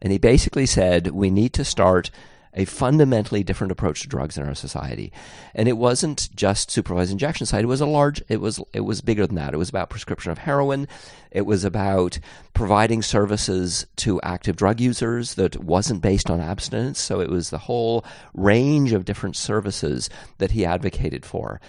And 0.00 0.12
he 0.12 0.18
basically 0.18 0.64
said 0.64 1.08
we 1.08 1.28
need 1.28 1.52
to 1.52 1.64
start 1.64 2.10
a 2.56 2.64
fundamentally 2.64 3.44
different 3.44 3.70
approach 3.70 4.00
to 4.00 4.08
drugs 4.08 4.36
in 4.38 4.46
our 4.46 4.54
society. 4.54 5.12
And 5.54 5.68
it 5.68 5.76
wasn't 5.76 6.34
just 6.34 6.70
supervised 6.70 7.12
injection 7.12 7.46
site. 7.46 7.64
It 7.64 7.68
was 7.68 7.80
a 7.80 7.86
large 7.86 8.22
it 8.28 8.40
was 8.40 8.60
it 8.72 8.80
was 8.80 9.00
bigger 9.02 9.26
than 9.26 9.36
that. 9.36 9.54
It 9.54 9.58
was 9.58 9.68
about 9.68 9.90
prescription 9.90 10.32
of 10.32 10.38
heroin. 10.38 10.88
It 11.30 11.42
was 11.42 11.64
about 11.64 12.18
providing 12.54 13.02
services 13.02 13.86
to 13.96 14.20
active 14.22 14.56
drug 14.56 14.80
users 14.80 15.34
that 15.34 15.62
wasn't 15.62 16.00
based 16.00 16.30
on 16.30 16.40
abstinence. 16.40 16.98
So 16.98 17.20
it 17.20 17.28
was 17.28 17.50
the 17.50 17.58
whole 17.58 18.04
range 18.34 18.92
of 18.92 19.04
different 19.04 19.36
services 19.36 20.08
that 20.38 20.52
he 20.52 20.64
advocated 20.64 21.26
for, 21.26 21.60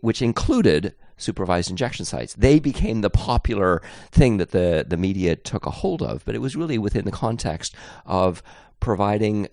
which 0.00 0.22
included 0.22 0.94
supervised 1.16 1.70
injection 1.70 2.04
sites. 2.04 2.34
They 2.34 2.58
became 2.58 3.00
the 3.00 3.10
popular 3.10 3.80
thing 4.10 4.38
that 4.38 4.50
the, 4.50 4.84
the 4.86 4.96
media 4.96 5.36
took 5.36 5.66
a 5.66 5.70
hold 5.70 6.02
of, 6.02 6.24
but 6.24 6.34
it 6.34 6.40
was 6.40 6.56
really 6.56 6.78
within 6.78 7.04
the 7.04 7.12
context 7.12 7.76
of 8.04 8.42
providing 8.80 9.46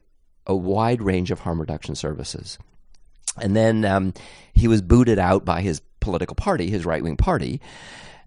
a 0.50 0.56
wide 0.56 1.02
range 1.02 1.32
of 1.32 1.42
harm 1.42 1.60
reduction 1.62 1.96
services. 1.96 2.58
And 3.38 3.56
then 3.56 3.86
um, 3.86 4.14
he 4.52 4.68
was 4.68 4.82
booted 4.82 5.20
out 5.20 5.46
by 5.46 5.62
his 5.62 5.82
political 6.00 6.36
party, 6.36 6.70
his 6.70 6.86
right 6.86 7.04
wing 7.04 7.16
party. 7.16 7.62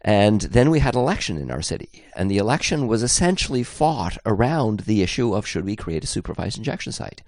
And 0.02 0.40
then 0.40 0.70
we 0.70 0.78
had 0.78 0.94
an 0.94 1.00
election 1.00 1.36
in 1.36 1.50
our 1.50 1.62
city. 1.62 2.04
And 2.16 2.30
the 2.30 2.38
election 2.38 2.86
was 2.86 3.02
essentially 3.02 3.62
fought 3.62 4.16
around 4.24 4.80
the 4.80 5.02
issue 5.02 5.34
of 5.34 5.46
should 5.46 5.64
we 5.64 5.76
create 5.76 6.04
a 6.04 6.08
supervised 6.08 6.58
injection 6.58 6.92
site. 6.92 7.22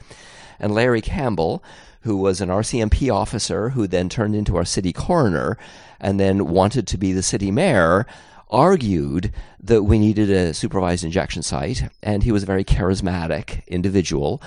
And 0.59 0.73
Larry 0.73 1.01
Campbell, 1.01 1.63
who 2.03 2.17
was 2.17 2.41
an 2.41 2.49
RCMP 2.49 3.13
officer 3.13 3.71
who 3.71 3.87
then 3.87 4.09
turned 4.09 4.35
into 4.35 4.57
our 4.57 4.65
city 4.65 4.93
coroner 4.93 5.59
and 6.01 6.21
then 6.21 6.47
wanted 6.47 6.87
to 6.87 6.99
be 6.99 7.13
the 7.13 7.23
city 7.23 7.51
mayor, 7.51 8.07
argued 8.51 9.33
that 9.61 9.83
we 9.83 9.99
needed 9.99 10.31
a 10.31 10.55
supervised 10.55 11.05
injection 11.05 11.43
site. 11.43 11.83
And 12.03 12.23
he 12.23 12.33
was 12.33 12.45
a 12.45 12.47
very 12.47 12.65
charismatic 12.65 13.67
individual. 13.67 14.41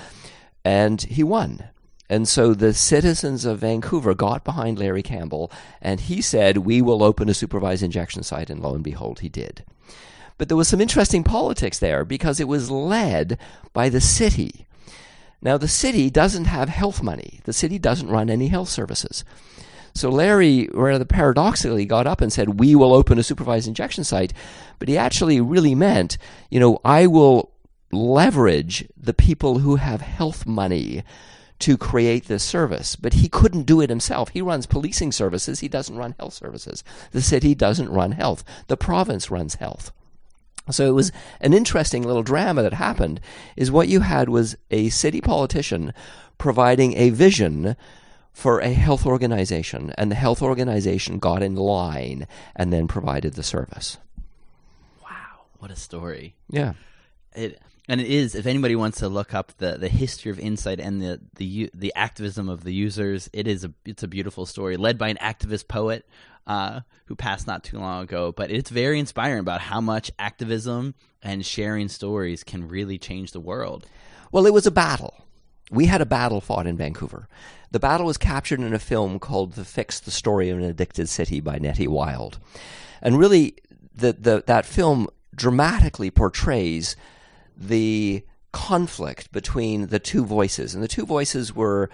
And 0.68 1.00
he 1.00 1.22
won. 1.22 1.70
And 2.10 2.28
so 2.28 2.52
the 2.52 2.74
citizens 2.74 3.46
of 3.46 3.60
Vancouver 3.60 4.14
got 4.14 4.44
behind 4.44 4.78
Larry 4.78 5.02
Campbell, 5.02 5.50
and 5.80 5.98
he 5.98 6.20
said, 6.20 6.58
We 6.58 6.82
will 6.82 7.02
open 7.02 7.30
a 7.30 7.34
supervised 7.34 7.82
injection 7.82 8.22
site. 8.22 8.50
And 8.50 8.60
lo 8.60 8.74
and 8.74 8.84
behold, 8.84 9.20
he 9.20 9.30
did. 9.30 9.64
But 10.36 10.48
there 10.48 10.58
was 10.58 10.68
some 10.68 10.82
interesting 10.82 11.24
politics 11.24 11.78
there 11.78 12.04
because 12.04 12.38
it 12.38 12.48
was 12.48 12.70
led 12.70 13.38
by 13.72 13.88
the 13.88 14.02
city. 14.02 14.66
Now, 15.40 15.56
the 15.56 15.68
city 15.68 16.10
doesn't 16.10 16.44
have 16.44 16.68
health 16.68 17.02
money, 17.02 17.40
the 17.44 17.54
city 17.54 17.78
doesn't 17.78 18.10
run 18.10 18.28
any 18.28 18.48
health 18.48 18.68
services. 18.68 19.24
So 19.94 20.10
Larry 20.10 20.68
rather 20.74 21.06
paradoxically 21.06 21.86
got 21.86 22.06
up 22.06 22.20
and 22.20 22.30
said, 22.30 22.60
"We 22.60 22.76
will 22.76 22.92
open 22.92 23.18
a 23.18 23.22
supervised 23.22 23.68
injection 23.68 24.04
site," 24.04 24.34
but 24.78 24.88
he 24.88 24.98
actually 24.98 25.40
really 25.40 25.74
meant, 25.74 26.18
you 26.50 26.60
know, 26.60 26.78
I 26.84 27.06
will 27.06 27.52
leverage 27.90 28.86
the 28.96 29.14
people 29.14 29.60
who 29.60 29.76
have 29.76 30.00
health 30.00 30.46
money 30.46 31.02
to 31.60 31.76
create 31.76 32.26
this 32.26 32.44
service. 32.44 32.96
But 32.96 33.14
he 33.14 33.28
couldn't 33.28 33.64
do 33.64 33.80
it 33.80 33.90
himself. 33.90 34.30
He 34.30 34.42
runs 34.42 34.66
policing 34.66 35.12
services. 35.12 35.60
He 35.60 35.68
doesn't 35.68 35.96
run 35.96 36.14
health 36.18 36.34
services. 36.34 36.84
The 37.12 37.22
city 37.22 37.54
doesn't 37.54 37.90
run 37.90 38.12
health. 38.12 38.44
The 38.68 38.76
province 38.76 39.30
runs 39.30 39.56
health. 39.56 39.92
So 40.70 40.86
it 40.86 40.92
was 40.92 41.12
an 41.40 41.54
interesting 41.54 42.02
little 42.02 42.22
drama 42.22 42.62
that 42.62 42.74
happened 42.74 43.20
is 43.56 43.70
what 43.70 43.88
you 43.88 44.00
had 44.00 44.28
was 44.28 44.56
a 44.70 44.90
city 44.90 45.20
politician 45.20 45.94
providing 46.36 46.96
a 46.96 47.10
vision 47.10 47.74
for 48.32 48.60
a 48.60 48.68
health 48.68 49.04
organization 49.04 49.92
and 49.98 50.10
the 50.10 50.14
health 50.14 50.42
organization 50.42 51.18
got 51.18 51.42
in 51.42 51.56
line 51.56 52.26
and 52.54 52.72
then 52.72 52.86
provided 52.86 53.34
the 53.34 53.42
service. 53.42 53.96
Wow, 55.02 55.46
what 55.58 55.70
a 55.70 55.76
story. 55.76 56.36
Yeah. 56.48 56.74
It 57.34 57.60
and 57.88 58.00
it 58.00 58.06
is 58.06 58.34
if 58.34 58.46
anybody 58.46 58.76
wants 58.76 58.98
to 58.98 59.08
look 59.08 59.34
up 59.34 59.52
the, 59.58 59.78
the 59.78 59.88
history 59.88 60.30
of 60.30 60.38
Insite 60.38 60.80
and 60.80 61.00
the, 61.00 61.20
the 61.36 61.70
the 61.74 61.92
activism 61.94 62.48
of 62.48 62.64
the 62.64 62.72
users 62.72 63.28
it 63.32 63.46
is 63.46 63.64
a 63.64 63.72
it's 63.84 64.02
a 64.02 64.08
beautiful 64.08 64.46
story 64.46 64.76
led 64.76 64.98
by 64.98 65.08
an 65.08 65.18
activist 65.20 65.68
poet 65.68 66.06
uh, 66.48 66.80
who 67.04 67.14
passed 67.14 67.46
not 67.46 67.62
too 67.62 67.78
long 67.78 68.02
ago. 68.02 68.32
But 68.32 68.50
it's 68.50 68.70
very 68.70 68.98
inspiring 68.98 69.40
about 69.40 69.60
how 69.60 69.80
much 69.80 70.10
activism 70.18 70.94
and 71.22 71.44
sharing 71.44 71.88
stories 71.88 72.42
can 72.42 72.66
really 72.66 72.98
change 72.98 73.32
the 73.32 73.40
world. 73.40 73.86
Well, 74.32 74.46
it 74.46 74.54
was 74.54 74.66
a 74.66 74.72
battle. 74.72 75.26
we 75.70 75.84
had 75.84 76.00
a 76.00 76.06
battle 76.06 76.40
fought 76.40 76.66
in 76.66 76.78
Vancouver. 76.78 77.28
The 77.70 77.78
battle 77.78 78.06
was 78.06 78.16
captured 78.16 78.60
in 78.60 78.72
a 78.72 78.78
film 78.78 79.18
called 79.18 79.52
The 79.52 79.64
Fix 79.64 80.00
The 80.00 80.10
Story 80.10 80.48
of 80.48 80.56
an 80.56 80.64
Addicted 80.64 81.10
City 81.10 81.40
by 81.40 81.58
Nettie 81.58 81.86
Wild. 81.86 82.38
And 83.02 83.18
really, 83.18 83.56
the, 83.94 84.14
the, 84.14 84.42
that 84.46 84.64
film 84.64 85.08
dramatically 85.34 86.10
portrays 86.10 86.96
the 87.58 88.24
conflict 88.52 89.32
between 89.32 89.88
the 89.88 89.98
two 89.98 90.24
voices. 90.24 90.74
And 90.74 90.82
the 90.82 90.88
two 90.88 91.04
voices 91.04 91.54
were 91.54 91.90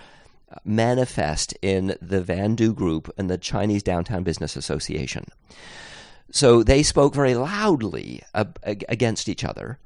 uh, 0.51 0.57
manifest 0.65 1.55
in 1.63 1.97
the 2.01 2.21
Vandu 2.21 2.75
Group 2.75 3.11
and 3.17 3.31
the 3.31 3.39
Chinese 3.39 3.83
Downtown 3.83 4.23
Business 4.23 4.57
Association. 4.57 5.25
So 6.31 6.63
they 6.63 6.83
spoke 6.83 7.15
very 7.15 7.35
loudly 7.35 8.23
against 8.35 9.29
each 9.29 9.45
other, 9.45 9.79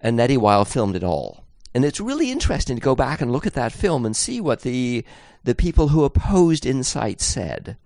and 0.00 0.16
Nettie 0.16 0.36
Wild 0.36 0.68
filmed 0.68 0.94
it 0.94 1.02
all. 1.02 1.44
And 1.74 1.84
it's 1.84 2.00
really 2.00 2.30
interesting 2.30 2.76
to 2.76 2.82
go 2.82 2.94
back 2.94 3.20
and 3.20 3.32
look 3.32 3.46
at 3.46 3.54
that 3.54 3.72
film 3.72 4.06
and 4.06 4.16
see 4.16 4.40
what 4.40 4.60
the 4.60 5.04
the 5.42 5.54
people 5.54 5.88
who 5.88 6.04
opposed 6.04 6.64
Insite 6.64 7.20
said, 7.20 7.76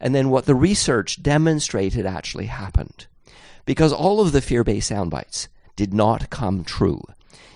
and 0.00 0.14
then 0.14 0.30
what 0.30 0.46
the 0.46 0.54
research 0.54 1.22
demonstrated 1.22 2.06
actually 2.06 2.46
happened. 2.46 3.06
Because 3.66 3.92
all 3.92 4.20
of 4.20 4.32
the 4.32 4.40
fear-based 4.40 4.88
sound 4.88 5.10
bites 5.10 5.48
did 5.80 5.94
not 5.94 6.28
come 6.28 6.62
true. 6.62 7.02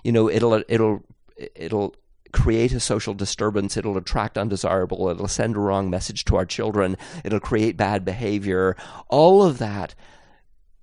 You 0.02 0.10
know, 0.10 0.30
it'll 0.30 0.62
it'll 0.66 1.02
it'll 1.54 1.94
create 2.32 2.72
a 2.72 2.80
social 2.80 3.12
disturbance. 3.12 3.76
It'll 3.76 3.98
attract 3.98 4.38
undesirable. 4.38 5.10
It'll 5.10 5.28
send 5.28 5.56
a 5.56 5.60
wrong 5.60 5.90
message 5.90 6.24
to 6.24 6.36
our 6.36 6.46
children. 6.46 6.96
It'll 7.22 7.38
create 7.38 7.76
bad 7.76 8.02
behavior. 8.02 8.78
All 9.08 9.42
of 9.42 9.58
that, 9.58 9.94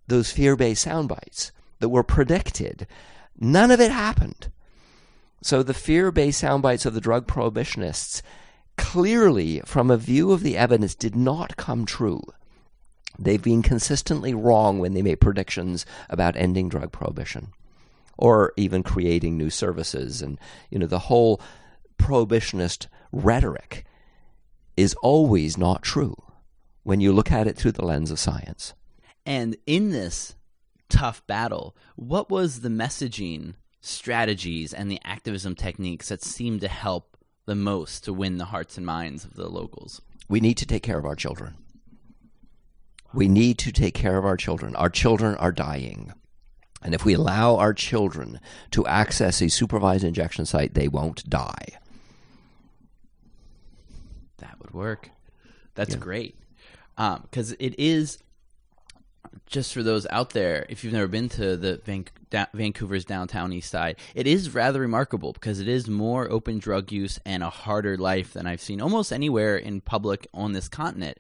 those 0.06 0.32
fear 0.32 0.56
based 0.56 0.84
sound 0.84 1.10
bites 1.10 1.52
that 1.80 1.90
were 1.90 2.04
predicted, 2.04 2.86
none 3.40 3.72
of 3.72 3.82
it 3.82 3.92
happened. 3.92 4.52
So 5.42 5.64
the 5.64 5.74
fear 5.74 6.12
based 6.12 6.42
sound 6.42 6.62
bites 6.62 6.86
of 6.86 6.94
the 6.94 7.02
drug 7.02 7.26
prohibitionists 7.26 8.22
clearly, 8.78 9.62
from 9.66 9.90
a 9.90 9.98
view 9.98 10.32
of 10.32 10.44
the 10.44 10.58
evidence, 10.58 10.94
did 10.94 11.16
not 11.16 11.58
come 11.58 11.88
true. 11.88 12.22
They've 13.20 13.42
been 13.42 13.62
consistently 13.62 14.34
wrong 14.34 14.80
when 14.80 14.94
they 14.94 15.02
make 15.02 15.20
predictions 15.20 15.86
about 16.10 16.36
ending 16.36 16.70
drug 16.70 16.92
prohibition 16.92 17.54
or 18.18 18.54
even 18.58 18.84
creating 18.84 19.38
new 19.38 19.50
services. 19.50 20.22
And, 20.22 20.40
you 20.70 20.80
know, 20.80 20.88
the 20.88 21.00
whole 21.00 21.42
prohibitionist 21.98 22.88
rhetoric 23.12 23.86
is 24.78 24.96
always 25.02 25.58
not 25.58 25.82
true 25.82 26.16
when 26.84 27.02
you 27.02 27.12
look 27.12 27.32
at 27.32 27.48
it 27.48 27.58
through 27.58 27.74
the 27.74 27.86
lens 27.86 28.12
of 28.12 28.20
science. 28.20 28.74
And 29.26 29.56
in 29.66 29.92
this 29.92 30.36
tough 30.90 31.26
battle, 31.28 31.76
what 31.96 32.30
was 32.30 32.62
the 32.62 32.70
messaging 32.70 33.56
strategies 33.82 34.74
and 34.74 34.90
the 34.90 35.00
activism 35.04 35.56
techniques 35.56 36.10
that 36.10 36.24
seemed 36.24 36.62
to 36.62 36.68
help 36.68 37.18
the 37.46 37.56
most 37.56 38.04
to 38.06 38.14
win 38.14 38.38
the 38.38 38.46
hearts 38.46 38.78
and 38.78 38.86
minds 38.86 39.26
of 39.26 39.36
the 39.36 39.50
locals? 39.50 40.02
We 40.30 40.40
need 40.40 40.58
to 40.58 40.66
take 40.66 40.84
care 40.84 40.98
of 40.98 41.06
our 41.06 41.16
children. 41.16 41.56
We 43.14 43.28
need 43.28 43.58
to 43.60 43.72
take 43.72 43.94
care 43.94 44.18
of 44.18 44.26
our 44.26 44.38
children. 44.38 44.76
Our 44.76 44.90
children 44.90 45.36
are 45.36 45.52
dying. 45.52 46.14
And 46.82 46.96
if 46.96 47.06
we 47.06 47.14
allow 47.14 47.58
our 47.58 47.74
children 47.74 48.40
to 48.72 48.86
access 48.88 49.42
a 49.42 49.50
supervised 49.50 50.04
injection 50.04 50.46
site, 50.46 50.74
they 50.74 50.88
won't 50.88 51.30
die. 51.30 51.78
That 54.38 54.58
would 54.60 54.72
work. 54.72 55.10
That's 55.76 55.94
yeah. 55.94 56.00
great. 56.00 56.36
Because 56.96 57.52
um, 57.52 57.58
it 57.60 57.80
is, 57.80 58.18
just 59.46 59.74
for 59.74 59.84
those 59.84 60.08
out 60.10 60.32
there, 60.32 60.66
if 60.70 60.84
you've 60.84 60.94
never 60.94 61.08
been 61.08 61.30
to 61.30 61.56
the 61.56 61.80
Van- 61.86 62.06
da- 62.32 62.48
Vancouver's 62.54 63.06
downtown 63.06 63.54
east 63.54 63.70
side, 63.70 63.98
it 64.16 64.26
is 64.26 64.54
rather 64.54 64.80
remarkable 64.80 65.34
because 65.34 65.60
it 65.60 65.68
is 65.68 65.88
more 65.88 66.30
open 66.32 66.58
drug 66.58 66.92
use 66.92 67.20
and 67.26 67.44
a 67.44 67.50
harder 67.50 67.96
life 67.96 68.34
than 68.34 68.48
I've 68.48 68.62
seen 68.62 68.82
almost 68.82 69.14
anywhere 69.14 69.56
in 69.56 69.82
public 69.82 70.28
on 70.34 70.54
this 70.54 70.68
continent. 70.68 71.20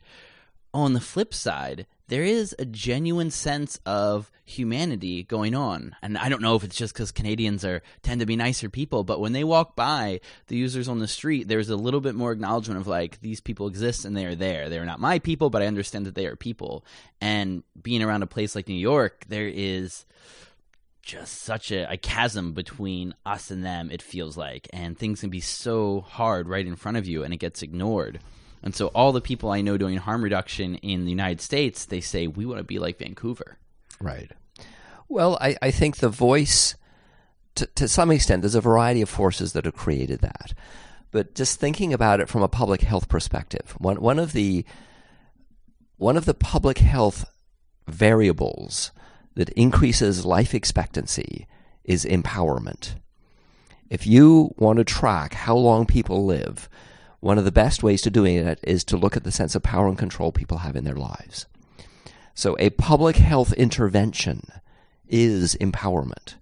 On 0.74 0.94
the 0.94 1.02
flip 1.02 1.34
side, 1.34 1.86
there 2.08 2.24
is 2.24 2.54
a 2.60 2.66
genuine 2.66 3.32
sense 3.32 3.80
of 3.86 4.32
humanity 4.44 5.24
going 5.24 5.56
on. 5.56 5.96
And 6.02 6.18
I 6.18 6.28
don't 6.28 6.42
know 6.42 6.56
if 6.56 6.64
it's 6.64 6.76
just 6.76 6.94
because 6.94 7.12
Canadians 7.12 7.64
are 7.64 7.82
tend 8.04 8.20
to 8.20 8.26
be 8.26 8.36
nicer 8.36 8.70
people, 8.70 9.04
but 9.04 9.22
when 9.22 9.32
they 9.32 9.46
walk 9.46 9.76
by 9.76 10.20
the 10.48 10.58
users 10.58 10.90
on 10.90 11.00
the 11.00 11.08
street, 11.08 11.48
there's 11.48 11.70
a 11.70 11.76
little 11.76 12.02
bit 12.02 12.16
more 12.16 12.34
acknowledgement 12.34 12.82
of 12.82 12.88
like 12.88 13.22
these 13.22 13.40
people 13.40 13.68
exist 13.68 14.04
and 14.04 14.16
they 14.16 14.26
are 14.26 14.36
there. 14.36 14.68
They're 14.68 14.86
not 14.86 15.00
my 15.00 15.20
people, 15.20 15.50
but 15.50 15.62
I 15.62 15.68
understand 15.68 16.06
that 16.06 16.16
they 16.16 16.26
are 16.26 16.36
people. 16.36 16.86
And 17.22 17.64
being 17.82 18.04
around 18.04 18.24
a 18.24 18.28
place 18.28 18.56
like 18.56 18.68
New 18.68 18.74
York, 18.76 19.24
there 19.30 19.48
is 19.48 20.06
just 21.02 21.42
such 21.42 21.72
a, 21.72 21.92
a, 21.92 21.98
chasm 21.98 22.54
between 22.54 23.16
us 23.26 23.52
and 23.52 23.66
them, 23.66 23.90
it 23.90 24.02
feels 24.02 24.38
like. 24.38 24.68
And 24.72 24.98
things 24.98 25.22
can 25.22 25.30
be 25.30 25.40
so 25.40 26.02
hard 26.02 26.48
right 26.48 26.68
in 26.68 26.76
front 26.76 26.98
of 26.98 27.08
you 27.08 27.24
and 27.24 27.34
it 27.34 27.38
gets 27.38 27.62
ignored. 27.62 28.20
And 28.64 28.76
so 28.76 28.88
all 28.88 29.12
the 29.12 29.22
people 29.22 29.50
I 29.50 29.62
know 29.62 29.78
doing 29.78 29.98
harm 29.98 30.24
reduction 30.24 30.76
in 30.76 31.06
the 31.06 31.10
United 31.10 31.42
States, 31.42 31.86
they 31.86 32.02
say 32.02 32.28
we 32.28 32.46
want 32.46 32.60
to 32.60 32.64
be 32.64 32.80
like 32.80 33.00
Vancouver. 33.00 33.58
Right. 34.00 34.32
Well, 35.10 35.38
I, 35.42 35.58
I 35.62 35.72
think 35.72 35.98
the 35.98 36.10
voice, 36.10 36.76
to, 37.56 37.66
to 37.76 37.88
some 37.88 38.12
extent, 38.12 38.42
there's 38.42 38.56
a 38.56 38.62
variety 38.62 39.02
of 39.02 39.10
forces 39.10 39.54
that 39.54 39.66
have 39.66 39.76
created 39.76 40.22
that. 40.22 40.54
But 41.12 41.36
just 41.36 41.60
thinking 41.60 41.92
about 41.94 42.22
it 42.22 42.30
from 42.30 42.42
a 42.42 42.48
public 42.48 42.82
health 42.82 43.10
perspective, 43.10 43.76
one, 43.78 44.00
one 44.00 44.20
of 44.20 44.34
the 44.34 44.66
one 45.98 46.18
of 46.18 46.26
the 46.26 46.34
public 46.34 46.80
health 46.80 47.26
variables 47.88 48.92
that 49.36 49.50
increases 49.50 50.26
life 50.26 50.56
expectancy 50.56 51.48
is 51.84 52.06
empowerment. 52.06 52.96
If 53.90 54.08
you 54.08 54.56
want 54.58 54.78
to 54.78 54.84
track 54.84 55.34
how 55.34 55.56
long 55.56 55.86
people 55.86 56.26
live, 56.26 56.70
one 57.22 57.38
of 57.38 57.46
the 57.46 57.52
best 57.52 57.82
ways 57.82 58.02
to 58.02 58.10
doing 58.10 58.36
it 58.36 58.60
is 58.64 58.84
to 58.84 58.98
look 58.98 59.16
at 59.16 59.24
the 59.24 59.32
sense 59.32 59.56
of 59.56 59.64
power 59.64 59.88
and 59.88 59.98
control 59.98 60.32
people 60.32 60.60
have 60.60 60.76
in 60.76 60.84
their 60.84 60.96
lives. 60.96 61.46
So 62.34 62.56
a 62.60 62.72
public 62.72 63.16
health 63.18 63.54
intervention 63.54 64.48
is 65.08 65.56
empowerment. 65.62 66.36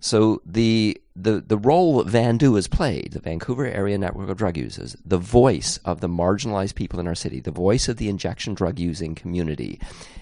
So 0.00 0.40
the 0.46 1.00
the 1.16 1.40
the 1.40 1.58
role 1.58 2.02
that 2.02 2.12
Vandu 2.12 2.54
has 2.54 2.68
played, 2.68 3.12
the 3.12 3.20
Vancouver 3.20 3.66
Area 3.66 3.98
Network 3.98 4.30
of 4.30 4.36
Drug 4.36 4.56
Users, 4.56 4.96
the 5.04 5.18
voice 5.18 5.78
of 5.84 6.00
the 6.00 6.08
marginalized 6.08 6.76
people 6.76 7.00
in 7.00 7.08
our 7.08 7.16
city, 7.16 7.40
the 7.40 7.50
voice 7.50 7.88
of 7.88 7.96
the 7.96 8.08
injection 8.08 8.54
drug 8.54 8.78
using 8.78 9.16
community, 9.16 9.80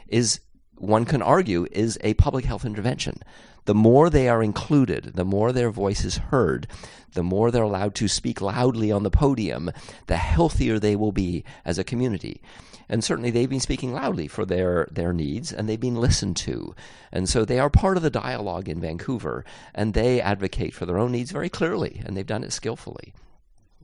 is 0.09 0.41
one 0.79 1.05
can 1.05 1.23
argue 1.23 1.67
is 1.73 1.99
a 2.03 2.15
public 2.15 2.45
health 2.45 2.65
intervention. 2.65 3.21
The 3.65 3.75
more 3.75 4.11
they 4.11 4.29
are 4.29 4.43
included, 4.43 5.13
the 5.15 5.25
more 5.25 5.53
their 5.53 5.71
voice 5.71 6.05
is 6.05 6.19
heard, 6.19 6.69
the 7.15 7.25
more 7.25 7.51
they're 7.51 7.63
allowed 7.63 7.95
to 7.97 8.09
speak 8.09 8.41
loudly 8.41 8.93
on 8.93 9.03
the 9.03 9.11
podium, 9.11 9.73
the 10.07 10.17
healthier 10.17 10.79
they 10.79 10.95
will 10.95 11.13
be 11.13 11.45
as 11.65 11.79
a 11.79 11.85
community. 11.85 12.41
And 12.89 13.03
certainly 13.03 13.31
they've 13.31 13.51
been 13.51 13.59
speaking 13.59 13.93
loudly 13.93 14.29
for 14.29 14.45
their, 14.45 14.87
their 14.93 15.13
needs 15.13 15.53
and 15.53 15.69
they've 15.69 15.81
been 15.81 15.97
listened 15.97 16.37
to. 16.39 16.75
And 17.11 17.29
so 17.29 17.45
they 17.45 17.59
are 17.59 17.71
part 17.71 17.97
of 17.97 18.05
the 18.05 18.11
dialogue 18.11 18.69
in 18.69 18.81
Vancouver 18.81 19.45
and 19.75 19.93
they 19.93 20.21
advocate 20.21 20.73
for 20.73 20.87
their 20.87 20.99
own 20.99 21.11
needs 21.11 21.33
very 21.33 21.49
clearly 21.49 22.01
and 22.05 22.17
they've 22.17 22.25
done 22.25 22.45
it 22.45 22.53
skillfully. 22.53 23.13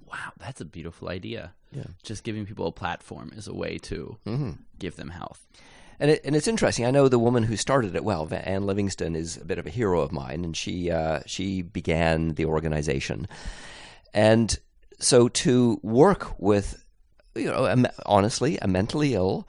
Wow, 0.06 0.32
that's 0.38 0.60
a 0.60 0.64
beautiful 0.64 1.08
idea. 1.08 1.54
Yeah. 1.72 1.84
Just 2.02 2.22
giving 2.22 2.46
people 2.46 2.66
a 2.66 2.72
platform 2.72 3.32
is 3.34 3.48
a 3.48 3.54
way 3.54 3.78
to 3.78 4.18
mm-hmm. 4.26 4.50
give 4.78 4.96
them 4.96 5.08
health. 5.08 5.46
And, 6.02 6.10
it, 6.10 6.22
and 6.24 6.34
it's 6.34 6.48
interesting. 6.48 6.84
I 6.84 6.90
know 6.90 7.06
the 7.06 7.16
woman 7.16 7.44
who 7.44 7.56
started 7.56 7.94
it. 7.94 8.02
Well, 8.02 8.28
Ann 8.32 8.66
Livingston 8.66 9.14
is 9.14 9.36
a 9.36 9.44
bit 9.44 9.60
of 9.60 9.68
a 9.68 9.70
hero 9.70 10.00
of 10.00 10.10
mine, 10.10 10.44
and 10.44 10.56
she 10.56 10.90
uh, 10.90 11.20
she 11.26 11.62
began 11.62 12.34
the 12.34 12.46
organization. 12.46 13.28
And 14.12 14.58
so 14.98 15.28
to 15.28 15.78
work 15.84 16.34
with, 16.40 16.84
you 17.36 17.44
know, 17.44 17.84
honestly, 18.04 18.58
a 18.60 18.66
mentally 18.66 19.14
ill, 19.14 19.46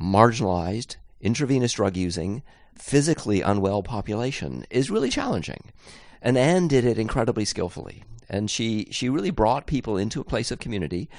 marginalized, 0.00 0.94
intravenous 1.20 1.72
drug 1.72 1.96
using, 1.96 2.44
physically 2.76 3.40
unwell 3.42 3.82
population 3.82 4.64
is 4.70 4.92
really 4.92 5.10
challenging. 5.10 5.72
And 6.22 6.38
Ann 6.38 6.68
did 6.68 6.84
it 6.84 6.98
incredibly 6.98 7.44
skillfully. 7.44 8.04
And 8.28 8.48
she, 8.48 8.86
she 8.92 9.08
really 9.08 9.30
brought 9.30 9.66
people 9.66 9.96
into 9.96 10.20
a 10.20 10.24
place 10.24 10.52
of 10.52 10.60
community 10.60 11.10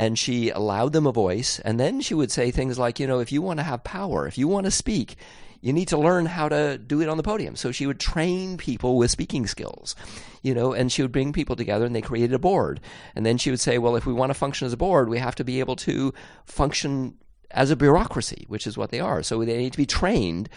and 0.00 0.18
she 0.18 0.48
allowed 0.48 0.94
them 0.94 1.06
a 1.06 1.12
voice. 1.12 1.58
And 1.58 1.78
then 1.78 2.00
she 2.00 2.14
would 2.14 2.32
say 2.32 2.50
things 2.50 2.78
like, 2.78 2.98
you 2.98 3.06
know, 3.06 3.20
if 3.20 3.30
you 3.30 3.42
want 3.42 3.58
to 3.58 3.64
have 3.64 3.84
power, 3.84 4.26
if 4.26 4.38
you 4.38 4.48
want 4.48 4.64
to 4.64 4.70
speak, 4.70 5.16
you 5.60 5.74
need 5.74 5.88
to 5.88 5.98
learn 5.98 6.24
how 6.24 6.48
to 6.48 6.78
do 6.78 7.02
it 7.02 7.08
on 7.10 7.18
the 7.18 7.22
podium. 7.22 7.54
So 7.54 7.70
she 7.70 7.86
would 7.86 8.00
train 8.00 8.56
people 8.56 8.96
with 8.96 9.10
speaking 9.10 9.46
skills, 9.46 9.94
you 10.40 10.54
know, 10.54 10.72
and 10.72 10.90
she 10.90 11.02
would 11.02 11.12
bring 11.12 11.34
people 11.34 11.54
together 11.54 11.84
and 11.84 11.94
they 11.94 12.00
created 12.00 12.32
a 12.32 12.38
board. 12.38 12.80
And 13.14 13.26
then 13.26 13.36
she 13.36 13.50
would 13.50 13.60
say, 13.60 13.76
well, 13.76 13.94
if 13.94 14.06
we 14.06 14.14
want 14.14 14.30
to 14.30 14.34
function 14.34 14.64
as 14.64 14.72
a 14.72 14.78
board, 14.78 15.10
we 15.10 15.18
have 15.18 15.34
to 15.34 15.44
be 15.44 15.60
able 15.60 15.76
to 15.76 16.14
function 16.46 17.18
as 17.50 17.70
a 17.70 17.76
bureaucracy, 17.76 18.46
which 18.48 18.66
is 18.66 18.78
what 18.78 18.88
they 18.88 19.00
are. 19.00 19.22
So 19.22 19.44
they 19.44 19.58
need 19.58 19.72
to 19.72 19.76
be 19.76 19.84
trained 19.84 20.48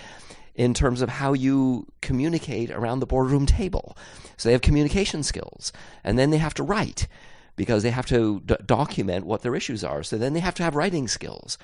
in 0.55 0.73
terms 0.73 1.01
of 1.01 1.09
how 1.09 1.33
you 1.33 1.85
communicate 1.99 2.71
around 2.71 3.01
the 3.01 3.05
boardroom 3.07 3.45
table. 3.45 3.97
So 4.37 4.47
they 4.47 4.53
have 4.53 4.61
communication 4.61 5.21
skills 5.21 5.73
and 6.01 6.17
then 6.17 6.29
they 6.29 6.37
have 6.37 6.53
to 6.53 6.63
write 6.63 7.09
because 7.55 7.83
they 7.83 7.91
have 7.91 8.05
to 8.07 8.41
d- 8.45 8.55
document 8.65 9.25
what 9.25 9.41
their 9.41 9.55
issues 9.55 9.83
are. 9.83 10.03
So 10.03 10.17
then 10.17 10.33
they 10.33 10.39
have 10.39 10.55
to 10.55 10.63
have 10.63 10.75
writing 10.75 11.07
skills. 11.07 11.57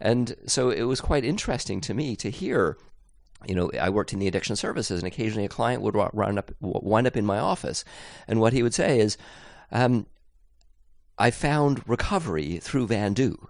And 0.00 0.34
so 0.46 0.70
it 0.70 0.82
was 0.82 1.00
quite 1.00 1.24
interesting 1.24 1.80
to 1.82 1.94
me 1.94 2.16
to 2.16 2.30
hear 2.30 2.76
you 3.46 3.54
know, 3.54 3.70
I 3.80 3.90
worked 3.90 4.12
in 4.12 4.18
the 4.18 4.28
addiction 4.28 4.56
services, 4.56 5.00
and 5.00 5.06
occasionally 5.06 5.44
a 5.44 5.48
client 5.48 5.82
would 5.82 5.94
run 5.94 6.38
up, 6.38 6.52
wind 6.60 7.06
up 7.06 7.16
in 7.16 7.26
my 7.26 7.38
office, 7.38 7.84
and 8.28 8.40
what 8.40 8.52
he 8.52 8.62
would 8.62 8.74
say 8.74 9.00
is, 9.00 9.16
um, 9.70 10.06
"I 11.18 11.30
found 11.30 11.82
recovery 11.88 12.58
through 12.58 12.88
Vandu." 12.88 13.48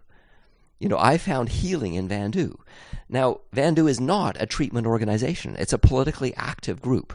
You 0.79 0.89
know, 0.89 0.99
I 0.99 1.19
found 1.19 1.51
healing 1.51 1.95
in 1.95 2.09
Vandu. 2.09 2.59
Now, 3.09 3.41
Vandu 3.55 3.89
is 3.89 4.01
not 4.01 4.41
a 4.41 4.47
treatment 4.47 4.87
organization; 4.87 5.57
it's 5.59 5.73
a 5.73 5.79
politically 5.79 6.35
active 6.37 6.81
group, 6.81 7.15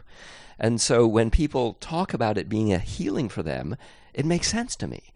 and 0.59 0.79
so 0.79 1.07
when 1.07 1.29
people 1.31 1.73
talk 1.75 2.13
about 2.13 2.37
it 2.37 2.49
being 2.49 2.71
a 2.71 2.79
healing 2.79 3.29
for 3.29 3.43
them, 3.43 3.75
it 4.17 4.25
makes 4.25 4.49
sense 4.49 4.75
to 4.77 4.87
me. 4.87 5.13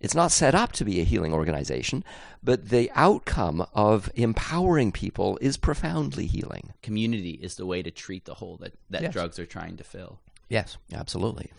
It's 0.00 0.14
not 0.14 0.32
set 0.32 0.54
up 0.54 0.72
to 0.72 0.84
be 0.84 1.00
a 1.00 1.04
healing 1.04 1.34
organization, 1.34 2.04
but 2.42 2.70
the 2.70 2.90
outcome 2.94 3.66
of 3.74 4.10
empowering 4.14 4.92
people 4.92 5.38
is 5.42 5.58
profoundly 5.58 6.26
healing. 6.26 6.72
Community 6.82 7.32
is 7.32 7.56
the 7.56 7.66
way 7.66 7.82
to 7.82 7.90
treat 7.90 8.24
the 8.24 8.34
hole 8.34 8.56
that, 8.62 8.72
that 8.88 9.02
yes. 9.02 9.12
drugs 9.12 9.38
are 9.38 9.44
trying 9.46 9.76
to 9.76 9.84
fill. 9.84 10.20
Yes, 10.48 10.78
absolutely. 10.90 11.52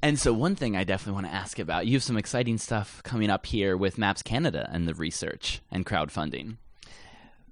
And 0.00 0.18
so, 0.18 0.32
one 0.32 0.54
thing 0.54 0.76
I 0.76 0.84
definitely 0.84 1.14
want 1.14 1.26
to 1.26 1.34
ask 1.34 1.58
about 1.58 1.86
you 1.86 1.94
have 1.94 2.02
some 2.04 2.16
exciting 2.16 2.58
stuff 2.58 3.02
coming 3.02 3.30
up 3.30 3.46
here 3.46 3.76
with 3.76 3.98
MAPS 3.98 4.22
Canada 4.22 4.68
and 4.72 4.86
the 4.86 4.94
research 4.94 5.60
and 5.70 5.84
crowdfunding. 5.84 6.56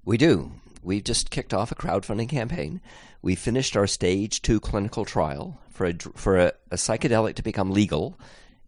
We 0.04 0.16
do. 0.16 0.52
We've 0.82 1.04
just 1.04 1.30
kicked 1.30 1.52
off 1.52 1.72
a 1.72 1.76
crowdfunding 1.76 2.28
campaign. 2.28 2.80
We 3.20 3.34
finished 3.34 3.76
our 3.76 3.86
stage 3.86 4.42
two 4.42 4.60
clinical 4.60 5.04
trial 5.04 5.60
for 5.70 5.86
a, 5.86 5.94
for 6.14 6.38
a, 6.38 6.52
a 6.70 6.76
psychedelic 6.76 7.34
to 7.34 7.42
become 7.42 7.70
legal 7.70 8.18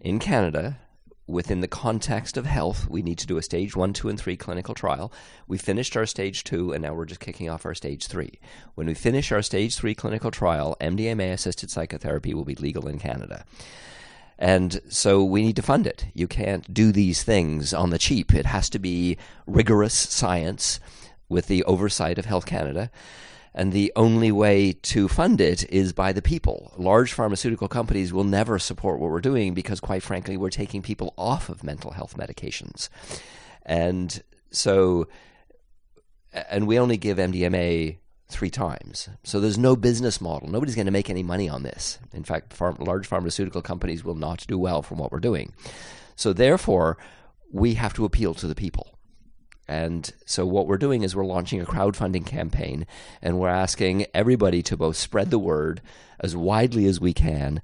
in 0.02 0.18
Canada 0.18 0.78
within 1.26 1.60
the 1.60 1.68
context 1.68 2.36
of 2.36 2.44
health, 2.44 2.88
we 2.88 3.00
need 3.00 3.18
to 3.18 3.26
do 3.26 3.38
a 3.38 3.42
stage 3.42 3.76
one, 3.76 3.92
two, 3.92 4.08
and 4.08 4.18
three 4.18 4.36
clinical 4.36 4.74
trial. 4.74 5.12
We 5.46 5.56
finished 5.56 5.96
our 5.96 6.04
stage 6.04 6.44
two, 6.44 6.72
and 6.72 6.82
now 6.82 6.92
we're 6.92 7.06
just 7.06 7.20
kicking 7.20 7.48
off 7.48 7.64
our 7.64 7.74
stage 7.74 8.08
three. 8.08 8.40
When 8.74 8.88
we 8.88 8.94
finish 8.94 9.30
our 9.32 9.42
stage 9.42 9.76
three 9.76 9.94
clinical 9.94 10.30
trial, 10.30 10.76
MDMA 10.80 11.32
assisted 11.32 11.70
psychotherapy 11.70 12.34
will 12.34 12.44
be 12.44 12.56
legal 12.56 12.88
in 12.88 12.98
Canada. 12.98 13.44
And 14.38 14.80
so 14.88 15.22
we 15.22 15.42
need 15.42 15.56
to 15.56 15.62
fund 15.62 15.86
it. 15.86 16.06
You 16.14 16.26
can't 16.26 16.74
do 16.74 16.90
these 16.90 17.22
things 17.22 17.72
on 17.72 17.90
the 17.90 17.98
cheap. 17.98 18.34
It 18.34 18.46
has 18.46 18.68
to 18.70 18.80
be 18.80 19.16
rigorous 19.46 19.94
science 19.94 20.80
with 21.28 21.46
the 21.46 21.62
oversight 21.64 22.18
of 22.18 22.24
Health 22.24 22.44
Canada 22.44 22.90
and 23.54 23.72
the 23.72 23.92
only 23.96 24.32
way 24.32 24.72
to 24.72 25.08
fund 25.08 25.40
it 25.40 25.70
is 25.70 25.92
by 25.92 26.12
the 26.12 26.22
people. 26.22 26.72
Large 26.76 27.12
pharmaceutical 27.12 27.68
companies 27.68 28.12
will 28.12 28.24
never 28.24 28.58
support 28.58 28.98
what 28.98 29.10
we're 29.10 29.20
doing 29.20 29.52
because, 29.54 29.80
quite 29.80 30.02
frankly, 30.02 30.36
we're 30.36 30.50
taking 30.50 30.82
people 30.82 31.12
off 31.18 31.48
of 31.48 31.62
mental 31.62 31.90
health 31.90 32.16
medications. 32.16 32.88
And 33.64 34.22
so, 34.50 35.08
and 36.32 36.66
we 36.66 36.78
only 36.78 36.96
give 36.96 37.18
MDMA 37.18 37.98
three 38.28 38.50
times. 38.50 39.10
So 39.22 39.38
there's 39.38 39.58
no 39.58 39.76
business 39.76 40.20
model. 40.20 40.48
Nobody's 40.48 40.74
going 40.74 40.86
to 40.86 40.92
make 40.92 41.10
any 41.10 41.22
money 41.22 41.48
on 41.48 41.62
this. 41.62 41.98
In 42.12 42.24
fact, 42.24 42.58
large 42.80 43.06
pharmaceutical 43.06 43.62
companies 43.62 44.02
will 44.02 44.14
not 44.14 44.46
do 44.48 44.58
well 44.58 44.82
from 44.82 44.98
what 44.98 45.12
we're 45.12 45.20
doing. 45.20 45.52
So 46.16 46.32
therefore, 46.32 46.96
we 47.52 47.74
have 47.74 47.92
to 47.94 48.06
appeal 48.06 48.32
to 48.34 48.46
the 48.46 48.54
people. 48.54 48.91
And 49.68 50.12
so, 50.26 50.44
what 50.44 50.66
we're 50.66 50.76
doing 50.76 51.02
is 51.02 51.14
we're 51.14 51.24
launching 51.24 51.60
a 51.60 51.64
crowdfunding 51.64 52.26
campaign, 52.26 52.86
and 53.20 53.38
we're 53.38 53.48
asking 53.48 54.06
everybody 54.12 54.62
to 54.64 54.76
both 54.76 54.96
spread 54.96 55.30
the 55.30 55.38
word 55.38 55.80
as 56.20 56.36
widely 56.36 56.86
as 56.86 57.00
we 57.00 57.12
can 57.12 57.62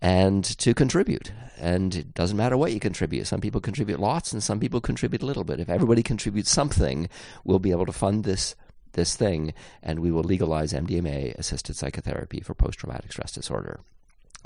and 0.00 0.44
to 0.44 0.74
contribute. 0.74 1.32
And 1.58 1.94
it 1.94 2.14
doesn't 2.14 2.36
matter 2.36 2.56
what 2.56 2.72
you 2.72 2.80
contribute. 2.80 3.26
Some 3.26 3.40
people 3.40 3.60
contribute 3.60 4.00
lots, 4.00 4.32
and 4.32 4.42
some 4.42 4.60
people 4.60 4.80
contribute 4.80 5.22
a 5.22 5.26
little 5.26 5.44
bit. 5.44 5.60
If 5.60 5.68
everybody 5.68 6.02
contributes 6.02 6.50
something, 6.50 7.08
we'll 7.44 7.58
be 7.58 7.72
able 7.72 7.86
to 7.86 7.92
fund 7.92 8.24
this 8.24 8.54
this 8.92 9.14
thing, 9.14 9.52
and 9.82 10.00
we 10.00 10.10
will 10.10 10.24
legalize 10.24 10.72
MDMA 10.72 11.34
assisted 11.36 11.76
psychotherapy 11.76 12.40
for 12.40 12.54
post 12.54 12.78
traumatic 12.78 13.12
stress 13.12 13.32
disorder. 13.32 13.80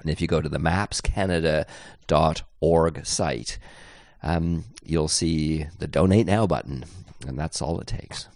And 0.00 0.10
if 0.10 0.20
you 0.20 0.26
go 0.26 0.40
to 0.40 0.48
the 0.48 0.58
mapscanada.org 0.58 3.06
site, 3.06 3.58
um, 4.22 4.64
you'll 4.84 5.08
see 5.08 5.66
the 5.78 5.86
donate 5.86 6.26
now 6.26 6.46
button, 6.46 6.84
and 7.26 7.38
that's 7.38 7.60
all 7.60 7.80
it 7.80 7.86
takes. 7.86 8.28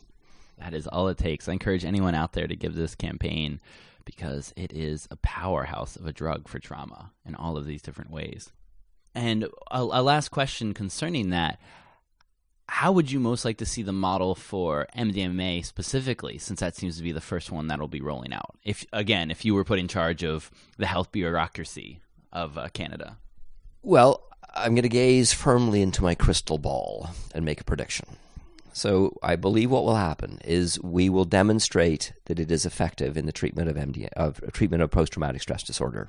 That 0.58 0.74
is 0.74 0.86
all 0.86 1.08
it 1.08 1.18
takes. 1.18 1.48
I 1.48 1.52
encourage 1.52 1.84
anyone 1.84 2.14
out 2.14 2.32
there 2.32 2.46
to 2.46 2.56
give 2.56 2.74
this 2.74 2.94
campaign 2.94 3.60
because 4.04 4.52
it 4.56 4.72
is 4.72 5.06
a 5.10 5.16
powerhouse 5.16 5.96
of 5.96 6.06
a 6.06 6.12
drug 6.12 6.48
for 6.48 6.58
trauma 6.58 7.12
in 7.26 7.34
all 7.34 7.56
of 7.56 7.66
these 7.66 7.82
different 7.82 8.10
ways. 8.10 8.52
And 9.14 9.44
a, 9.70 9.80
a 9.80 10.02
last 10.02 10.30
question 10.30 10.74
concerning 10.74 11.30
that 11.30 11.58
how 12.68 12.92
would 12.92 13.10
you 13.10 13.20
most 13.20 13.44
like 13.44 13.58
to 13.58 13.66
see 13.66 13.82
the 13.82 13.92
model 13.92 14.34
for 14.34 14.86
MDMA 14.96 15.64
specifically, 15.64 16.36
since 16.38 16.60
that 16.60 16.74
seems 16.74 16.96
to 16.96 17.02
be 17.02 17.12
the 17.12 17.20
first 17.20 17.50
one 17.50 17.68
that'll 17.68 17.88
be 17.88 18.00
rolling 18.00 18.32
out? 18.32 18.56
If 18.64 18.84
again, 18.92 19.30
if 19.30 19.44
you 19.44 19.54
were 19.54 19.64
put 19.64 19.78
in 19.78 19.88
charge 19.88 20.24
of 20.24 20.50
the 20.76 20.86
health 20.86 21.12
bureaucracy 21.12 22.00
of 22.32 22.58
uh, 22.58 22.68
Canada, 22.72 23.18
well, 23.82 24.24
I'm 24.56 24.74
going 24.74 24.82
to 24.82 24.88
gaze 24.88 25.32
firmly 25.32 25.82
into 25.82 26.02
my 26.02 26.14
crystal 26.14 26.58
ball 26.58 27.10
and 27.34 27.44
make 27.44 27.60
a 27.60 27.64
prediction. 27.64 28.06
So 28.72 29.16
I 29.22 29.36
believe 29.36 29.70
what 29.70 29.84
will 29.84 29.96
happen 29.96 30.38
is 30.44 30.80
we 30.82 31.08
will 31.08 31.24
demonstrate 31.24 32.12
that 32.26 32.38
it 32.38 32.50
is 32.50 32.66
effective 32.66 33.16
in 33.16 33.26
the 33.26 33.32
treatment 33.32 33.70
of 33.70 33.76
MD 33.76 34.08
of 34.14 34.40
treatment 34.52 34.82
of 34.82 34.90
post 34.90 35.12
traumatic 35.12 35.40
stress 35.40 35.62
disorder. 35.62 36.08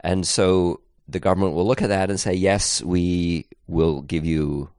And 0.00 0.26
so 0.26 0.80
the 1.08 1.20
government 1.20 1.54
will 1.54 1.66
look 1.66 1.82
at 1.82 1.88
that 1.88 2.08
and 2.08 2.18
say, 2.18 2.32
yes, 2.32 2.82
we 2.82 3.46
will 3.66 4.00
give 4.00 4.24
you 4.24 4.70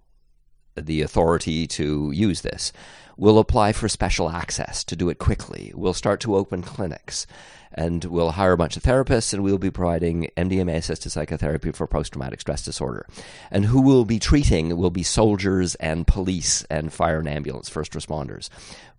the 0.76 1.02
authority 1.02 1.68
to 1.68 2.12
use 2.12 2.42
this. 2.42 2.72
We'll 3.18 3.40
apply 3.40 3.72
for 3.72 3.88
special 3.88 4.30
access 4.30 4.84
to 4.84 4.96
do 4.96 5.10
it 5.10 5.20
quickly. 5.20 5.72
We'll 5.74 5.94
start 5.94 6.20
to 6.22 6.36
open 6.36 6.62
clinics 6.62 7.26
and 7.74 8.04
we'll 8.06 8.32
hire 8.32 8.54
a 8.54 8.58
bunch 8.58 8.76
of 8.76 8.84
therapists 8.84 9.34
and 9.34 9.44
we'll 9.44 9.58
be 9.58 9.72
providing 9.72 10.30
MDMA 10.36 10.76
assisted 10.76 11.12
psychotherapy 11.12 11.72
for 11.72 11.88
post 11.88 12.14
traumatic 12.14 12.42
stress 12.42 12.64
disorder. 12.64 13.06
And 13.52 13.66
who 13.66 13.82
we'll 13.82 14.06
be 14.06 14.20
treating 14.20 14.78
will 14.78 14.90
be 14.90 15.04
soldiers 15.04 15.76
and 15.76 16.08
police 16.08 16.64
and 16.70 16.92
fire 16.92 17.20
and 17.20 17.28
ambulance 17.28 17.70
first 17.70 17.94
responders 17.94 18.50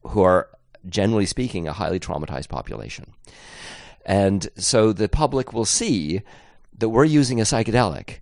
who 0.03 0.23
are 0.23 0.49
generally 0.89 1.27
speaking 1.27 1.67
a 1.67 1.73
highly 1.73 2.01
traumatized 2.01 2.49
population. 2.49 3.13
And 4.05 4.49
so 4.57 4.93
the 4.93 5.09
public 5.09 5.53
will 5.53 5.65
see 5.65 6.23
that 6.79 6.91
we're 6.91 7.05
using 7.05 7.41
a 7.41 7.45
psychedelic 7.45 8.21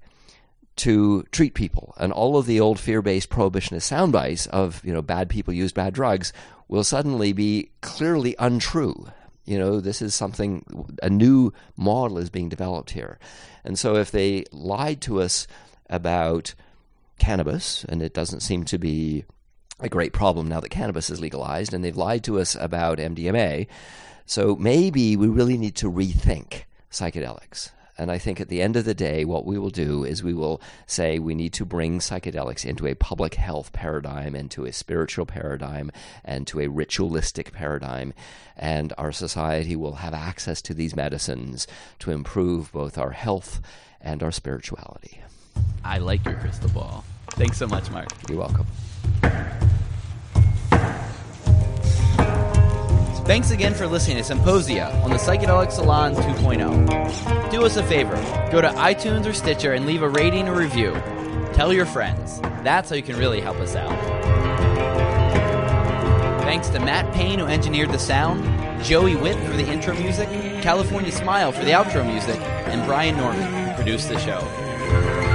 to 0.76 1.22
treat 1.30 1.54
people. 1.54 1.94
And 1.98 2.12
all 2.12 2.36
of 2.36 2.46
the 2.46 2.60
old 2.60 2.80
fear 2.80 3.02
based 3.02 3.30
prohibitionist 3.30 3.82
sound 3.82 4.12
bites 4.12 4.46
of, 4.46 4.84
you 4.84 4.92
know, 4.92 5.02
bad 5.02 5.28
people 5.28 5.54
use 5.54 5.72
bad 5.72 5.94
drugs 5.94 6.32
will 6.68 6.84
suddenly 6.84 7.32
be 7.32 7.70
clearly 7.80 8.34
untrue. 8.38 9.06
You 9.44 9.58
know, 9.58 9.80
this 9.80 10.00
is 10.00 10.14
something, 10.14 10.96
a 11.02 11.10
new 11.10 11.52
model 11.76 12.18
is 12.18 12.30
being 12.30 12.48
developed 12.48 12.92
here. 12.92 13.18
And 13.62 13.78
so 13.78 13.96
if 13.96 14.10
they 14.10 14.44
lied 14.52 15.00
to 15.02 15.20
us 15.20 15.46
about 15.90 16.54
cannabis, 17.18 17.84
and 17.84 18.02
it 18.02 18.14
doesn't 18.14 18.40
seem 18.40 18.64
to 18.64 18.78
be 18.78 19.24
a 19.80 19.88
great 19.88 20.12
problem 20.12 20.48
now 20.48 20.60
that 20.60 20.70
cannabis 20.70 21.10
is 21.10 21.20
legalized, 21.20 21.74
and 21.74 21.84
they've 21.84 21.96
lied 21.96 22.24
to 22.24 22.40
us 22.40 22.54
about 22.54 22.98
MDMA, 22.98 23.66
so 24.26 24.56
maybe 24.56 25.16
we 25.16 25.28
really 25.28 25.58
need 25.58 25.76
to 25.76 25.90
rethink 25.90 26.62
psychedelics. 26.90 27.70
And 27.96 28.10
I 28.10 28.18
think 28.18 28.40
at 28.40 28.48
the 28.48 28.60
end 28.60 28.76
of 28.76 28.84
the 28.84 28.94
day, 28.94 29.24
what 29.24 29.46
we 29.46 29.58
will 29.58 29.70
do 29.70 30.04
is 30.04 30.22
we 30.22 30.34
will 30.34 30.60
say 30.86 31.18
we 31.18 31.34
need 31.34 31.52
to 31.54 31.64
bring 31.64 32.00
psychedelics 32.00 32.64
into 32.64 32.86
a 32.86 32.94
public 32.94 33.34
health 33.34 33.72
paradigm, 33.72 34.34
into 34.34 34.64
a 34.64 34.72
spiritual 34.72 35.26
paradigm, 35.26 35.90
and 36.24 36.46
to 36.48 36.60
a 36.60 36.68
ritualistic 36.68 37.52
paradigm. 37.52 38.12
And 38.56 38.92
our 38.98 39.12
society 39.12 39.76
will 39.76 39.96
have 39.96 40.14
access 40.14 40.60
to 40.62 40.74
these 40.74 40.96
medicines 40.96 41.66
to 42.00 42.10
improve 42.10 42.72
both 42.72 42.98
our 42.98 43.10
health 43.10 43.60
and 44.00 44.22
our 44.22 44.32
spirituality. 44.32 45.20
I 45.84 45.98
like 45.98 46.24
your 46.24 46.34
crystal 46.34 46.70
ball. 46.70 47.04
Thanks 47.30 47.58
so 47.58 47.66
much, 47.66 47.90
Mark. 47.90 48.08
You're 48.28 48.38
welcome. 48.38 48.66
Thanks 53.24 53.50
again 53.50 53.72
for 53.72 53.86
listening 53.86 54.18
to 54.18 54.24
Symposia 54.24 54.92
on 55.02 55.10
the 55.10 55.16
Psychedelic 55.16 55.72
Salon 55.72 56.14
2.0. 56.14 57.50
Do 57.50 57.64
us 57.64 57.78
a 57.78 57.82
favor 57.82 58.16
go 58.52 58.60
to 58.60 58.68
iTunes 58.68 59.24
or 59.24 59.32
Stitcher 59.32 59.72
and 59.72 59.86
leave 59.86 60.02
a 60.02 60.08
rating 60.08 60.46
or 60.46 60.54
review. 60.54 60.92
Tell 61.54 61.72
your 61.72 61.86
friends. 61.86 62.40
That's 62.62 62.90
how 62.90 62.96
you 62.96 63.02
can 63.02 63.16
really 63.16 63.40
help 63.40 63.56
us 63.60 63.76
out. 63.76 63.98
Thanks 66.42 66.68
to 66.68 66.78
Matt 66.80 67.14
Payne, 67.14 67.38
who 67.38 67.46
engineered 67.46 67.92
the 67.92 67.98
sound, 67.98 68.44
Joey 68.84 69.16
Witt 69.16 69.38
for 69.46 69.56
the 69.56 69.66
intro 69.66 69.94
music, 69.94 70.28
California 70.60 71.10
Smile 71.10 71.50
for 71.50 71.64
the 71.64 71.70
outro 71.70 72.06
music, 72.06 72.38
and 72.68 72.84
Brian 72.84 73.16
Norman, 73.16 73.70
who 73.70 73.74
produced 73.74 74.10
the 74.10 74.18
show. 74.18 75.33